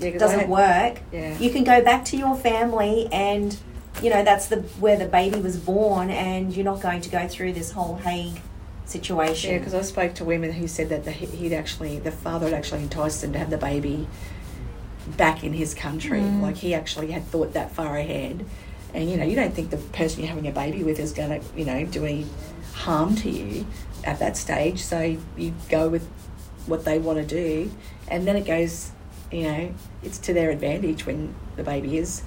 doesn't 0.00 0.40
had- 0.40 0.48
work, 0.48 0.94
Yeah. 1.12 1.38
you 1.38 1.50
can 1.50 1.64
go 1.64 1.80
back 1.82 2.04
to 2.06 2.16
your 2.16 2.34
family 2.34 3.08
and 3.12 3.56
you 4.02 4.10
know 4.10 4.24
that's 4.24 4.46
the 4.46 4.56
where 4.80 4.96
the 4.96 5.06
baby 5.06 5.40
was 5.40 5.56
born 5.56 6.10
and 6.10 6.54
you're 6.54 6.64
not 6.64 6.80
going 6.80 7.00
to 7.00 7.10
go 7.10 7.28
through 7.28 7.52
this 7.52 7.70
whole 7.70 7.96
Hague 7.96 8.40
situation. 8.84 9.52
Yeah, 9.52 9.58
because 9.58 9.74
I 9.74 9.82
spoke 9.82 10.14
to 10.14 10.24
women 10.24 10.52
who 10.52 10.68
said 10.68 10.88
that 10.90 11.04
the, 11.04 11.10
he'd 11.10 11.52
actually, 11.52 11.98
the 11.98 12.10
father 12.10 12.46
had 12.46 12.54
actually 12.54 12.82
enticed 12.82 13.22
them 13.22 13.32
to 13.32 13.38
have 13.38 13.50
the 13.50 13.58
baby 13.58 14.06
back 15.16 15.44
in 15.44 15.52
his 15.52 15.74
country. 15.74 16.20
Mm. 16.20 16.42
Like 16.42 16.56
he 16.56 16.74
actually 16.74 17.10
had 17.10 17.24
thought 17.24 17.52
that 17.54 17.72
far 17.72 17.96
ahead, 17.96 18.44
and 18.92 19.10
you 19.10 19.16
know 19.16 19.24
you 19.24 19.36
don't 19.36 19.54
think 19.54 19.70
the 19.70 19.76
person 19.76 20.20
you're 20.20 20.28
having 20.28 20.46
a 20.46 20.52
baby 20.52 20.82
with 20.82 20.98
is 20.98 21.12
going 21.12 21.40
to 21.40 21.46
you 21.56 21.64
know 21.64 21.84
do 21.84 22.04
any 22.04 22.26
harm 22.74 23.14
to 23.16 23.30
you 23.30 23.66
at 24.04 24.18
that 24.18 24.36
stage. 24.36 24.80
So 24.80 25.16
you 25.36 25.54
go 25.68 25.88
with 25.88 26.06
what 26.66 26.84
they 26.84 26.98
want 26.98 27.18
to 27.18 27.24
do, 27.24 27.70
and 28.08 28.26
then 28.26 28.36
it 28.36 28.46
goes, 28.46 28.90
you 29.30 29.42
know, 29.42 29.74
it's 30.02 30.18
to 30.18 30.34
their 30.34 30.50
advantage 30.50 31.06
when 31.06 31.34
the 31.56 31.62
baby 31.62 31.98
is, 31.98 32.22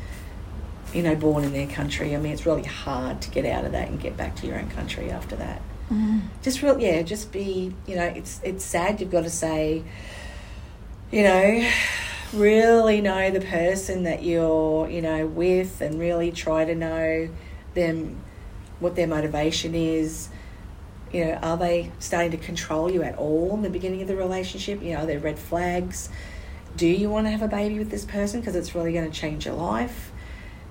you 0.97 1.03
know, 1.03 1.15
born 1.15 1.43
in 1.43 1.53
their 1.53 1.67
country. 1.67 2.15
I 2.15 2.17
mean, 2.17 2.33
it's 2.33 2.47
really 2.47 2.63
hard 2.63 3.21
to 3.21 3.29
get 3.29 3.45
out 3.45 3.65
of 3.65 3.73
that 3.73 3.87
and 3.87 3.99
get 3.99 4.17
back 4.17 4.35
to 4.37 4.47
your 4.47 4.57
own 4.57 4.67
country 4.71 5.11
after 5.11 5.35
that. 5.35 5.61
Mm. 5.91 6.21
Just 6.41 6.63
real, 6.63 6.79
yeah, 6.79 7.03
just 7.03 7.31
be, 7.31 7.71
you 7.85 7.95
know, 7.95 8.05
it's 8.05 8.41
it's 8.43 8.65
sad 8.65 8.99
you've 8.99 9.11
got 9.11 9.23
to 9.23 9.29
say, 9.29 9.83
you 11.11 11.21
know, 11.21 11.69
really 12.33 12.99
know 12.99 13.29
the 13.29 13.41
person 13.41 14.03
that 14.03 14.23
you're, 14.23 14.89
you 14.89 15.03
know, 15.03 15.27
with, 15.27 15.81
and 15.81 15.99
really 15.99 16.31
try 16.31 16.65
to 16.65 16.73
know 16.73 17.29
them, 17.75 18.19
what 18.79 18.95
their 18.95 19.07
motivation 19.07 19.75
is 19.75 20.29
you 21.11 21.23
know, 21.23 21.33
are 21.35 21.57
they 21.57 21.91
starting 21.99 22.31
to 22.31 22.37
control 22.37 22.91
you 22.91 23.01
at 23.01 23.15
all 23.17 23.53
in 23.53 23.61
the 23.61 23.69
beginning 23.69 24.01
of 24.01 24.07
the 24.07 24.15
relationship? 24.15 24.81
You 24.81 24.93
know, 24.93 25.03
are 25.03 25.05
there 25.05 25.19
red 25.19 25.39
flags? 25.39 26.09
Do 26.75 26.85
you 26.85 27.09
want 27.09 27.27
to 27.27 27.31
have 27.31 27.41
a 27.41 27.47
baby 27.47 27.79
with 27.79 27.89
this 27.89 28.03
person 28.03 28.41
because 28.41 28.55
it's 28.55 28.75
really 28.75 28.91
going 28.91 29.09
to 29.09 29.17
change 29.17 29.45
your 29.45 29.55
life? 29.55 30.11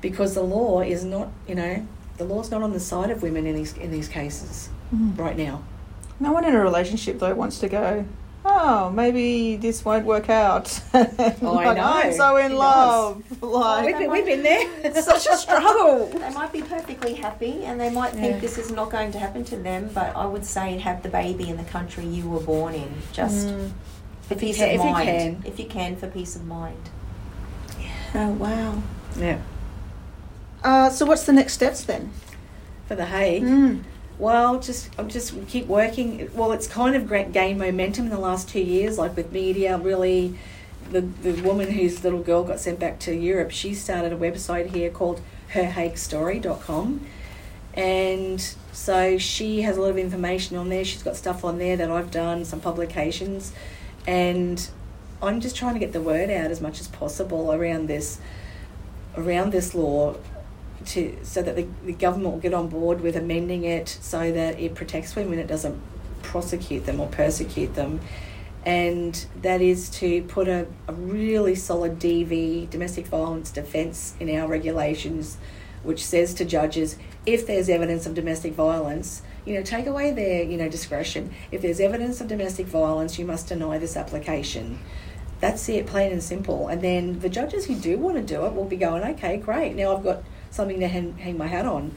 Because 0.00 0.34
the 0.34 0.42
law 0.42 0.80
is 0.80 1.04
not, 1.04 1.28
you 1.48 1.54
know, 1.54 1.86
the 2.18 2.24
law's 2.24 2.50
not 2.50 2.62
on 2.62 2.72
the 2.72 2.80
side 2.80 3.10
of 3.10 3.22
women 3.22 3.46
in 3.46 3.54
these 3.56 3.76
in 3.76 3.90
these 3.90 4.08
cases 4.08 4.68
right 5.16 5.36
now. 5.36 5.62
No 6.20 6.32
one 6.32 6.44
in 6.44 6.54
a 6.54 6.60
relationship 6.62 7.18
though 7.18 7.34
wants 7.34 7.58
to 7.60 7.68
go. 7.68 8.04
Oh, 8.48 8.90
maybe 8.90 9.56
this 9.56 9.84
won't 9.84 10.06
work 10.06 10.30
out. 10.30 10.80
I 10.94 11.00
Like, 11.42 11.76
know. 11.76 11.82
I'm 11.82 12.12
so 12.12 12.36
in 12.36 12.52
Who 12.52 12.56
love. 12.58 13.42
Like, 13.42 13.86
we've, 13.86 13.98
been, 13.98 14.10
we've 14.12 14.24
been 14.24 14.42
there. 14.44 14.70
it's 14.84 15.04
such 15.04 15.26
a 15.26 15.36
struggle. 15.36 16.06
They 16.20 16.30
might 16.32 16.52
be 16.52 16.62
perfectly 16.62 17.14
happy 17.14 17.64
and 17.64 17.80
they 17.80 17.90
might 17.90 18.12
think 18.12 18.40
this 18.40 18.56
is 18.56 18.70
not 18.70 18.88
going 18.90 19.10
to 19.12 19.18
happen 19.18 19.44
to 19.46 19.56
them, 19.56 19.90
but 19.92 20.14
I 20.14 20.26
would 20.26 20.44
say 20.44 20.78
have 20.78 21.02
the 21.02 21.08
baby 21.08 21.48
in 21.48 21.56
the 21.56 21.64
country 21.64 22.04
you 22.06 22.28
were 22.28 22.38
born 22.40 22.74
in, 22.74 22.94
just 23.12 23.48
Mm. 23.48 23.72
for 24.28 24.36
peace 24.36 24.58
can- 24.58 24.68
of 24.68 24.74
if 24.76 24.84
you 24.84 24.90
mind. 24.92 25.08
can. 25.08 25.42
If 25.44 25.58
you 25.58 25.66
can, 25.66 25.96
for 25.96 26.06
peace 26.06 26.36
of 26.36 26.46
mind. 26.46 26.88
Oh 28.14 28.30
wow. 28.30 28.80
yeah. 29.18 29.38
Uh, 30.62 30.90
so 30.90 31.06
what's 31.06 31.24
the 31.24 31.32
next 31.32 31.54
steps 31.54 31.84
then? 31.84 32.12
For 32.86 32.94
the 32.94 33.06
Hague. 33.06 33.42
Mm. 33.42 33.82
Well, 34.18 34.60
just 34.60 34.90
I'm 34.98 35.08
just 35.08 35.34
keep 35.48 35.66
working. 35.66 36.30
Well, 36.34 36.52
it's 36.52 36.66
kind 36.66 36.96
of 36.96 37.32
gained 37.32 37.58
momentum 37.58 38.06
in 38.06 38.10
the 38.10 38.18
last 38.18 38.48
two 38.48 38.60
years, 38.60 38.98
like 38.98 39.16
with 39.16 39.30
media. 39.30 39.76
Really, 39.76 40.38
the 40.90 41.02
the 41.02 41.32
woman 41.42 41.70
whose 41.72 42.02
little 42.02 42.22
girl 42.22 42.42
got 42.42 42.60
sent 42.60 42.78
back 42.78 42.98
to 43.00 43.14
Europe, 43.14 43.50
she 43.50 43.74
started 43.74 44.12
a 44.12 44.16
website 44.16 44.72
here 44.74 44.90
called 44.90 45.20
herhaguestory.com. 45.52 47.06
And 47.74 48.40
so 48.72 49.18
she 49.18 49.62
has 49.62 49.76
a 49.76 49.80
lot 49.82 49.90
of 49.90 49.98
information 49.98 50.56
on 50.56 50.70
there. 50.70 50.82
She's 50.82 51.02
got 51.02 51.14
stuff 51.14 51.44
on 51.44 51.58
there 51.58 51.76
that 51.76 51.90
I've 51.90 52.10
done, 52.10 52.46
some 52.46 52.60
publications, 52.60 53.52
and 54.06 54.66
I'm 55.20 55.40
just 55.40 55.56
trying 55.56 55.74
to 55.74 55.80
get 55.80 55.92
the 55.92 56.00
word 56.00 56.30
out 56.30 56.50
as 56.50 56.62
much 56.62 56.80
as 56.80 56.88
possible 56.88 57.52
around 57.52 57.88
this 57.88 58.18
around 59.14 59.52
this 59.52 59.74
law 59.74 60.16
to 60.86 61.16
so 61.22 61.42
that 61.42 61.56
the, 61.56 61.66
the 61.84 61.92
government 61.92 62.32
will 62.32 62.40
get 62.40 62.54
on 62.54 62.68
board 62.68 63.00
with 63.00 63.16
amending 63.16 63.64
it 63.64 63.88
so 63.88 64.32
that 64.32 64.58
it 64.58 64.74
protects 64.74 65.14
women, 65.16 65.38
it 65.38 65.46
doesn't 65.46 65.80
prosecute 66.22 66.86
them 66.86 67.00
or 67.00 67.08
persecute 67.08 67.74
them. 67.74 68.00
And 68.64 69.26
that 69.42 69.62
is 69.62 69.88
to 69.90 70.22
put 70.22 70.48
a, 70.48 70.66
a 70.88 70.92
really 70.92 71.54
solid 71.54 72.00
DV, 72.00 72.68
domestic 72.68 73.06
violence 73.06 73.52
defence, 73.52 74.14
in 74.18 74.28
our 74.36 74.48
regulations, 74.48 75.38
which 75.84 76.04
says 76.04 76.34
to 76.34 76.44
judges 76.44 76.96
if 77.26 77.46
there's 77.46 77.68
evidence 77.68 78.06
of 78.06 78.14
domestic 78.14 78.54
violence, 78.54 79.22
you 79.44 79.54
know, 79.54 79.62
take 79.62 79.86
away 79.86 80.12
their, 80.12 80.42
you 80.42 80.56
know, 80.56 80.68
discretion. 80.68 81.32
If 81.50 81.62
there's 81.62 81.80
evidence 81.80 82.20
of 82.20 82.28
domestic 82.28 82.66
violence, 82.66 83.18
you 83.18 83.24
must 83.24 83.48
deny 83.48 83.78
this 83.78 83.96
application. 83.96 84.80
That's 85.40 85.68
it, 85.68 85.86
plain 85.86 86.12
and 86.12 86.22
simple. 86.22 86.68
And 86.68 86.82
then 86.82 87.20
the 87.20 87.28
judges 87.28 87.66
who 87.66 87.74
do 87.74 87.98
want 87.98 88.16
to 88.16 88.22
do 88.22 88.46
it 88.46 88.54
will 88.54 88.64
be 88.64 88.76
going, 88.76 89.02
okay, 89.14 89.36
great, 89.36 89.76
now 89.76 89.96
I've 89.96 90.04
got 90.04 90.22
something 90.50 90.80
to 90.80 90.88
hang, 90.88 91.16
hang 91.18 91.36
my 91.38 91.46
hat 91.46 91.66
on. 91.66 91.92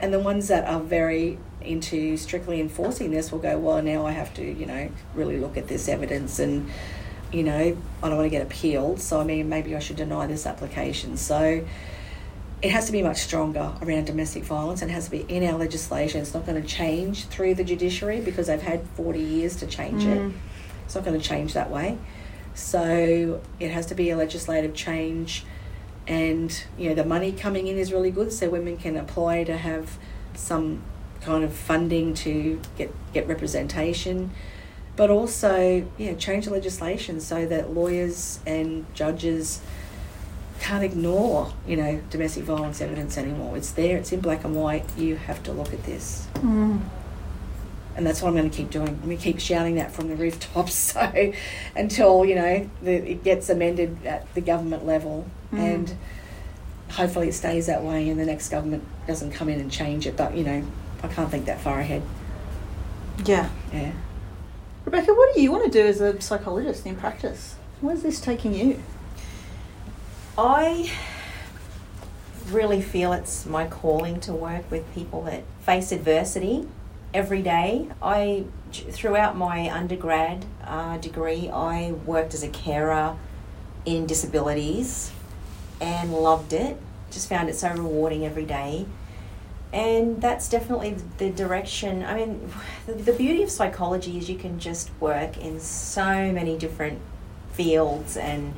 And 0.00 0.12
the 0.12 0.18
ones 0.18 0.48
that 0.48 0.66
are 0.66 0.80
very 0.80 1.38
into 1.60 2.16
strictly 2.16 2.60
enforcing 2.60 3.10
this 3.12 3.30
will 3.30 3.38
go, 3.38 3.56
well, 3.58 3.80
now 3.82 4.04
I 4.04 4.12
have 4.12 4.34
to, 4.34 4.44
you 4.44 4.66
know, 4.66 4.90
really 5.14 5.38
look 5.38 5.56
at 5.56 5.68
this 5.68 5.88
evidence 5.88 6.38
and, 6.40 6.68
you 7.32 7.44
know, 7.44 7.76
I 8.02 8.08
don't 8.08 8.16
want 8.16 8.26
to 8.26 8.30
get 8.30 8.42
appealed. 8.42 9.00
So, 9.00 9.20
I 9.20 9.24
mean, 9.24 9.48
maybe 9.48 9.76
I 9.76 9.78
should 9.78 9.96
deny 9.96 10.26
this 10.26 10.44
application. 10.44 11.16
So, 11.16 11.64
it 12.62 12.70
has 12.70 12.86
to 12.86 12.92
be 12.92 13.02
much 13.02 13.18
stronger 13.18 13.72
around 13.82 14.06
domestic 14.06 14.44
violence 14.44 14.82
and 14.82 14.90
has 14.90 15.06
to 15.06 15.10
be 15.10 15.20
in 15.28 15.42
our 15.44 15.58
legislation. 15.58 16.20
It's 16.20 16.32
not 16.34 16.46
going 16.46 16.60
to 16.60 16.66
change 16.66 17.26
through 17.26 17.54
the 17.56 17.64
judiciary 17.64 18.20
because 18.20 18.46
they've 18.46 18.62
had 18.62 18.86
40 18.94 19.18
years 19.20 19.56
to 19.56 19.66
change 19.66 20.04
Mm. 20.04 20.30
it. 20.30 20.34
It's 20.84 20.94
not 20.94 21.04
going 21.04 21.18
to 21.20 21.24
change 21.28 21.54
that 21.54 21.70
way. 21.70 21.98
So 22.54 23.40
it 23.58 23.70
has 23.70 23.86
to 23.86 23.94
be 23.94 24.10
a 24.10 24.16
legislative 24.16 24.74
change 24.74 25.44
and 26.06 26.64
you 26.76 26.88
know 26.88 26.94
the 26.94 27.04
money 27.04 27.32
coming 27.32 27.66
in 27.66 27.78
is 27.78 27.92
really 27.92 28.10
good 28.10 28.32
so 28.32 28.48
women 28.50 28.76
can 28.76 28.96
apply 28.96 29.44
to 29.44 29.56
have 29.56 29.98
some 30.34 30.82
kind 31.20 31.44
of 31.44 31.52
funding 31.52 32.14
to 32.14 32.60
get 32.76 32.92
get 33.12 33.26
representation. 33.28 34.30
But 34.94 35.10
also 35.10 35.86
yeah 35.96 36.14
change 36.14 36.44
the 36.46 36.50
legislation 36.50 37.20
so 37.20 37.46
that 37.46 37.72
lawyers 37.72 38.40
and 38.46 38.84
judges 38.94 39.60
can't 40.60 40.84
ignore 40.84 41.52
you 41.66 41.76
know 41.76 42.00
domestic 42.10 42.44
violence 42.44 42.80
evidence 42.80 43.16
anymore. 43.16 43.56
It's 43.56 43.72
there 43.72 43.96
it's 43.96 44.12
in 44.12 44.20
black 44.20 44.44
and 44.44 44.54
white 44.54 44.84
you 44.96 45.16
have 45.16 45.42
to 45.44 45.52
look 45.52 45.72
at 45.72 45.84
this. 45.84 46.26
Mm. 46.34 46.80
And 47.96 48.06
that's 48.06 48.22
what 48.22 48.28
I'm 48.28 48.36
going 48.36 48.50
to 48.50 48.56
keep 48.56 48.70
doing. 48.70 48.88
I'm 48.88 49.00
going 49.02 49.16
to 49.18 49.22
keep 49.22 49.38
shouting 49.40 49.74
that 49.76 49.92
from 49.92 50.08
the 50.08 50.16
rooftops, 50.16 50.74
so 50.92 51.32
until 51.76 52.24
you 52.24 52.34
know 52.34 52.70
the, 52.82 53.10
it 53.12 53.24
gets 53.24 53.48
amended 53.48 54.04
at 54.06 54.32
the 54.34 54.40
government 54.40 54.86
level, 54.86 55.26
Mm. 55.52 55.58
and 55.74 55.96
hopefully 56.92 57.28
it 57.28 57.34
stays 57.34 57.66
that 57.66 57.82
way, 57.82 58.08
and 58.08 58.18
the 58.18 58.24
next 58.24 58.48
government 58.48 58.84
doesn't 59.06 59.32
come 59.32 59.50
in 59.50 59.60
and 59.60 59.70
change 59.70 60.06
it. 60.06 60.16
But 60.16 60.34
you 60.34 60.44
know, 60.44 60.64
I 61.02 61.08
can't 61.08 61.30
think 61.30 61.44
that 61.46 61.60
far 61.60 61.80
ahead. 61.80 62.02
Yeah. 63.24 63.50
Yeah. 63.72 63.92
Rebecca, 64.84 65.12
what 65.12 65.34
do 65.34 65.40
you 65.42 65.52
want 65.52 65.64
to 65.64 65.70
do 65.70 65.86
as 65.86 66.00
a 66.00 66.20
psychologist 66.20 66.86
in 66.86 66.96
practice? 66.96 67.56
Where's 67.80 68.02
this 68.02 68.20
taking 68.20 68.54
you? 68.54 68.82
I 70.38 70.90
really 72.48 72.80
feel 72.80 73.12
it's 73.12 73.46
my 73.46 73.66
calling 73.66 74.18
to 74.20 74.32
work 74.32 74.70
with 74.70 74.92
people 74.94 75.22
that 75.24 75.44
face 75.60 75.92
adversity 75.92 76.66
every 77.14 77.42
day. 77.42 77.88
I, 78.02 78.44
throughout 78.72 79.36
my 79.36 79.70
undergrad 79.70 80.44
uh, 80.64 80.98
degree, 80.98 81.48
I 81.48 81.92
worked 81.92 82.34
as 82.34 82.42
a 82.42 82.48
carer 82.48 83.16
in 83.84 84.06
disabilities 84.06 85.12
and 85.80 86.12
loved 86.12 86.52
it. 86.52 86.76
Just 87.10 87.28
found 87.28 87.48
it 87.48 87.56
so 87.56 87.70
rewarding 87.70 88.24
every 88.24 88.46
day. 88.46 88.86
And 89.72 90.20
that's 90.20 90.48
definitely 90.48 90.96
the 91.18 91.30
direction. 91.30 92.02
I 92.02 92.14
mean, 92.14 92.52
the, 92.86 92.94
the 92.94 93.12
beauty 93.12 93.42
of 93.42 93.50
psychology 93.50 94.18
is 94.18 94.28
you 94.28 94.38
can 94.38 94.58
just 94.58 94.90
work 95.00 95.36
in 95.36 95.60
so 95.60 96.32
many 96.32 96.56
different 96.56 97.00
fields 97.52 98.16
and 98.16 98.54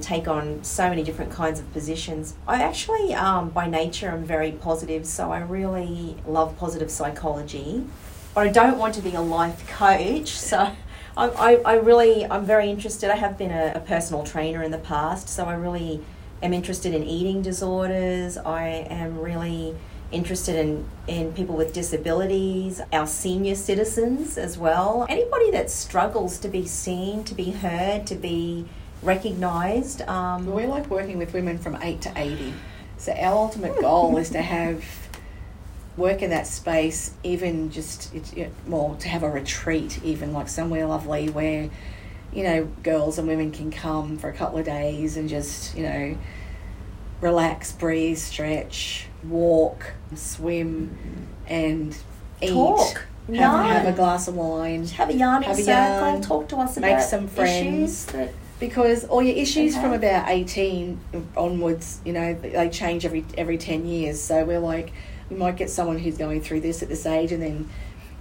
take 0.00 0.26
on 0.26 0.62
so 0.64 0.88
many 0.88 1.02
different 1.02 1.30
kinds 1.30 1.60
of 1.60 1.72
positions. 1.72 2.34
I 2.46 2.62
actually, 2.62 3.14
um, 3.14 3.50
by 3.50 3.68
nature, 3.68 4.08
am 4.08 4.24
very 4.24 4.52
positive, 4.52 5.06
so 5.06 5.30
I 5.30 5.40
really 5.40 6.16
love 6.26 6.56
positive 6.58 6.90
psychology. 6.90 7.84
But 8.34 8.48
I 8.48 8.50
don't 8.50 8.78
want 8.78 8.94
to 8.94 9.02
be 9.02 9.14
a 9.14 9.20
life 9.20 9.68
coach, 9.68 10.28
so 10.30 10.72
I, 11.16 11.28
I, 11.28 11.54
I 11.64 11.74
really, 11.74 12.24
I'm 12.26 12.44
very 12.44 12.68
interested. 12.68 13.10
I 13.10 13.16
have 13.16 13.38
been 13.38 13.52
a, 13.52 13.72
a 13.76 13.80
personal 13.80 14.24
trainer 14.24 14.62
in 14.62 14.70
the 14.70 14.78
past, 14.78 15.28
so 15.28 15.44
I 15.44 15.54
really 15.54 16.00
am 16.42 16.52
interested 16.52 16.92
in 16.92 17.04
eating 17.04 17.42
disorders. 17.42 18.36
I 18.36 18.86
am 18.90 19.20
really 19.20 19.76
interested 20.10 20.56
in, 20.56 20.86
in 21.06 21.32
people 21.32 21.56
with 21.56 21.72
disabilities, 21.72 22.80
our 22.92 23.06
senior 23.06 23.54
citizens 23.54 24.38
as 24.38 24.58
well. 24.58 25.06
Anybody 25.08 25.50
that 25.52 25.70
struggles 25.70 26.38
to 26.38 26.48
be 26.48 26.66
seen, 26.66 27.24
to 27.24 27.34
be 27.34 27.50
heard, 27.50 28.06
to 28.08 28.14
be 28.14 28.66
recognised. 29.04 30.02
Um, 30.02 30.46
we 30.52 30.66
like 30.66 30.88
working 30.90 31.18
with 31.18 31.32
women 31.32 31.58
from 31.58 31.76
eight 31.82 32.00
to 32.02 32.12
eighty. 32.16 32.54
So 32.96 33.12
our 33.12 33.34
ultimate 33.34 33.78
goal 33.80 34.16
is 34.16 34.30
to 34.30 34.42
have 34.42 34.84
work 35.96 36.22
in 36.22 36.30
that 36.30 36.46
space, 36.46 37.12
even 37.22 37.70
just 37.70 38.14
it's 38.14 38.34
you 38.34 38.44
know, 38.44 38.50
more 38.66 38.96
to 38.96 39.08
have 39.08 39.22
a 39.22 39.30
retreat, 39.30 40.00
even 40.02 40.32
like 40.32 40.48
somewhere 40.48 40.86
lovely 40.86 41.28
where 41.28 41.70
you 42.32 42.42
know 42.42 42.64
girls 42.82 43.18
and 43.18 43.28
women 43.28 43.52
can 43.52 43.70
come 43.70 44.18
for 44.18 44.28
a 44.28 44.32
couple 44.32 44.58
of 44.58 44.64
days 44.64 45.16
and 45.16 45.28
just 45.28 45.76
you 45.76 45.82
know 45.84 46.16
relax, 47.20 47.72
breathe, 47.72 48.18
stretch, 48.18 49.06
walk, 49.24 49.92
swim, 50.14 50.96
and 51.46 51.96
eat. 52.42 52.50
Talk. 52.50 53.06
Have, 53.26 53.36
Yarn. 53.36 53.66
have 53.68 53.86
a 53.86 53.92
glass 53.96 54.28
of 54.28 54.36
wine. 54.36 54.86
have 54.86 55.08
a 55.08 55.14
yarning 55.14 55.48
Have 55.48 55.58
a 55.58 55.62
circle, 55.62 56.10
yarn, 56.10 56.20
talk 56.20 56.46
to 56.48 56.56
us 56.58 56.76
make 56.76 56.92
about 56.92 57.02
some 57.02 57.26
friends. 57.26 58.04
issues 58.04 58.04
that 58.06 58.34
because 58.66 59.04
all 59.04 59.22
your 59.22 59.36
issues 59.36 59.76
from 59.76 59.92
about 59.92 60.28
18 60.28 60.98
onwards, 61.36 62.00
you 62.04 62.14
know, 62.14 62.32
they 62.34 62.70
change 62.70 63.04
every 63.04 63.24
every 63.36 63.58
10 63.58 63.84
years. 63.86 64.20
So 64.20 64.44
we're 64.44 64.58
like, 64.58 64.92
we 65.28 65.36
might 65.36 65.56
get 65.56 65.68
someone 65.68 65.98
who's 65.98 66.16
going 66.16 66.40
through 66.40 66.60
this 66.60 66.82
at 66.82 66.88
this 66.88 67.04
age, 67.04 67.30
and 67.30 67.42
then, 67.42 67.68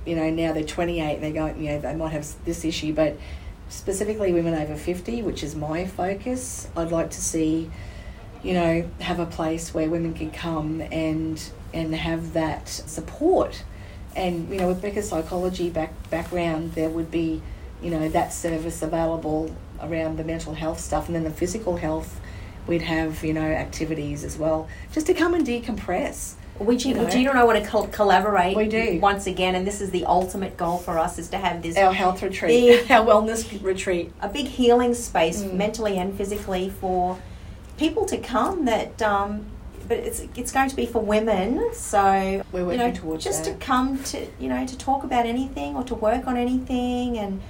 you 0.06 0.16
know, 0.16 0.30
now 0.30 0.52
they're 0.52 0.64
28 0.64 1.16
and 1.16 1.24
they're 1.24 1.32
going, 1.32 1.64
you 1.64 1.72
know, 1.72 1.80
they 1.80 1.96
might 1.96 2.12
have 2.12 2.28
this 2.44 2.66
issue, 2.66 2.94
but 2.94 3.18
specifically 3.70 4.34
women 4.34 4.54
over 4.54 4.76
50, 4.76 5.22
which 5.22 5.44
is 5.44 5.56
my 5.56 5.86
focus, 5.86 6.68
I'd 6.76 6.92
like 6.92 7.10
to 7.12 7.22
see, 7.22 7.72
you 8.44 8.54
know, 8.54 8.90
have 9.00 9.20
a 9.20 9.26
place 9.26 9.74
where 9.74 9.90
women 9.90 10.14
can 10.14 10.30
come 10.32 10.82
and 10.82 11.42
and 11.74 11.96
have 11.96 12.34
that 12.34 12.68
support. 12.68 13.64
And 14.16 14.50
you 14.50 14.58
know, 14.58 14.68
with 14.68 14.82
Becca's 14.82 15.08
psychology 15.08 15.70
back 15.70 16.10
background, 16.10 16.74
there 16.74 16.90
would 16.90 17.10
be, 17.10 17.42
you 17.82 17.92
know, 17.92 18.10
that 18.10 18.34
service 18.34 18.82
available 18.82 19.56
around 19.84 20.18
the 20.18 20.24
mental 20.24 20.54
health 20.54 20.80
stuff, 20.80 21.08
and 21.08 21.16
then 21.16 21.24
the 21.24 21.32
physical 21.32 21.78
health. 21.78 22.20
We'd 22.66 22.84
have 22.84 23.24
you 23.26 23.34
know 23.34 23.42
activities 23.42 24.24
as 24.24 24.38
well, 24.38 24.68
just 24.94 25.08
to 25.08 25.14
come 25.14 25.34
and 25.34 25.46
decompress. 25.46 26.36
We 26.60 26.78
do, 26.78 26.90
You 26.90 26.96
know. 26.96 27.10
do 27.10 27.20
you 27.20 27.34
know 27.34 27.46
want 27.46 27.62
to 27.66 27.88
collaborate? 27.92 28.56
We 28.56 28.68
do. 28.70 29.00
once 29.02 29.26
again, 29.28 29.56
and 29.56 29.66
this 29.68 29.82
is 29.82 29.90
the 29.92 30.06
ultimate 30.06 30.56
goal 30.56 30.78
for 30.78 30.98
us: 30.98 31.18
is 31.20 31.28
to 31.30 31.38
have 31.38 31.62
this 31.62 31.76
Our 31.78 31.92
health 31.92 32.22
retreat, 32.24 32.88
Big- 32.88 32.92
our 32.92 33.06
wellness 33.06 33.62
retreat. 33.64 34.14
a 34.22 34.30
big 34.30 34.46
healing 34.48 34.94
space, 34.94 35.42
Mm. 35.44 35.56
mentally 35.56 35.98
and 35.98 36.16
physically, 36.16 36.70
for 36.70 37.18
people 37.78 38.06
to 38.06 38.18
come. 38.18 38.64
That, 38.66 39.02
um, 39.02 39.46
but 39.90 39.98
it's 39.98 40.22
it's 40.38 40.52
going 40.54 40.70
to 40.70 40.76
be 40.78 40.86
for 40.86 41.00
women. 41.02 41.74
So 41.74 42.44
We're 42.54 42.72
you 42.72 42.78
know, 42.78 42.92
towards 42.94 43.26
just 43.26 43.44
that. 43.44 43.60
to 43.60 43.66
come 43.66 44.02
to 44.06 44.26
you 44.40 44.48
know 44.48 44.66
to 44.66 44.78
talk 44.78 45.04
about 45.04 45.26
anything 45.26 45.76
or 45.76 45.84
to 45.84 45.96
work 45.96 46.28
on 46.28 46.38
anything, 46.38 47.18
and 47.18 47.42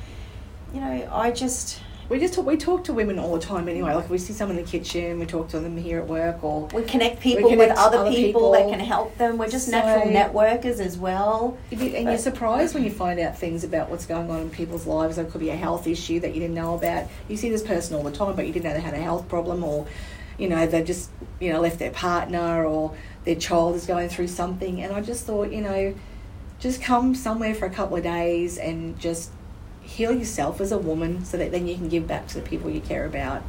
you 0.73 0.81
know, 0.81 1.07
I 1.11 1.29
just 1.29 1.79
We 2.14 2.20
just 2.20 2.36
talk, 2.36 2.45
we 2.45 2.57
talk 2.57 2.84
to 2.84 2.93
women 2.93 3.18
all 3.18 3.34
the 3.34 3.39
time 3.39 3.68
anyway. 3.68 3.95
Like 3.95 4.07
we 4.07 4.20
see 4.20 4.34
some 4.34 4.51
in 4.51 4.55
the 4.55 4.61
kitchen, 4.61 5.18
we 5.18 5.26
talk 5.26 5.49
to 5.49 5.59
them 5.59 5.76
here 5.76 5.97
at 5.97 6.07
work, 6.07 6.43
or 6.43 6.68
we 6.68 6.84
connect 6.84 7.20
people 7.22 7.49
connect 7.49 7.72
with 7.72 7.80
other, 7.80 7.97
other 7.97 8.11
people, 8.11 8.51
that 8.51 8.70
can 8.70 8.80
help 8.80 9.18
them. 9.18 9.39
We're 9.39 9.49
just 9.49 9.66
So- 9.66 9.72
natural 9.72 10.14
networkers 10.14 10.80
as 10.80 10.95
well. 10.95 11.57
You- 11.72 11.95
and 11.95 12.07
you're 12.07 12.20
surprised 12.20 12.76
when 12.76 12.84
you 12.84 12.91
find 12.91 13.20
out 13.20 13.39
things 13.39 13.64
about 13.64 13.89
what's 13.89 14.05
going 14.05 14.30
on 14.30 14.41
in 14.41 14.49
people's 14.51 14.86
lives. 14.86 15.16
There 15.16 15.26
could 15.26 15.41
be 15.41 15.49
a 15.49 15.55
health 15.55 15.88
issue 15.88 16.20
that 16.20 16.36
you 16.36 16.39
didn't 16.39 16.53
know 16.53 16.76
about. 16.76 17.05
You 17.28 17.36
see 17.36 17.49
this 17.49 17.64
person 17.64 17.95
all 17.97 18.03
the 18.03 18.11
time, 18.11 18.36
but 18.36 18.45
you 18.45 18.53
didn't 18.53 18.66
know 18.66 18.76
they 18.76 18.82
had 18.82 18.93
a 18.93 18.97
health 18.97 19.28
problem, 19.28 19.64
or 19.64 19.88
you 20.38 20.47
know 20.47 20.68
they've 20.68 20.86
just 20.86 21.09
you 21.39 21.51
know 21.51 21.61
left 21.61 21.80
their 21.80 21.89
partner, 21.89 22.64
or 22.64 22.91
their 23.26 23.38
child 23.38 23.76
is 23.76 23.88
going 23.88 24.09
through 24.09 24.28
something. 24.28 24.84
And 24.84 24.93
I 24.93 25.01
just 25.01 25.26
thought, 25.26 25.51
you 25.51 25.61
know, 25.61 25.95
just 26.59 26.80
come 26.80 27.16
somewhere 27.16 27.55
for 27.55 27.66
a 27.66 27.72
couple 27.72 27.97
of 27.97 28.03
days 28.03 28.59
and 28.59 28.99
just 28.99 29.32
heal 29.94 30.12
yourself 30.12 30.60
as 30.62 30.72
a 30.72 30.78
woman, 30.78 31.24
so 31.26 31.38
that 31.38 31.52
then 31.52 31.68
you 31.68 31.76
can 31.76 31.89
give 31.89 32.08
back 32.08 32.28
to 32.28 32.36
the 32.36 32.41
people 32.41 32.70
you 32.70 32.82
care 32.82 33.06
about. 33.06 33.41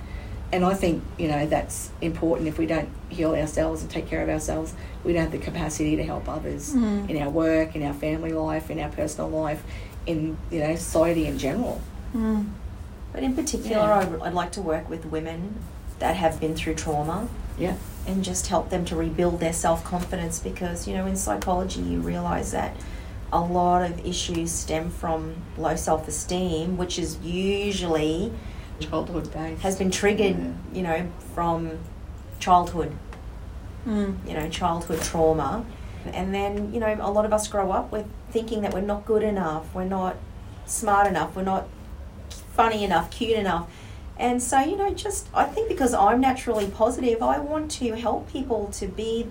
And 0.53 0.65
I 0.65 0.75
think 0.75 1.03
you 1.19 1.27
know 1.29 1.47
that's 1.47 1.91
important. 2.01 2.49
If 2.49 2.59
we 2.59 2.67
don't 2.67 2.89
heal 3.09 3.35
ourselves 3.35 3.83
and 3.83 3.91
take 3.91 4.07
care 4.09 4.23
of 4.23 4.29
ourselves, 4.29 4.73
we 5.03 5.13
don't 5.13 5.23
have 5.23 5.33
the 5.33 5.39
capacity 5.39 5.97
to 5.97 6.05
help 6.05 6.29
others 6.29 6.75
Mm. 6.75 7.09
in 7.11 7.21
our 7.23 7.31
work, 7.31 7.75
in 7.75 7.83
our 7.83 7.95
family 7.95 8.33
life, 8.33 8.71
in 8.71 8.79
our 8.79 8.91
personal 8.91 9.31
life, 9.31 9.63
in 10.07 10.37
you 10.51 10.61
know 10.61 10.75
society 10.77 11.27
in 11.27 11.39
general. 11.39 11.81
Mm. 12.15 12.47
But 13.13 13.23
in 13.23 13.35
particular, 13.35 13.87
Yeah. 13.87 14.01
I 14.01 14.05
would- 14.05 14.23
I'd 14.23 14.35
like 14.35 14.53
to 14.53 14.63
work 14.63 14.89
with 14.91 15.07
women 15.07 15.55
that 15.99 16.17
have 16.17 16.41
been 16.41 16.55
through 16.55 16.75
trauma 16.75 17.29
Yeah. 17.59 17.75
and 18.07 18.23
just 18.25 18.49
help 18.49 18.69
them 18.71 18.85
to 18.87 18.97
rebuild 18.97 19.41
their 19.41 19.53
self 19.53 19.83
confidence 19.85 20.39
because, 20.41 20.87
you 20.87 20.95
know, 20.97 21.07
in 21.07 21.17
psychology, 21.17 21.81
you 21.81 22.01
realize 22.01 22.51
that 22.53 22.73
a 23.33 23.41
lot 23.41 23.83
of 23.83 24.07
issues 24.07 24.53
stem 24.53 24.91
from 24.91 25.35
low 25.59 25.77
self 25.77 26.07
esteem, 26.09 26.77
which 26.77 26.99
is 26.99 27.19
usually 27.23 28.33
Childhood 28.81 29.33
days 29.33 29.61
has 29.63 29.77
been 29.79 29.91
triggered, 29.91 30.37
Yeah. 30.37 30.51
you 30.73 30.83
know, 30.83 31.07
from 31.35 31.79
childhood, 32.41 32.93
Mm. 33.87 34.17
you 34.27 34.35
know, 34.35 34.49
childhood 34.49 35.01
trauma. 35.01 35.65
And 36.13 36.35
then, 36.35 36.73
you 36.75 36.81
know, 36.81 36.97
a 37.01 37.11
lot 37.11 37.25
of 37.25 37.33
us 37.33 37.47
grow 37.49 37.71
up 37.71 37.93
with 37.93 38.05
thinking 38.31 38.63
that 38.63 38.75
we're 38.75 38.81
not 38.81 39.07
good 39.07 39.23
enough, 39.23 39.73
we're 39.75 39.85
not 39.85 40.17
smart 40.67 41.07
enough, 41.07 41.37
we're 41.37 41.43
not 41.43 41.67
funny 42.53 42.83
enough, 42.85 43.11
cute 43.11 43.39
enough. 43.39 43.69
And 44.19 44.43
so, 44.43 44.59
you 44.61 44.77
know, 44.77 44.91
just 44.91 45.29
I 45.35 45.45
think 45.45 45.69
because 45.69 45.95
I'm 45.95 46.21
naturally 46.21 46.67
positive, 46.67 47.23
I 47.23 47.39
want 47.39 47.71
to 47.73 47.93
help 47.95 48.29
people 48.31 48.69
to 48.73 48.87
be 48.87 49.27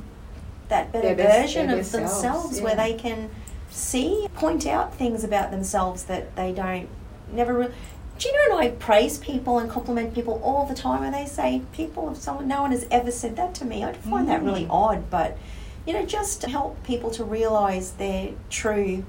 that 0.69 0.91
better 0.93 1.07
Their 1.13 1.15
best- 1.15 1.41
version 1.41 1.67
their 1.67 1.75
of 1.77 1.81
best 1.81 1.91
selves, 1.91 2.11
themselves 2.21 2.61
where 2.61 2.75
they 2.75 2.93
can 2.93 3.29
see, 3.73 4.27
point 4.35 4.65
out 4.65 4.93
things 4.95 5.23
about 5.23 5.51
themselves 5.51 6.03
that 6.05 6.35
they 6.35 6.51
don't 6.53 6.87
never 7.31 7.53
really. 7.53 7.73
Gina 8.17 8.37
and 8.51 8.59
I 8.59 8.69
praise 8.69 9.17
people 9.17 9.57
and 9.57 9.69
compliment 9.69 10.13
people 10.13 10.39
all 10.43 10.65
the 10.67 10.75
time, 10.75 11.03
and 11.03 11.13
they 11.13 11.25
say, 11.25 11.61
"People, 11.73 12.11
if 12.11 12.17
someone, 12.17 12.47
no 12.47 12.61
one 12.61 12.71
has 12.71 12.85
ever 12.91 13.11
said 13.11 13.35
that 13.37 13.55
to 13.55 13.65
me." 13.65 13.83
I 13.83 13.93
find 13.93 14.29
that 14.29 14.43
really 14.43 14.65
Mm. 14.65 14.71
odd, 14.71 15.09
but 15.09 15.37
you 15.85 15.93
know, 15.93 16.05
just 16.05 16.39
to 16.41 16.49
help 16.49 16.81
people 16.83 17.09
to 17.11 17.23
realise 17.23 17.89
their 17.89 18.29
true 18.49 19.03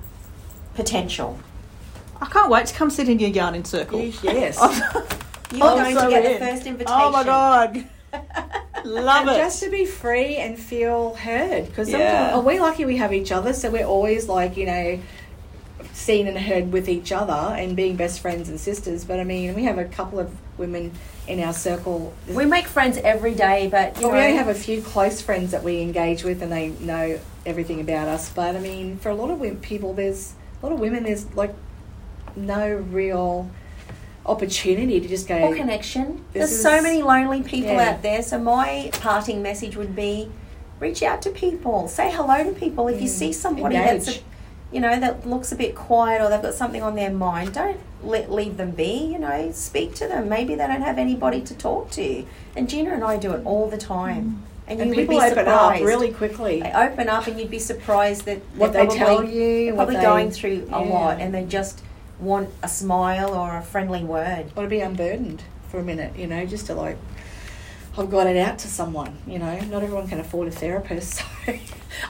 potential. 0.75 1.39
I 2.21 2.27
can't 2.27 2.51
wait 2.51 2.67
to 2.67 2.75
come 2.75 2.91
sit 2.91 3.09
in 3.09 3.19
your 3.19 3.31
yarning 3.31 3.65
circle. 3.65 4.01
Yes. 4.01 4.59
You're 5.53 5.61
going 5.61 5.95
so 5.95 6.05
to 6.07 6.11
get 6.11 6.25
in. 6.25 6.33
the 6.33 6.47
first 6.47 6.67
invitation. 6.67 7.01
Oh 7.01 7.11
my 7.11 7.23
god, 7.23 7.85
love 8.85 9.28
it. 9.28 9.37
Just 9.37 9.62
to 9.62 9.70
be 9.70 9.85
free 9.85 10.37
and 10.37 10.59
feel 10.59 11.14
heard. 11.14 11.66
Because 11.66 11.91
Yeah. 11.91 12.35
are 12.35 12.41
we 12.41 12.61
lucky 12.61 12.85
we 12.85 12.97
have 12.99 13.12
each 13.12 13.32
other? 13.32 13.53
So 13.53 13.70
we're 13.70 13.87
always 13.87 14.28
like, 14.28 14.57
you 14.57 14.66
know, 14.66 14.99
seen 15.93 16.26
and 16.26 16.39
heard 16.39 16.72
with 16.72 16.89
each 16.89 17.12
other 17.12 17.32
and 17.32 17.76
being 17.76 17.97
best 17.97 18.20
friends 18.20 18.49
and 18.49 18.59
sisters. 18.61 19.05
But 19.05 19.20
I 19.20 19.24
mean, 19.24 19.55
we 19.55 19.64
have 19.64 19.78
a 19.78 19.85
couple 19.85 20.18
of 20.18 20.30
women 20.59 20.93
in 21.26 21.41
our 21.41 21.53
circle. 21.53 22.12
We 22.28 22.45
make 22.45 22.66
friends 22.66 22.99
every 22.99 23.35
day, 23.35 23.68
but 23.70 23.97
you 23.97 24.03
But 24.03 24.09
know, 24.09 24.14
we 24.14 24.20
only 24.24 24.37
have 24.37 24.49
a 24.49 24.55
few 24.55 24.82
close 24.82 25.20
friends 25.20 25.53
that 25.53 25.62
we 25.62 25.80
engage 25.80 26.22
with 26.24 26.43
and 26.43 26.53
they 26.53 26.68
know 26.80 27.18
everything 27.47 27.80
about 27.80 28.09
us. 28.09 28.28
But 28.30 28.57
I 28.57 28.61
mean, 28.61 28.99
for 28.99 29.09
a 29.11 29.14
lot 29.14 29.30
of 29.30 29.41
women, 29.41 29.59
people, 29.59 29.95
there's 29.95 30.32
a 30.62 30.66
lot 30.66 30.72
of 30.72 30.80
women, 30.80 31.05
there's 31.05 31.26
like 31.35 31.55
no 32.37 32.68
real 32.74 33.49
opportunity 34.27 35.01
to 35.01 35.09
just 35.09 35.29
go. 35.29 35.37
or 35.37 35.55
connection. 35.55 36.25
There's 36.33 36.62
so 36.62 36.81
many 36.83 37.03
lonely 37.03 37.43
people 37.43 37.72
Yeah. 37.72 37.91
out 37.91 38.03
there. 38.03 38.22
So 38.22 38.39
my 38.39 38.91
parting 39.01 39.43
message 39.43 39.77
would 39.77 39.95
be, 39.95 40.31
reach 40.81 41.03
out 41.03 41.22
to 41.22 41.31
people, 41.31 41.89
say 41.89 42.11
hello 42.11 42.43
to 42.45 42.51
people. 42.53 42.89
If 42.89 43.01
you 43.01 43.09
Mm. 43.09 43.12
see 43.12 43.33
somebody 43.33 43.77
that's, 43.77 44.09
a, 44.09 44.14
you 44.72 44.81
know, 44.81 44.99
that 44.99 45.27
looks 45.27 45.53
a 45.53 45.57
bit 45.57 45.75
quiet 45.75 46.20
or 46.22 46.29
they've 46.31 46.43
got 46.43 46.55
something 46.55 46.83
on 46.83 46.95
their 46.95 47.11
mind, 47.11 47.53
don't 47.53 47.77
let 48.03 48.31
leave 48.33 48.57
them 48.57 48.70
be. 48.72 49.09
You 49.12 49.18
know, 49.18 49.51
speak 49.53 49.95
to 49.97 50.09
them. 50.09 50.29
Maybe 50.29 50.55
they 50.55 50.66
don't 50.66 50.83
have 50.83 50.99
anybody 50.99 51.41
to 51.43 51.55
talk 51.55 51.91
to. 51.93 52.25
And 52.57 52.68
Gina 52.68 52.91
and 52.93 53.05
I 53.05 53.16
do 53.16 53.33
it 53.33 53.43
all 53.45 53.68
the 53.68 53.79
time. 53.79 54.43
And, 54.66 54.81
and 54.81 54.91
you 54.91 54.97
people 55.03 55.16
would 55.16 55.20
be 55.20 55.27
open 55.33 55.45
surprised. 55.45 55.83
up 55.83 55.87
really 55.87 56.11
quickly. 56.11 56.62
They 56.62 56.72
open 56.72 57.11
up, 57.11 57.27
and 57.27 57.39
you'd 57.39 57.51
be 57.51 57.59
surprised 57.59 58.25
that 58.25 58.41
What 58.57 58.72
they're 58.72 58.87
they 58.87 58.97
tell 58.97 59.22
you, 59.22 59.66
they're 59.66 59.75
probably 59.75 59.97
they- 59.97 60.03
going 60.03 60.31
through 60.31 60.66
a 60.72 60.83
yeah. 60.83 60.91
lot, 60.91 61.20
and 61.20 61.35
they 61.35 61.45
just 61.45 61.83
want 62.19 62.51
a 62.62 62.69
smile 62.69 63.35
or 63.35 63.57
a 63.57 63.62
friendly 63.62 64.05
word. 64.05 64.55
want 64.57 64.67
to 64.67 64.69
be 64.69 64.81
unburdened 64.81 65.43
for 65.69 65.79
a 65.79 65.83
minute, 65.83 66.17
you 66.17 66.27
know, 66.27 66.47
just 66.47 66.67
to 66.67 66.75
like, 66.75 66.97
I've 67.97 68.11
got 68.11 68.27
it 68.27 68.37
out 68.37 68.59
to 68.61 68.69
someone, 68.69 69.17
you 69.27 69.39
know. 69.39 69.61
Not 69.61 69.83
everyone 69.83 70.09
can 70.09 70.19
afford 70.19 70.49
a 70.49 70.51
therapist, 70.51 71.15
so 71.47 71.55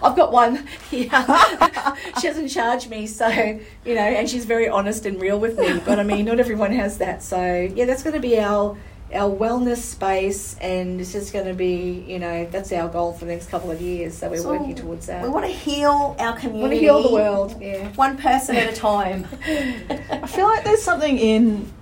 I've 0.03 0.17
got 0.17 0.33
one 0.33 0.67
here. 0.91 1.11
she 2.21 2.29
doesn't 2.29 2.49
charge 2.49 2.89
me, 2.89 3.07
so 3.07 3.29
you 3.29 3.95
know, 3.95 4.01
and 4.01 4.29
she's 4.29 4.47
very 4.47 4.69
honest 4.69 5.05
and 5.05 5.21
real 5.21 5.39
with 5.39 5.59
me. 5.59 5.81
But 5.85 5.99
I 5.99 6.03
mean, 6.03 6.25
not 6.25 6.41
everyone 6.41 6.73
has 6.73 6.99
that, 6.99 7.23
so 7.23 7.71
yeah, 7.75 7.85
that's 7.85 8.03
going 8.03 8.15
to 8.15 8.21
be 8.21 8.39
our 8.39 8.79
our 9.13 9.31
wellness 9.31 9.79
space, 9.79 10.57
and 10.61 11.01
it's 11.01 11.13
just 11.13 11.33
going 11.33 11.47
to 11.47 11.55
be, 11.55 12.05
you 12.07 12.19
know, 12.19 12.47
that's 12.51 12.73
our 12.73 12.89
goal 12.89 13.13
for 13.13 13.27
the 13.27 13.33
next 13.33 13.49
couple 13.49 13.71
of 13.71 13.81
years. 13.81 14.17
So 14.19 14.29
we're 14.29 14.39
So 14.39 14.51
working 14.51 14.75
towards 14.75 15.07
that. 15.07 15.23
We 15.23 15.29
want 15.29 15.47
to 15.47 15.53
heal 15.53 16.17
our 16.19 16.37
community. 16.37 16.55
We 16.55 16.61
want 16.61 16.73
to 16.73 16.79
heal 16.79 17.03
the 17.03 17.13
world, 17.13 17.61
yeah. 17.61 17.89
One 17.93 18.17
person 18.17 18.57
at 18.57 18.73
a 18.73 18.77
time. 18.77 19.27
I 19.47 20.27
feel 20.27 20.47
like 20.47 20.65
there's 20.65 20.83
something 20.83 21.19
in, 21.19 21.73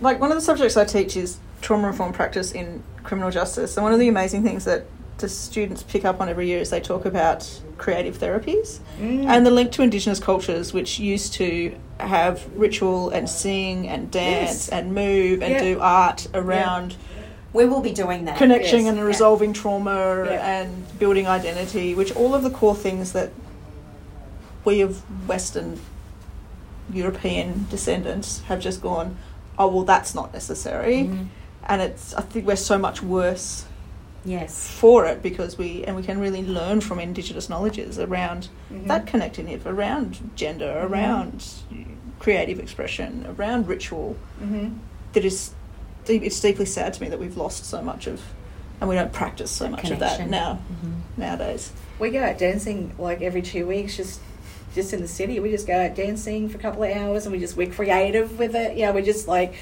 like, 0.00 0.20
one 0.20 0.30
of 0.30 0.36
the 0.36 0.42
subjects 0.42 0.76
I 0.76 0.84
teach 0.84 1.16
is 1.16 1.38
trauma 1.60 1.88
reform 1.88 2.12
practice 2.12 2.52
in 2.52 2.82
criminal 3.02 3.30
justice. 3.30 3.76
And 3.76 3.84
one 3.84 3.92
of 3.92 3.98
the 3.98 4.08
amazing 4.08 4.42
things 4.42 4.64
that 4.64 4.84
the 5.18 5.28
students 5.28 5.82
pick 5.82 6.04
up 6.04 6.20
on 6.20 6.28
every 6.28 6.46
year 6.46 6.60
is 6.60 6.70
they 6.70 6.80
talk 6.80 7.04
about 7.04 7.48
creative 7.76 8.18
therapies 8.18 8.78
Mm. 9.00 9.26
and 9.26 9.44
the 9.46 9.50
link 9.50 9.72
to 9.72 9.82
Indigenous 9.82 10.18
cultures, 10.20 10.72
which 10.72 10.98
used 10.98 11.32
to 11.34 11.74
have 11.98 12.44
ritual 12.56 13.10
and 13.10 13.28
sing 13.28 13.88
and 13.88 14.10
dance 14.10 14.50
Yes. 14.50 14.68
and 14.68 14.94
move 14.94 15.42
and 15.42 15.52
Yeah. 15.54 15.62
do 15.62 15.78
art 15.80 16.28
around 16.34 16.96
We 17.52 17.64
will 17.66 17.80
be 17.80 17.92
doing 17.92 18.24
that. 18.26 18.36
connecting 18.38 18.84
Yes. 18.84 18.88
and 18.90 18.98
Yeah. 18.98 19.04
resolving 19.04 19.52
trauma 19.52 20.24
Yeah. 20.24 20.46
and 20.60 20.98
building 20.98 21.26
identity, 21.26 21.94
which 21.94 22.14
all 22.14 22.34
of 22.34 22.42
the 22.42 22.50
core 22.50 22.74
things 22.76 23.12
that 23.12 23.30
we 24.64 24.80
of 24.80 24.98
Western 25.28 25.80
European 26.92 27.66
descendants 27.70 28.42
have 28.48 28.60
just 28.60 28.80
gone, 28.80 29.16
oh 29.58 29.66
well, 29.68 29.84
that's 29.84 30.14
not 30.14 30.32
necessary, 30.32 31.04
Mhm. 31.04 31.26
and 31.66 31.82
it's 31.82 32.14
I 32.14 32.20
think 32.22 32.46
we're 32.46 32.56
so 32.56 32.78
much 32.78 33.02
worse 33.02 33.64
Yes. 34.24 34.68
for 34.68 35.06
it 35.06 35.22
because 35.22 35.56
we 35.56 35.84
and 35.84 35.96
we 35.96 36.02
can 36.02 36.18
really 36.20 36.42
learn 36.42 36.80
from 36.80 36.98
Indigenous 36.98 37.48
knowledges 37.48 37.98
around 37.98 38.48
Mhm. 38.72 38.86
that 38.88 39.06
connecting 39.06 39.48
it, 39.48 39.62
around 39.64 40.30
gender, 40.34 40.78
around 40.82 41.44
creative 42.18 42.58
expression, 42.58 43.24
around 43.38 43.68
ritual 43.68 44.16
Mhm. 44.42 44.74
that 45.12 45.24
is 45.24 45.52
deep, 46.04 46.22
it's 46.24 46.40
deeply 46.40 46.64
sad 46.66 46.92
to 46.94 47.02
me 47.02 47.08
that 47.08 47.18
we've 47.20 47.36
lost 47.36 47.64
so 47.64 47.80
much 47.80 48.06
of, 48.06 48.20
and 48.80 48.88
we 48.90 48.96
don't 48.96 49.12
practice 49.12 49.50
so 49.50 49.68
much 49.68 49.84
of 49.90 49.98
that 50.00 50.16
Connection. 50.16 50.30
now 50.30 50.58
Mhm. 50.84 50.92
nowadays. 51.18 51.70
We 51.98 52.10
go 52.10 52.22
out 52.22 52.38
dancing 52.38 52.92
like 52.98 53.22
every 53.22 53.42
two 53.42 53.66
weeks, 53.66 53.96
just 53.96 54.20
just 54.74 54.92
in 54.92 55.00
the 55.00 55.08
city. 55.08 55.40
We 55.40 55.50
just 55.50 55.66
go 55.66 55.74
out 55.74 55.94
dancing 55.96 56.48
for 56.48 56.58
a 56.58 56.60
couple 56.60 56.82
of 56.84 56.94
hours, 56.94 57.24
and 57.24 57.32
we 57.32 57.40
just 57.40 57.56
we're 57.56 57.70
creative 57.70 58.38
with 58.38 58.54
it. 58.54 58.76
Know, 58.76 58.92
we're 58.92 59.00
just 59.02 59.26
like 59.26 59.54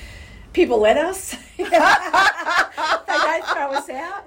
people 0.56 0.78
let 0.80 0.96
us. 0.96 1.36
they 1.58 1.64
don't 1.64 3.44
throw 3.46 3.72
us 3.72 3.88
out, 3.90 4.24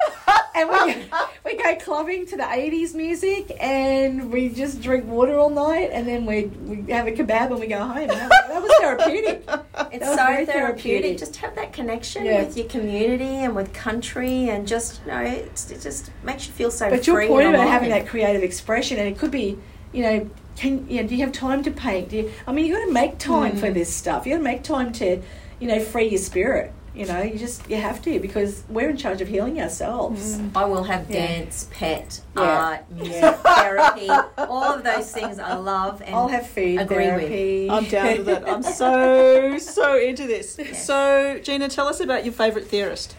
and 0.55 0.69
we 0.69 0.75
go, 0.93 1.27
we 1.43 1.55
go 1.57 1.75
clubbing 1.77 2.25
to 2.27 2.37
the 2.37 2.43
'80s 2.43 2.93
music, 2.93 3.51
and 3.59 4.31
we 4.31 4.49
just 4.49 4.81
drink 4.81 5.05
water 5.05 5.37
all 5.37 5.49
night, 5.49 5.89
and 5.91 6.07
then 6.07 6.25
we 6.25 6.45
we 6.45 6.91
have 6.91 7.07
a 7.07 7.11
kebab 7.11 7.51
and 7.51 7.59
we 7.59 7.67
go 7.67 7.79
home. 7.79 8.07
That, 8.07 8.29
that 8.29 8.61
was 8.61 8.71
therapeutic. 8.79 9.43
It's 9.91 10.05
was 10.05 10.09
so 10.17 10.17
therapeutic. 10.17 10.53
therapeutic. 10.53 11.17
Just 11.17 11.35
have 11.37 11.55
that 11.55 11.73
connection 11.73 12.23
Yeah. 12.25 12.43
with 12.43 12.55
your 12.55 12.67
community 12.67 13.23
and 13.45 13.55
with 13.55 13.73
country, 13.73 14.49
and 14.49 14.67
just 14.67 15.01
you 15.05 15.11
know, 15.11 15.21
it's, 15.21 15.71
it 15.71 15.81
just 15.81 16.11
makes 16.23 16.45
you 16.45 16.53
feel 16.53 16.69
so 16.69 16.89
But 16.91 17.03
free. 17.03 17.23
your 17.25 17.27
point 17.27 17.47
about 17.47 17.61
alive. 17.61 17.69
having 17.69 17.89
that 17.89 18.05
creative 18.07 18.43
expression, 18.43 18.99
and 18.99 19.07
it 19.07 19.17
could 19.17 19.31
be, 19.31 19.57
you 19.91 20.03
know, 20.03 20.29
can 20.57 20.87
you 20.87 21.01
know, 21.01 21.07
do 21.07 21.15
you 21.15 21.23
have 21.25 21.33
time 21.33 21.63
to 21.63 21.71
paint? 21.71 22.09
Do 22.09 22.17
you, 22.17 22.31
I 22.45 22.51
mean, 22.51 22.65
you've 22.67 22.77
got 22.77 22.85
to 22.85 22.91
make 22.91 23.17
time 23.17 23.53
Mm. 23.53 23.59
for 23.59 23.71
this 23.71 23.91
stuff. 23.91 24.27
You've 24.27 24.35
got 24.35 24.37
to 24.39 24.43
make 24.43 24.61
time 24.63 24.91
to, 24.93 25.21
you 25.59 25.67
know, 25.67 25.79
free 25.79 26.07
your 26.09 26.19
spirit. 26.19 26.71
You 26.95 27.05
know, 27.05 27.21
you 27.21 27.37
just 27.37 27.69
you 27.69 27.77
have 27.77 28.01
to 28.01 28.19
because 28.19 28.63
we're 28.67 28.89
in 28.89 28.97
charge 28.97 29.21
of 29.21 29.27
healing 29.27 29.61
ourselves. 29.61 30.37
Mm. 30.37 30.51
I 30.55 30.65
will 30.65 30.83
have 30.83 31.09
Yeah. 31.09 31.27
dance, 31.27 31.67
pet, 31.71 32.19
Yeah. 32.35 32.41
art, 32.43 32.91
music, 32.91 33.13
Yeah. 33.21 33.31
therapy, 33.43 34.09
all 34.37 34.63
of 34.63 34.83
those 34.83 35.11
things 35.11 35.37
I 35.39 35.53
love. 35.55 36.01
And 36.01 36.15
I'll 36.15 36.27
have 36.27 36.47
food 36.49 36.79
agree 36.79 36.97
with. 37.11 37.19
therapy. 37.19 37.69
I'm 37.69 37.85
down 37.85 38.17
with 38.17 38.27
it. 38.29 38.43
I'm 38.45 38.63
so 38.81 39.57
so 39.59 39.97
into 39.97 40.25
this. 40.27 40.55
Yes. 40.59 40.85
So 40.85 41.39
Gina, 41.43 41.69
tell 41.69 41.87
us 41.87 41.99
about 41.99 42.25
your 42.25 42.33
favourite 42.33 42.67
theorist. 42.67 43.15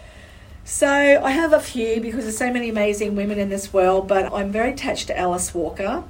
So 0.65 0.87
I 0.89 1.31
have 1.31 1.53
a 1.53 1.61
few 1.61 2.01
because 2.01 2.25
there's 2.25 2.37
so 2.39 2.53
many 2.53 2.69
amazing 2.69 3.17
women 3.17 3.39
in 3.39 3.49
this 3.49 3.73
world, 3.73 4.09
but 4.09 4.33
I'm 4.33 4.53
very 4.53 4.73
attached 4.73 5.07
to 5.09 5.19
Alice 5.19 5.55
Walker, 5.55 6.05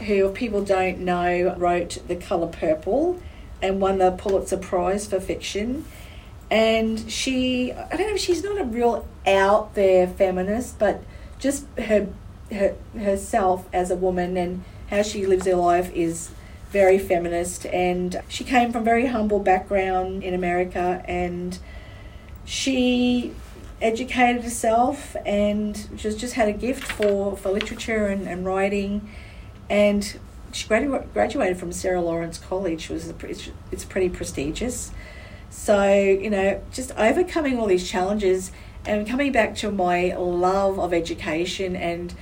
who, 0.00 0.26
if 0.28 0.34
people 0.34 0.64
don't 0.64 1.00
know, 1.00 1.54
wrote 1.58 1.98
The 2.08 2.16
Colour 2.16 2.46
Purple 2.48 3.20
and 3.62 3.80
won 3.80 3.98
the 3.98 4.10
Pulitzer 4.12 4.56
Prize 4.56 5.06
for 5.06 5.20
fiction. 5.20 5.84
And 6.50 7.10
she, 7.10 7.72
I 7.72 7.96
don't 7.96 8.10
know, 8.10 8.16
she's 8.16 8.42
not 8.42 8.60
a 8.60 8.64
real 8.64 9.06
out 9.26 9.74
there 9.74 10.06
feminist, 10.08 10.78
but 10.78 11.02
just 11.38 11.66
her, 11.78 12.08
her 12.50 12.74
herself 12.98 13.68
as 13.72 13.90
a 13.90 13.96
woman 13.96 14.36
and 14.36 14.64
how 14.88 15.02
she 15.02 15.26
lives 15.26 15.46
her 15.46 15.54
life 15.54 15.92
is 15.94 16.30
very 16.70 16.98
feminist. 16.98 17.66
And 17.66 18.20
she 18.28 18.44
came 18.44 18.72
from 18.72 18.84
very 18.84 19.06
humble 19.06 19.38
background 19.38 20.24
in 20.24 20.34
America 20.34 21.04
and 21.06 21.58
she 22.44 23.32
educated 23.80 24.42
herself 24.42 25.16
and 25.24 25.88
just 25.96 26.18
just 26.18 26.34
had 26.34 26.48
a 26.48 26.52
gift 26.52 26.84
for, 26.84 27.36
for 27.36 27.50
literature 27.50 28.06
and, 28.06 28.28
and 28.28 28.44
writing 28.44 29.08
and 29.70 30.18
she 30.52 30.68
gradu- 30.68 31.12
graduated 31.12 31.58
from 31.58 31.72
Sarah 31.72 32.00
Lawrence 32.00 32.38
College 32.38 32.88
was 32.88 33.08
a, 33.08 33.14
it's 33.70 33.84
pretty 33.84 34.08
prestigious 34.08 34.90
so 35.48 35.84
you 35.84 36.30
know 36.30 36.62
just 36.72 36.92
overcoming 36.92 37.58
all 37.58 37.66
these 37.66 37.88
challenges 37.88 38.52
and 38.86 39.06
coming 39.06 39.32
back 39.32 39.54
to 39.56 39.70
my 39.70 40.14
love 40.16 40.78
of 40.78 40.92
education 40.92 41.76
and 41.76 42.14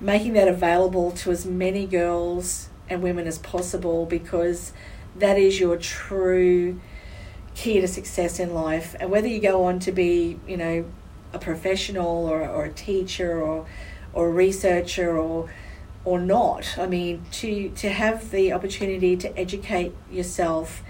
making 0.00 0.34
that 0.34 0.48
available 0.48 1.10
to 1.10 1.30
as 1.30 1.46
many 1.46 1.86
girls 1.86 2.68
and 2.88 3.02
women 3.02 3.26
as 3.26 3.38
possible 3.38 4.06
because 4.06 4.72
that 5.16 5.38
is 5.38 5.58
your 5.58 5.76
true 5.76 6.80
key 7.54 7.80
to 7.80 7.88
success 7.88 8.38
in 8.38 8.52
life. 8.52 8.94
And 8.98 9.10
whether 9.10 9.28
you 9.28 9.40
go 9.40 9.64
on 9.64 9.78
to 9.80 9.92
be, 9.92 10.38
you 10.46 10.56
know, 10.56 10.84
a 11.32 11.38
professional 11.38 12.28
or, 12.28 12.46
or 12.46 12.64
a 12.66 12.72
teacher 12.72 13.40
or 13.40 13.66
or 14.12 14.28
a 14.28 14.30
researcher 14.30 15.18
or 15.18 15.50
or 16.04 16.18
not, 16.20 16.76
I 16.78 16.86
mean, 16.86 17.24
to 17.32 17.70
to 17.70 17.88
have 17.88 18.30
the 18.30 18.52
opportunity 18.52 19.16
to 19.16 19.38
educate 19.38 19.92
yourself 20.10 20.82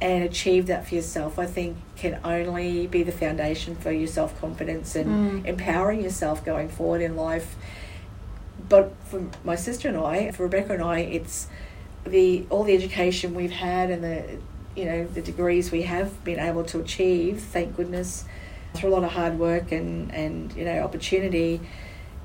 and 0.00 0.24
achieve 0.24 0.66
that 0.66 0.88
for 0.88 0.94
yourself, 0.96 1.38
I 1.38 1.46
think 1.46 1.76
can 1.96 2.18
only 2.24 2.86
be 2.88 3.02
the 3.04 3.12
foundation 3.12 3.76
for 3.76 3.92
your 3.92 4.08
self 4.08 4.38
confidence 4.40 4.96
and 4.96 5.10
Mm. 5.44 5.46
empowering 5.46 6.02
yourself 6.02 6.44
going 6.44 6.68
forward 6.68 7.02
in 7.02 7.16
life. 7.16 7.54
But 8.68 8.92
for 9.04 9.22
my 9.44 9.56
sister 9.56 9.88
and 9.88 9.96
I, 9.98 10.30
for 10.30 10.44
Rebecca 10.44 10.72
and 10.74 10.82
I, 10.82 11.00
it's 11.00 11.48
the 12.06 12.46
all 12.50 12.64
the 12.64 12.74
education 12.74 13.34
we've 13.34 13.52
had 13.52 13.90
and 13.90 14.02
the 14.02 14.24
you 14.74 14.84
know 14.86 15.04
the 15.04 15.20
degrees 15.22 15.70
we 15.70 15.82
have 15.82 16.24
been 16.24 16.40
able 16.40 16.64
to 16.64 16.80
achieve 16.80 17.40
thank 17.40 17.76
goodness 17.76 18.24
through 18.74 18.88
a 18.88 18.92
lot 18.92 19.04
of 19.04 19.12
hard 19.12 19.38
work 19.38 19.70
and 19.70 20.12
and 20.12 20.52
you 20.56 20.64
know 20.64 20.78
opportunity 20.80 21.60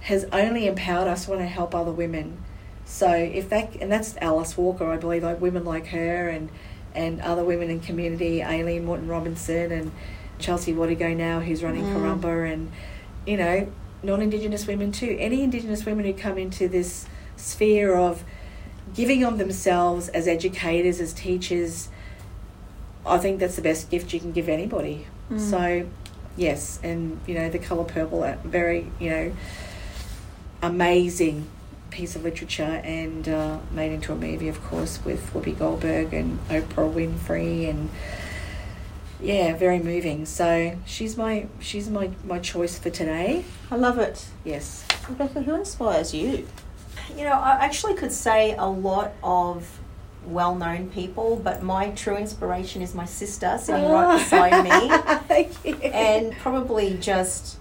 has 0.08 0.26
only 0.32 0.68
empowered 0.68 1.08
us 1.08 1.26
to 1.26 1.32
want 1.32 1.42
to 1.42 1.48
help 1.48 1.74
other 1.76 1.92
women 1.92 2.38
so 2.86 3.10
if 3.12 3.50
that 3.50 3.76
and 3.82 3.92
that's 3.92 4.16
alice 4.22 4.56
walker 4.58 4.86
i 4.92 4.98
believe 4.98 5.24
like 5.24 5.40
women 5.42 5.64
like 5.66 5.88
her 5.88 6.30
and 6.30 6.50
and 6.96 7.22
other 7.22 7.44
women 7.44 7.70
in 7.70 7.80
community 7.80 8.42
Aileen 8.44 8.86
Moreton-Robinson 8.86 9.72
and 9.72 9.92
Chelsea 10.40 10.74
Watego 10.74 11.16
now 11.16 11.40
who's 11.42 11.62
running 11.62 11.84
Mm. 11.84 11.94
Carumba 11.94 12.52
and 12.54 12.72
you 13.26 13.38
know 13.38 13.68
non-indigenous 14.02 14.66
women 14.66 14.92
too 14.92 15.16
any 15.20 15.44
indigenous 15.44 15.86
women 15.86 16.06
who 16.06 16.14
come 16.14 16.38
into 16.40 16.68
this 16.68 17.06
sphere 17.36 17.96
of 17.96 18.24
giving 18.96 19.24
of 19.24 19.38
themselves 19.38 20.08
as 20.10 20.28
educators 20.28 21.00
as 21.00 21.14
teachers 21.14 21.90
i 23.06 23.18
think 23.18 23.40
that's 23.40 23.56
the 23.58 23.62
best 23.62 23.90
gift 23.92 24.14
you 24.14 24.20
can 24.20 24.32
give 24.32 24.48
anybody 24.50 25.06
Mm. 25.32 25.40
so 25.40 25.90
yes 26.38 26.80
and 26.84 27.20
you 27.28 27.34
know 27.34 27.50
the 27.50 27.60
color 27.60 27.84
purple 27.84 28.24
a 28.24 28.38
very 28.46 28.90
you 29.00 29.10
know 29.10 29.32
amazing 30.62 31.48
piece 31.90 32.16
of 32.16 32.24
literature 32.24 32.82
and 32.84 33.30
uh, 33.30 33.60
made 33.72 33.92
into 33.92 34.12
a 34.12 34.16
movie 34.16 34.50
of 34.50 34.62
course 34.64 35.00
with 35.06 35.34
whoopi 35.34 35.58
goldberg 35.58 36.14
and 36.14 36.40
oprah 36.50 36.92
winfrey 36.94 37.70
and 37.70 37.90
yeah 39.22 39.56
very 39.56 39.80
moving 39.80 40.26
so 40.26 40.78
she's 40.86 41.18
my 41.18 41.48
she's 41.60 41.90
my 41.90 42.12
my 42.26 42.38
choice 42.40 42.78
for 42.78 42.90
today 42.90 43.44
I 43.72 43.76
love 43.76 43.98
it. 44.00 44.28
yes 44.44 44.86
Rebecca, 45.10 45.42
who 45.42 45.56
inspires 45.56 46.14
you? 46.14 46.48
You 47.16 47.24
know, 47.24 47.32
I 47.32 47.52
actually 47.64 47.96
could 47.96 48.12
say 48.12 48.56
a 48.56 48.66
lot 48.66 49.14
of 49.24 49.80
well 50.26 50.56
known 50.56 50.90
people, 50.90 51.40
but 51.42 51.64
my 51.64 51.92
true 51.92 52.18
inspiration 52.18 52.82
is 52.82 52.94
my 52.94 53.06
sister 53.06 53.58
sitting 53.58 53.90
right 53.90 54.18
beside 54.18 54.64
me. 54.64 54.90
thank 55.28 55.66
you 55.66 55.76
And 55.76 56.34
probably 56.38 56.98
just 56.98 57.58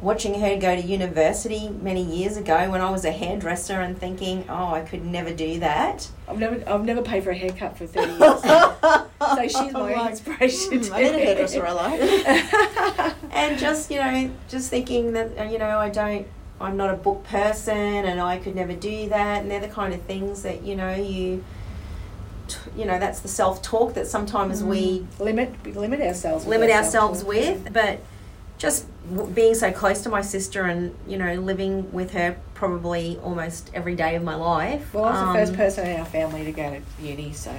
watching 0.00 0.38
her 0.40 0.56
go 0.58 0.76
to 0.76 0.82
university 0.82 1.68
many 1.70 2.02
years 2.02 2.36
ago 2.36 2.70
when 2.70 2.80
I 2.82 2.90
was 2.90 3.04
a 3.06 3.10
hairdresser 3.10 3.80
and 3.80 3.98
thinking, 3.98 4.44
oh, 4.48 4.74
I 4.74 4.82
could 4.82 5.04
never 5.04 5.32
do 5.32 5.58
that. 5.60 6.08
I've 6.28 6.38
never 6.38 6.62
I've 6.70 6.84
never 6.84 7.02
paid 7.02 7.24
for 7.24 7.30
a 7.30 7.34
haircut 7.34 7.78
for 7.78 7.86
thirty 7.86 8.12
years. 8.18 8.42
so 8.42 9.42
she's 9.64 9.72
my 9.72 9.94
Like, 9.96 10.10
inspiration. 10.10 10.80
Mm, 10.80 10.92
I 10.92 11.02
need 11.02 11.14
a 11.14 11.18
hairdresser 11.18 11.66
I 11.66 11.72
like. 11.72 13.14
and 13.32 13.58
just 13.58 13.90
you 13.90 13.98
know 13.98 14.30
just 14.48 14.68
thinking 14.70 15.12
that 15.14 15.38
uh, 15.38 15.42
you 15.44 15.58
know 15.58 15.78
i 15.78 15.88
don't 15.90 16.26
i'm 16.60 16.76
not 16.76 16.88
a 16.90 16.96
book 16.96 17.22
person 17.24 17.76
and 17.76 18.20
i 18.20 18.38
could 18.38 18.54
never 18.54 18.72
do 18.72 19.08
that 19.10 19.42
and 19.42 19.50
they're 19.50 19.60
the 19.60 19.68
kind 19.68 19.92
of 19.92 20.00
things 20.02 20.42
that 20.42 20.62
you 20.62 20.74
know 20.74 20.94
you 20.94 21.44
t- 22.48 22.56
you 22.76 22.84
know 22.86 22.98
that's 22.98 23.20
the 23.20 23.28
self-talk 23.28 23.92
that 23.94 24.06
sometimes 24.06 24.62
we 24.64 25.06
limit 25.18 25.52
we 25.64 25.72
limit 25.72 26.00
ourselves. 26.00 26.44
with 26.46 26.58
limit 26.58 26.70
our 26.70 26.82
ourselves 26.82 27.24
with 27.24 27.72
but 27.72 28.00
just 28.58 28.86
being 29.34 29.54
so 29.54 29.70
close 29.72 30.02
to 30.02 30.08
my 30.08 30.20
sister 30.20 30.62
and 30.64 30.94
you 31.06 31.16
know 31.16 31.34
living 31.34 31.92
with 31.92 32.10
her 32.12 32.36
probably 32.54 33.18
almost 33.22 33.70
every 33.74 33.94
day 33.94 34.16
of 34.16 34.22
my 34.22 34.34
life 34.34 34.92
Well, 34.94 35.04
I 35.04 35.10
was 35.10 35.20
the 35.20 35.38
first 35.38 35.52
um, 35.52 35.56
person 35.56 35.86
in 35.86 36.00
our 36.00 36.06
family 36.06 36.44
to 36.44 36.52
go 36.52 36.70
to 36.70 37.02
uni, 37.04 37.32
so 37.32 37.50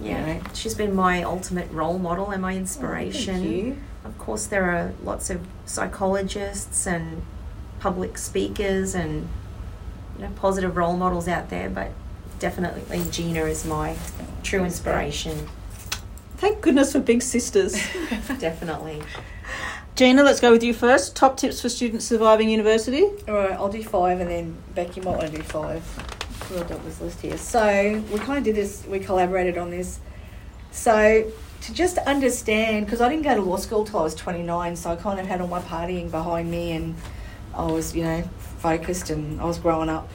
yeah 0.00 0.26
you 0.26 0.34
know. 0.34 0.40
she's 0.54 0.74
been 0.74 0.94
my 0.94 1.22
ultimate 1.22 1.70
role 1.70 1.98
model 1.98 2.30
and 2.30 2.40
my 2.40 2.54
inspiration 2.56 3.34
Oh, 3.34 3.38
Thank 3.42 3.56
you. 3.64 3.76
Of 4.04 4.18
course, 4.18 4.46
there 4.46 4.64
are 4.64 4.92
lots 5.04 5.30
of 5.30 5.46
psychologists 5.64 6.86
and 6.88 7.22
public 7.78 8.18
speakers 8.18 8.94
and 8.94 9.28
you 10.16 10.24
know 10.24 10.30
positive 10.36 10.76
role 10.76 10.96
models 10.96 11.28
out 11.28 11.50
there, 11.50 11.70
but 11.70 11.90
definitely 12.38 13.04
Gina 13.10 13.44
is 13.44 13.64
my 13.64 13.96
true 14.42 14.64
inspiration. 14.64 15.48
Thank 16.36 16.60
goodness 16.62 16.92
for 16.92 17.00
big 17.00 17.22
sisters. 17.22 17.74
definitely. 18.40 19.02
Gina, 19.94 20.22
let's 20.22 20.40
go 20.40 20.50
with 20.50 20.62
you 20.62 20.72
first. 20.72 21.14
Top 21.14 21.36
tips 21.36 21.60
for 21.60 21.68
students 21.68 22.06
surviving 22.06 22.48
university. 22.48 23.04
All 23.28 23.34
right, 23.34 23.52
I'll 23.52 23.68
do 23.68 23.82
five, 23.82 24.20
and 24.20 24.30
then 24.30 24.56
Becky 24.74 25.02
might 25.02 25.18
want 25.18 25.30
to 25.30 25.36
do 25.36 25.42
five. 25.42 25.82
We'll 26.50 26.64
do 26.64 26.80
this 26.84 26.98
list 27.02 27.20
here. 27.20 27.36
So 27.36 28.02
we 28.10 28.18
kind 28.18 28.38
of 28.38 28.44
did 28.44 28.56
this. 28.56 28.86
We 28.86 29.00
collaborated 29.00 29.58
on 29.58 29.70
this. 29.70 30.00
So 30.70 31.30
to 31.60 31.74
just 31.74 31.98
understand, 31.98 32.86
because 32.86 33.02
I 33.02 33.10
didn't 33.10 33.24
go 33.24 33.34
to 33.34 33.42
law 33.42 33.56
school 33.56 33.84
till 33.84 33.98
I 33.98 34.02
was 34.04 34.14
twenty 34.14 34.42
nine, 34.42 34.76
so 34.76 34.90
I 34.90 34.96
kind 34.96 35.20
of 35.20 35.26
had 35.26 35.42
all 35.42 35.46
my 35.48 35.60
partying 35.60 36.10
behind 36.10 36.50
me, 36.50 36.72
and 36.72 36.94
I 37.54 37.66
was, 37.66 37.94
you 37.94 38.02
know, 38.02 38.22
focused, 38.60 39.10
and 39.10 39.42
I 39.42 39.44
was 39.44 39.58
growing 39.58 39.90
up. 39.90 40.10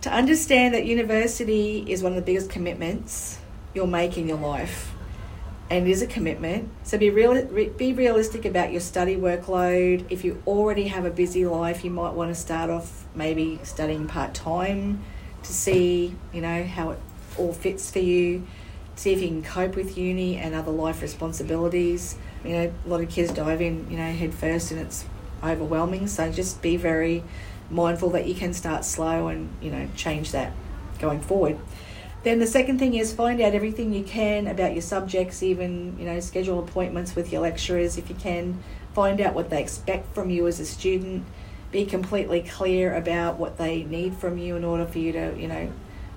To 0.00 0.12
understand 0.12 0.74
that 0.74 0.84
university 0.84 1.84
is 1.88 2.02
one 2.02 2.10
of 2.10 2.16
the 2.16 2.22
biggest 2.22 2.50
commitments 2.50 3.38
you'll 3.72 3.86
make 3.86 4.18
in 4.18 4.26
your 4.28 4.38
life, 4.38 4.92
and 5.70 5.86
it 5.86 5.90
is 5.90 6.02
a 6.02 6.06
commitment. 6.06 6.68
So 6.84 6.98
be 6.98 7.10
real, 7.10 7.44
be 7.44 7.92
realistic 7.92 8.44
about 8.44 8.72
your 8.72 8.80
study 8.80 9.16
workload. 9.16 10.04
If 10.10 10.24
you 10.24 10.42
already 10.46 10.88
have 10.88 11.04
a 11.04 11.10
busy 11.10 11.46
life, 11.46 11.84
you 11.84 11.90
might 11.90 12.14
want 12.14 12.30
to 12.30 12.34
start 12.34 12.70
off 12.70 13.04
maybe 13.14 13.58
studying 13.62 14.06
part 14.06 14.34
time 14.34 15.02
to 15.42 15.52
see, 15.52 16.14
you 16.32 16.40
know, 16.40 16.64
how 16.64 16.90
it 16.90 17.00
all 17.36 17.52
fits 17.52 17.90
for 17.90 17.98
you. 17.98 18.46
See 18.94 19.12
if 19.12 19.20
you 19.20 19.28
can 19.28 19.42
cope 19.42 19.76
with 19.76 19.98
uni 19.98 20.36
and 20.36 20.54
other 20.54 20.70
life 20.70 21.02
responsibilities. 21.02 22.16
You 22.44 22.52
know, 22.52 22.72
a 22.84 22.88
lot 22.88 23.00
of 23.00 23.10
kids 23.10 23.32
dive 23.32 23.60
in, 23.60 23.90
you 23.90 23.96
know, 23.96 24.10
head 24.10 24.32
first, 24.32 24.70
and 24.70 24.80
it's 24.80 25.04
overwhelming. 25.42 26.06
So 26.06 26.30
just 26.32 26.62
be 26.62 26.76
very 26.76 27.22
mindful 27.70 28.10
that 28.10 28.26
you 28.26 28.34
can 28.34 28.54
start 28.54 28.84
slow 28.84 29.28
and 29.28 29.48
you 29.60 29.70
know 29.70 29.88
change 29.96 30.32
that 30.32 30.52
going 30.98 31.20
forward. 31.20 31.58
Then 32.26 32.40
the 32.40 32.46
second 32.48 32.80
thing 32.80 32.94
is 32.94 33.12
find 33.12 33.40
out 33.40 33.54
everything 33.54 33.92
you 33.92 34.02
can 34.02 34.48
about 34.48 34.72
your 34.72 34.82
subjects, 34.82 35.44
even, 35.44 35.96
you 35.96 36.04
know, 36.04 36.18
schedule 36.18 36.58
appointments 36.58 37.14
with 37.14 37.30
your 37.30 37.40
lecturers 37.40 37.98
if 37.98 38.08
you 38.08 38.16
can. 38.16 38.60
Find 38.94 39.20
out 39.20 39.32
what 39.32 39.48
they 39.48 39.62
expect 39.62 40.12
from 40.12 40.28
you 40.28 40.48
as 40.48 40.58
a 40.58 40.66
student. 40.66 41.24
Be 41.70 41.86
completely 41.86 42.40
clear 42.40 42.92
about 42.96 43.38
what 43.38 43.58
they 43.58 43.84
need 43.84 44.16
from 44.16 44.38
you 44.38 44.56
in 44.56 44.64
order 44.64 44.86
for 44.86 44.98
you 44.98 45.12
to, 45.12 45.36
you 45.38 45.46
know, 45.46 45.72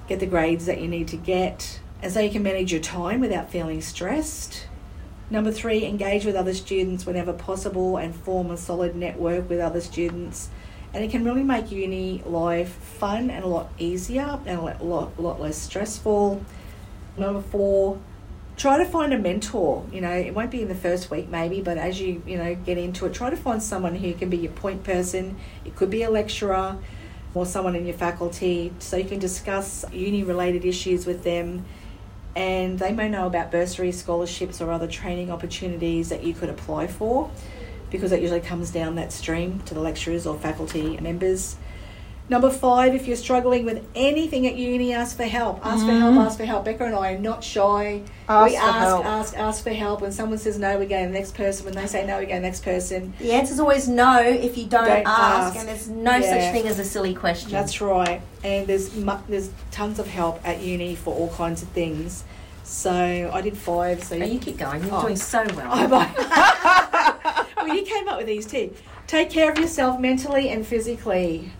get 0.07 0.20
the 0.20 0.26
grades 0.26 0.66
that 0.66 0.82
you 0.82 0.88
need 0.88 1.10
to 1.10 1.16
get. 1.16 1.80
And 2.01 2.12
so 2.12 2.22
you 2.22 2.32
can 2.32 2.41
manage 2.41 2.72
your 2.72 2.82
time 2.82 3.20
without 3.20 3.51
feeling 3.51 3.80
stressed. 3.80 4.66
Number 5.30 5.51
three, 5.51 5.86
engage 5.86 6.26
with 6.26 6.36
other 6.36 6.55
students 6.55 7.05
whenever 7.05 7.34
possible 7.34 7.97
and 7.97 8.16
form 8.16 8.49
a 8.49 8.57
solid 8.57 8.95
network 8.95 9.47
with 9.47 9.60
other 9.60 9.80
students 9.80 10.49
and 10.94 11.04
it 11.04 11.12
can 11.12 11.24
really 11.24 11.44
make 11.44 11.72
uni 11.72 12.24
life 12.26 12.70
fun 12.70 13.30
and 13.30 13.44
a 13.44 13.48
lot 13.48 13.70
easier 13.78 14.40
and 14.46 14.60
a 14.60 14.84
lot, 14.84 15.20
lot, 15.20 15.40
less 15.40 15.58
stressful. 15.58 16.44
Number 17.18 17.42
four, 17.42 18.00
try 18.58 18.78
to 18.78 18.86
find 18.86 19.14
a 19.14 19.18
mentor. 19.18 19.86
You 19.92 20.02
know, 20.02 20.12
it 20.12 20.34
won't 20.34 20.52
be 20.52 20.62
in 20.62 20.68
the 20.68 20.76
first 20.76 21.12
week 21.12 21.30
maybe, 21.30 21.62
but 21.62 21.78
as 21.78 22.00
you, 22.02 22.24
you 22.26 22.38
know, 22.38 22.56
get 22.56 22.78
into 22.78 23.06
it, 23.06 23.14
try 23.14 23.30
to 23.30 23.38
find 23.38 23.62
someone 23.62 23.96
who 23.96 24.14
can 24.14 24.30
be 24.30 24.38
your 24.38 24.52
point 24.52 24.84
person. 24.84 25.38
It 25.64 25.76
could 25.76 25.92
be 25.92 26.04
a 26.04 26.10
lecturer 26.10 26.78
or 27.34 27.46
someone 27.46 27.76
in 27.76 27.86
your 27.86 27.96
faculty 27.96 28.74
so 28.80 28.98
you 28.98 29.06
can 29.06 29.20
discuss 29.20 29.86
uni 29.92 30.24
related 30.24 30.66
issues 30.66 31.06
with 31.06 31.24
them 31.24 31.66
and 32.36 32.80
they 32.80 32.92
may 32.92 33.10
know 33.10 33.28
about 33.28 33.52
bursary 33.52 33.92
scholarships 33.92 34.62
or 34.62 34.72
other 34.72 34.88
training 34.88 35.32
opportunities 35.32 36.10
that 36.10 36.24
you 36.24 36.34
could 36.34 36.50
apply 36.50 36.88
for 36.88 37.30
because 37.92 38.12
it 38.12 38.22
usually 38.22 38.40
comes 38.42 38.72
down 38.72 38.96
that 38.96 39.12
stream 39.12 39.60
to 39.66 39.74
the 39.74 39.80
lecturers 39.82 40.26
or 40.28 40.38
faculty 40.38 40.98
members. 40.98 41.56
Number 42.30 42.52
five, 42.52 42.94
if 42.94 43.08
you're 43.08 43.18
struggling 43.18 43.66
with 43.66 43.84
anything 43.96 44.46
at 44.46 44.54
uni, 44.56 44.94
ask 44.94 45.18
for 45.18 45.24
help. 45.24 45.66
Ask 45.66 45.84
for 45.84 45.92
help, 45.92 46.12
mm-hmm. 46.12 46.20
ask 46.20 46.38
for 46.38 46.46
help. 46.46 46.64
Becca 46.64 46.86
and 46.86 46.94
I 46.94 47.14
are 47.14 47.18
not 47.18 47.44
shy. 47.44 48.04
Ask 48.28 48.52
we 48.52 48.56
for 48.56 48.64
ask, 48.64 48.78
help. 48.78 49.06
ask, 49.06 49.36
ask 49.38 49.64
for 49.64 49.72
help. 49.72 50.02
When 50.02 50.12
someone 50.12 50.38
says 50.38 50.60
no, 50.60 50.78
we 50.78 50.86
go 50.86 51.02
to 51.02 51.08
the 51.08 51.12
next 51.14 51.34
person. 51.34 51.66
When 51.66 51.74
they 51.74 51.88
say 51.88 52.06
no, 52.06 52.20
we 52.20 52.26
go 52.28 52.34
to 52.34 52.36
the 52.36 52.42
next 52.42 52.64
person. 52.64 53.16
The 53.18 53.32
answer's 53.32 53.60
always 53.60 53.88
no 53.88 54.22
if 54.22 54.60
you 54.60 54.68
don't, 54.68 54.86
Don't 54.86 55.08
ask, 55.08 55.56
ask. 55.56 55.58
and 55.58 55.68
there's 55.68 55.90
no 55.90 56.18
Yeah. 56.18 56.22
such 56.22 56.54
thing 56.54 56.68
as 56.68 56.78
a 56.78 56.86
silly 56.86 57.16
question. 57.16 57.50
That's 57.50 57.82
right. 57.82 58.22
And 58.44 58.68
there's 58.68 58.94
mu- 58.96 59.14
there's 59.28 59.50
tons 59.72 59.98
of 59.98 60.06
help 60.06 60.40
at 60.48 60.62
uni 60.62 60.94
for 60.94 61.16
all 61.16 61.30
kinds 61.30 61.64
of 61.64 61.70
things. 61.70 62.26
So 62.64 63.32
I 63.34 63.42
did 63.42 63.58
five. 63.58 64.04
So 64.04 64.16
Oh, 64.18 64.24
you 64.24 64.38
keep 64.38 64.60
going. 64.60 64.84
You're 64.84 64.94
Oh. 64.94 65.02
doing 65.02 65.16
so 65.16 65.44
well. 65.56 65.72
Well, 67.70 67.78
you 67.78 67.86
came 67.86 68.07
up 68.07 68.17
with 68.17 68.26
these 68.26 68.47
too. 68.47 68.74
Take 69.05 69.30
care 69.30 69.51
of 69.51 69.59
yourself 69.59 69.99
mentally 69.99 70.49
and 70.49 70.65
physically. 70.65 71.51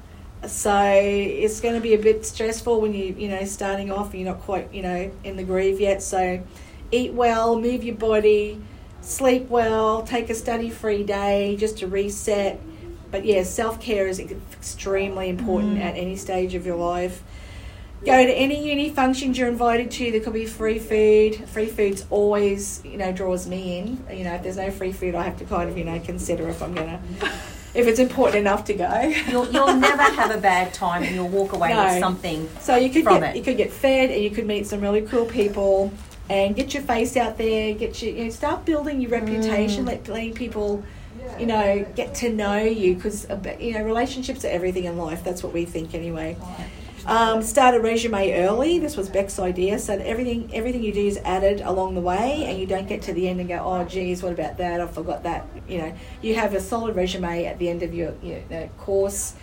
So 0.48 0.74
it's 0.74 1.60
going 1.60 1.76
to 1.76 1.82
be 1.82 1.94
a 1.94 2.00
bit 2.00 2.26
stressful 2.26 2.82
when 2.82 2.94
you 2.94 3.14
you 3.18 3.28
know 3.28 3.44
starting 3.46 3.92
off 3.92 4.12
and 4.12 4.22
you're 4.22 4.32
not 4.32 4.42
quite 4.42 4.74
you 4.74 4.82
know 4.82 5.12
in 5.24 5.36
the 5.36 5.44
groove 5.44 5.80
yet. 5.80 6.02
So 6.02 6.42
eat 6.92 7.14
well, 7.14 7.60
move 7.60 7.84
your 7.84 7.96
body, 7.96 8.60
sleep 9.02 9.50
well, 9.50 10.02
take 10.02 10.30
a 10.32 10.36
study 10.36 10.72
free 10.72 11.04
day 11.04 11.56
just 11.60 11.78
to 11.80 11.88
reset. 11.88 12.60
But 13.12 13.26
yeah, 13.26 13.44
self 13.44 13.80
care 13.80 14.08
is 14.08 14.20
extremely 14.20 15.30
important 15.30 15.78
mm. 15.78 15.82
at 15.82 15.96
any 15.96 16.16
stage 16.16 16.56
of 16.56 16.66
your 16.66 16.78
life. 16.78 17.24
Go 18.06 18.26
to 18.26 18.32
any 18.34 18.66
uni 18.70 18.90
functions 18.90 19.38
you're 19.38 19.50
invited 19.50 19.92
to. 19.92 20.12
There 20.12 20.22
could 20.22 20.34
be 20.34 20.46
free 20.46 20.80
food. 20.80 21.48
Free 21.50 21.66
food's 21.68 22.06
always, 22.10 22.82
you 22.86 22.98
know, 22.98 23.12
draws 23.12 23.46
me 23.46 23.78
in. 23.78 24.06
You 24.12 24.24
know, 24.24 24.36
if 24.36 24.44
there's 24.44 24.58
no 24.58 24.72
free 24.72 24.94
food, 24.94 25.16
I 25.16 25.24
have 25.24 25.38
to 25.40 25.46
kind 25.46 25.70
of, 25.70 25.78
you 25.78 25.84
know, 25.84 26.00
consider 26.00 26.48
if 26.48 26.62
I'm 26.64 26.74
gonna, 26.74 27.02
if 27.74 27.88
it's 27.88 28.00
important 28.00 28.38
enough 28.38 28.64
to 28.66 28.74
go. 28.74 29.00
You'll, 29.28 29.52
you'll 29.52 29.76
never 29.76 30.02
have 30.04 30.32
a 30.32 30.38
bad 30.40 30.74
time 30.74 31.04
and 31.04 31.14
you'll 31.14 31.28
walk 31.28 31.52
away 31.52 31.70
No. 31.74 31.84
with 31.84 32.00
something. 32.00 32.50
So 32.62 32.76
you 32.78 32.90
could 32.90 33.04
From 33.04 33.20
get 33.20 33.36
it. 33.36 33.38
you 33.38 33.44
could 33.44 33.58
get 33.58 33.72
fed 33.72 34.12
and 34.12 34.24
you 34.24 34.32
could 34.32 34.48
meet 34.48 34.66
some 34.66 34.80
really 34.80 35.02
cool 35.02 35.26
people 35.26 35.92
and 36.30 36.56
get 36.56 36.74
your 36.74 36.84
face 36.84 37.18
out 37.18 37.38
there. 37.38 37.74
Get 37.74 38.02
your 38.02 38.14
you 38.14 38.24
know, 38.26 38.30
start 38.30 38.64
building 38.64 39.02
your 39.02 39.12
reputation. 39.12 39.84
Mm. 39.84 39.88
Let 39.88 40.08
letting 40.08 40.34
people, 40.34 40.84
you 41.38 41.48
know, 41.48 41.86
get 41.96 42.16
to 42.16 42.32
know 42.32 42.58
you 42.60 42.96
because 42.96 43.30
uh, 43.30 43.58
you 43.60 43.74
know 43.74 43.84
relationships 43.84 44.46
are 44.46 44.50
everything 44.50 44.86
in 44.86 44.98
life. 44.98 45.22
That's 45.24 45.44
what 45.44 45.52
we 45.54 45.66
think 45.66 45.94
anyway. 45.94 46.38
Um, 47.10 47.42
start 47.42 47.74
a 47.74 47.80
resume 47.80 48.34
early. 48.34 48.78
This 48.78 48.96
was 48.96 49.10
Beck's 49.10 49.40
idea, 49.40 49.80
so 49.80 49.94
everything 49.96 50.52
everything 50.54 50.84
you 50.84 50.94
do 50.94 51.08
is 51.08 51.18
added 51.26 51.60
along 51.62 51.96
the 51.96 52.02
way, 52.02 52.46
and 52.46 52.60
you 52.60 52.68
don't 52.68 52.88
get 52.88 53.02
to 53.04 53.14
the 53.14 53.28
end 53.28 53.40
and 53.40 53.50
go, 53.50 53.56
"Oh, 53.56 53.84
geez, 53.84 54.22
what 54.22 54.32
about 54.32 54.58
that? 54.60 54.80
I 54.80 54.86
forgot 54.86 55.24
that." 55.24 55.48
You 55.68 55.80
know, 55.80 55.94
you 56.22 56.36
have 56.36 56.54
a 56.54 56.62
solid 56.62 56.96
resume 56.96 57.46
at 57.46 57.58
the 57.58 57.68
end 57.68 57.82
of 57.82 57.96
your, 57.96 58.14
course, 58.78 59.34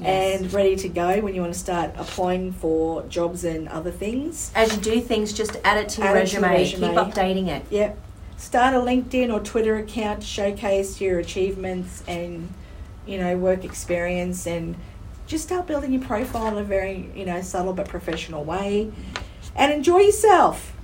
and 0.00 0.52
ready 0.52 0.74
to 0.74 0.88
go 0.88 1.20
when 1.20 1.32
you 1.32 1.42
want 1.42 1.52
to 1.52 1.58
start 1.60 1.92
applying 1.96 2.50
for 2.50 3.04
jobs 3.04 3.44
and 3.44 3.68
other 3.68 3.92
things. 3.92 4.50
As 4.56 4.74
you 4.74 4.82
do 4.82 5.00
things, 5.00 5.32
just 5.32 5.56
add 5.62 5.78
it 5.78 5.90
to 5.90 6.02
your, 6.02 6.14
to 6.14 6.18
resume. 6.18 6.42
your 6.42 6.50
resume. 6.50 6.88
Keep 6.88 6.96
updating 6.96 7.46
it. 7.46 7.64
Yep. 7.70 7.98
Start 8.36 8.74
a 8.74 8.78
LinkedIn 8.78 9.32
or 9.32 9.38
Twitter 9.38 9.76
account 9.76 10.22
to 10.22 10.26
showcase 10.26 11.00
your 11.00 11.20
achievements 11.20 12.02
and, 12.08 12.52
you 13.06 13.16
know, 13.16 13.36
work 13.36 13.64
experience 13.64 14.44
and 14.44 14.74
just 15.32 15.44
start 15.44 15.66
building 15.66 15.92
your 15.94 16.02
profile 16.02 16.46
in 16.48 16.58
a 16.58 16.62
very, 16.62 17.10
you 17.16 17.24
know, 17.24 17.40
subtle 17.40 17.72
but 17.72 17.88
professional 17.88 18.44
way. 18.44 18.92
And 19.56 19.72
enjoy 19.72 19.98
yourself. 20.00 20.76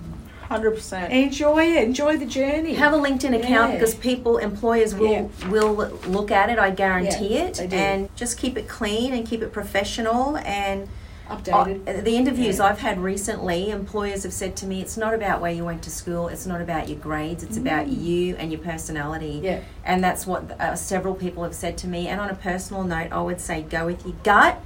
Hundred 0.48 0.70
percent. 0.70 1.12
Enjoy 1.12 1.62
it. 1.62 1.84
Enjoy 1.84 2.16
the 2.16 2.24
journey. 2.24 2.72
Have 2.72 2.94
a 2.94 2.96
LinkedIn 2.96 3.36
account 3.38 3.72
Yeah. 3.72 3.78
because 3.78 3.94
people, 3.94 4.38
employers 4.38 4.94
will 4.94 5.30
Yeah. 5.40 5.48
will 5.50 5.74
look 6.06 6.30
at 6.30 6.48
it. 6.48 6.58
I 6.58 6.70
guarantee 6.70 7.34
Yeah, 7.34 7.42
it. 7.42 7.54
they 7.56 7.66
do. 7.66 7.76
And 7.76 8.16
just 8.16 8.38
keep 8.38 8.56
it 8.56 8.66
clean 8.66 9.12
and 9.12 9.26
keep 9.28 9.42
it 9.42 9.52
professional. 9.52 10.38
And 10.38 10.88
updated. 11.28 11.98
uh, 11.98 12.00
the 12.02 12.16
interviews 12.16 12.58
Yeah. 12.58 12.66
I've 12.66 12.78
had 12.80 12.98
recently, 13.00 13.70
employers 13.70 14.22
have 14.22 14.32
said 14.32 14.56
to 14.56 14.66
me, 14.66 14.80
"It's 14.80 14.96
not 14.96 15.14
about 15.14 15.40
where 15.40 15.52
you 15.52 15.64
went 15.64 15.82
to 15.82 15.90
school. 15.90 16.28
It's 16.28 16.46
not 16.46 16.60
about 16.60 16.88
your 16.88 16.98
grades. 16.98 17.42
It's 17.42 17.56
about 17.56 17.88
you 17.88 18.36
and 18.36 18.50
your 18.52 18.60
personality." 18.60 19.40
Mm. 19.40 19.44
yeah. 19.44 19.60
And 19.84 20.02
that's 20.02 20.26
what 20.26 20.50
uh, 20.60 20.74
several 20.76 21.14
people 21.14 21.42
have 21.44 21.54
said 21.54 21.76
to 21.78 21.86
me. 21.86 22.08
And 22.08 22.20
on 22.20 22.30
a 22.30 22.34
personal 22.34 22.84
note, 22.84 23.08
I 23.12 23.20
would 23.20 23.40
say 23.40 23.62
go 23.62 23.86
with 23.86 24.04
your 24.04 24.16
gut. 24.22 24.60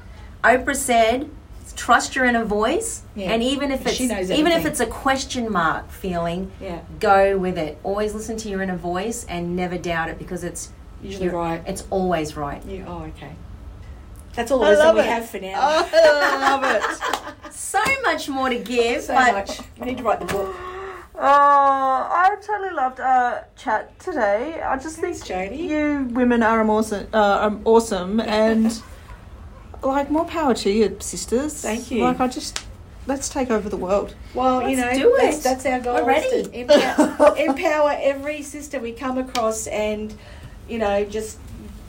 Oprah 0.44 0.76
said, 0.76 1.30
"Trust 1.76 2.14
your 2.16 2.24
inner 2.24 2.44
voice." 2.44 3.02
Yeah. 3.14 3.32
And 3.32 3.42
even 3.42 3.70
if 3.70 3.86
it's 3.86 4.00
even 4.00 4.52
if 4.52 4.66
it's 4.66 4.80
a 4.80 4.86
question 4.86 5.50
mark 5.50 5.90
feeling, 5.90 6.50
Yeah. 6.60 6.80
go 7.00 7.38
with 7.38 7.58
it. 7.58 7.78
Always 7.84 8.14
listen 8.14 8.36
to 8.38 8.48
your 8.48 8.62
inner 8.62 8.76
voice 8.76 9.24
and 9.28 9.54
never 9.56 9.78
doubt 9.78 10.08
it 10.08 10.18
because 10.18 10.44
it's 10.44 10.70
Usually 11.02 11.28
right. 11.28 11.62
It's 11.66 11.84
always 11.90 12.36
right. 12.36 12.62
Yeah. 12.66 12.84
Oh, 12.86 13.02
okay. 13.16 13.32
That's 14.34 14.50
all 14.50 14.60
the 14.60 14.68
wisdom 14.68 14.94
we 14.94 15.02
it. 15.02 15.06
have 15.06 15.28
for 15.28 15.38
now. 15.38 15.54
Oh, 15.56 15.88
I 15.92 16.50
love 16.50 16.64
it. 16.64 17.32
So 17.52 17.82
much 18.02 18.30
more 18.30 18.48
to 18.48 18.58
give. 18.58 19.02
so 19.02 19.14
but 19.14 19.32
much. 19.34 19.60
We 19.78 19.86
need 19.86 19.98
to 19.98 20.04
write 20.04 20.20
the 20.20 20.26
book. 20.26 20.54
Oh, 21.14 21.20
I 21.24 22.34
totally 22.40 22.72
loved 22.72 22.98
our 22.98 23.46
chat 23.54 23.96
today. 24.00 24.60
I 24.62 24.76
just 24.76 24.98
Thanks, 24.98 25.22
think 25.22 25.50
Jodi. 25.52 25.56
you 25.56 26.08
women 26.10 26.42
are 26.42 26.66
awesome, 26.68 27.06
uh, 27.12 27.38
um, 27.42 27.60
awesome, 27.64 28.18
and 28.42 28.82
like 29.82 30.10
more 30.10 30.24
power 30.24 30.54
to 30.54 30.70
you, 30.70 30.96
sisters. 31.00 31.60
Thank 31.60 31.90
you. 31.90 32.02
Like 32.02 32.18
I 32.18 32.28
just 32.28 32.64
let's 33.06 33.28
take 33.28 33.50
over 33.50 33.68
the 33.68 33.76
world. 33.76 34.14
Well, 34.34 34.68
you 34.68 34.76
know, 34.76 34.92
do 34.94 35.14
that's, 35.20 35.38
it. 35.38 35.44
that's 35.44 35.66
our 35.66 35.80
goal. 35.80 35.96
We're 35.96 36.06
ready. 36.06 36.60
Empower, 36.60 37.36
empower 37.38 37.96
every 38.00 38.42
sister 38.42 38.80
we 38.80 38.92
come 38.92 39.18
across, 39.18 39.66
and 39.66 40.14
you 40.68 40.78
know, 40.78 41.04
just 41.04 41.38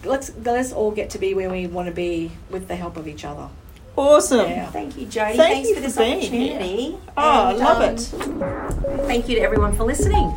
let's 0.05 0.31
let's 0.43 0.71
all 0.71 0.91
get 0.91 1.09
to 1.11 1.19
be 1.19 1.33
where 1.33 1.49
we 1.49 1.67
want 1.67 1.87
to 1.87 1.93
be 1.93 2.31
with 2.49 2.67
the 2.67 2.75
help 2.75 2.97
of 2.97 3.07
each 3.07 3.25
other. 3.25 3.49
Awesome. 3.95 4.49
Yeah. 4.49 4.71
Thank 4.71 4.97
you, 4.97 5.05
Jodi. 5.05 5.37
Thank 5.37 5.65
Thanks 5.65 5.69
you 5.69 5.75
for 5.75 5.81
for 5.81 5.87
this 5.87 5.97
being 5.97 6.17
opportunity. 6.17 6.97
Oh, 7.15 7.21
I 7.21 7.49
And, 7.51 7.59
love 7.59 7.81
um, 7.81 7.93
it. 7.93 9.05
Thank 9.05 9.29
you 9.29 9.35
to 9.35 9.41
everyone 9.41 9.75
for 9.75 9.83
listening. 9.83 10.29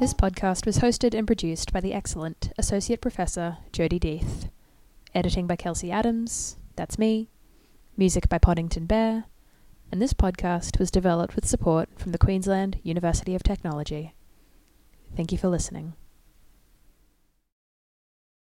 This 0.00 0.12
podcast 0.12 0.66
was 0.66 0.78
hosted 0.78 1.14
and 1.14 1.26
produced 1.26 1.72
by 1.72 1.80
the 1.80 1.94
excellent 1.94 2.52
Associate 2.58 3.00
Professor 3.00 3.56
Jodi 3.72 3.98
Death. 3.98 4.50
Editing 5.14 5.46
by 5.46 5.56
Kelsey 5.56 5.90
Adams, 5.90 6.56
that's 6.76 6.98
me. 6.98 7.30
Music 7.96 8.28
by 8.28 8.36
Podington 8.36 8.84
Bear. 8.84 9.24
And 9.90 10.02
this 10.02 10.14
podcast 10.14 10.78
was 10.78 10.90
developed 10.90 11.36
with 11.36 11.46
support 11.46 11.88
from 11.96 12.12
the 12.12 12.18
Queensland 12.18 12.80
University 12.82 13.34
of 13.34 13.42
Technology. 13.42 14.14
Thank 15.16 15.30
you 15.30 15.38
for 15.38 15.48
listening. 15.48 15.94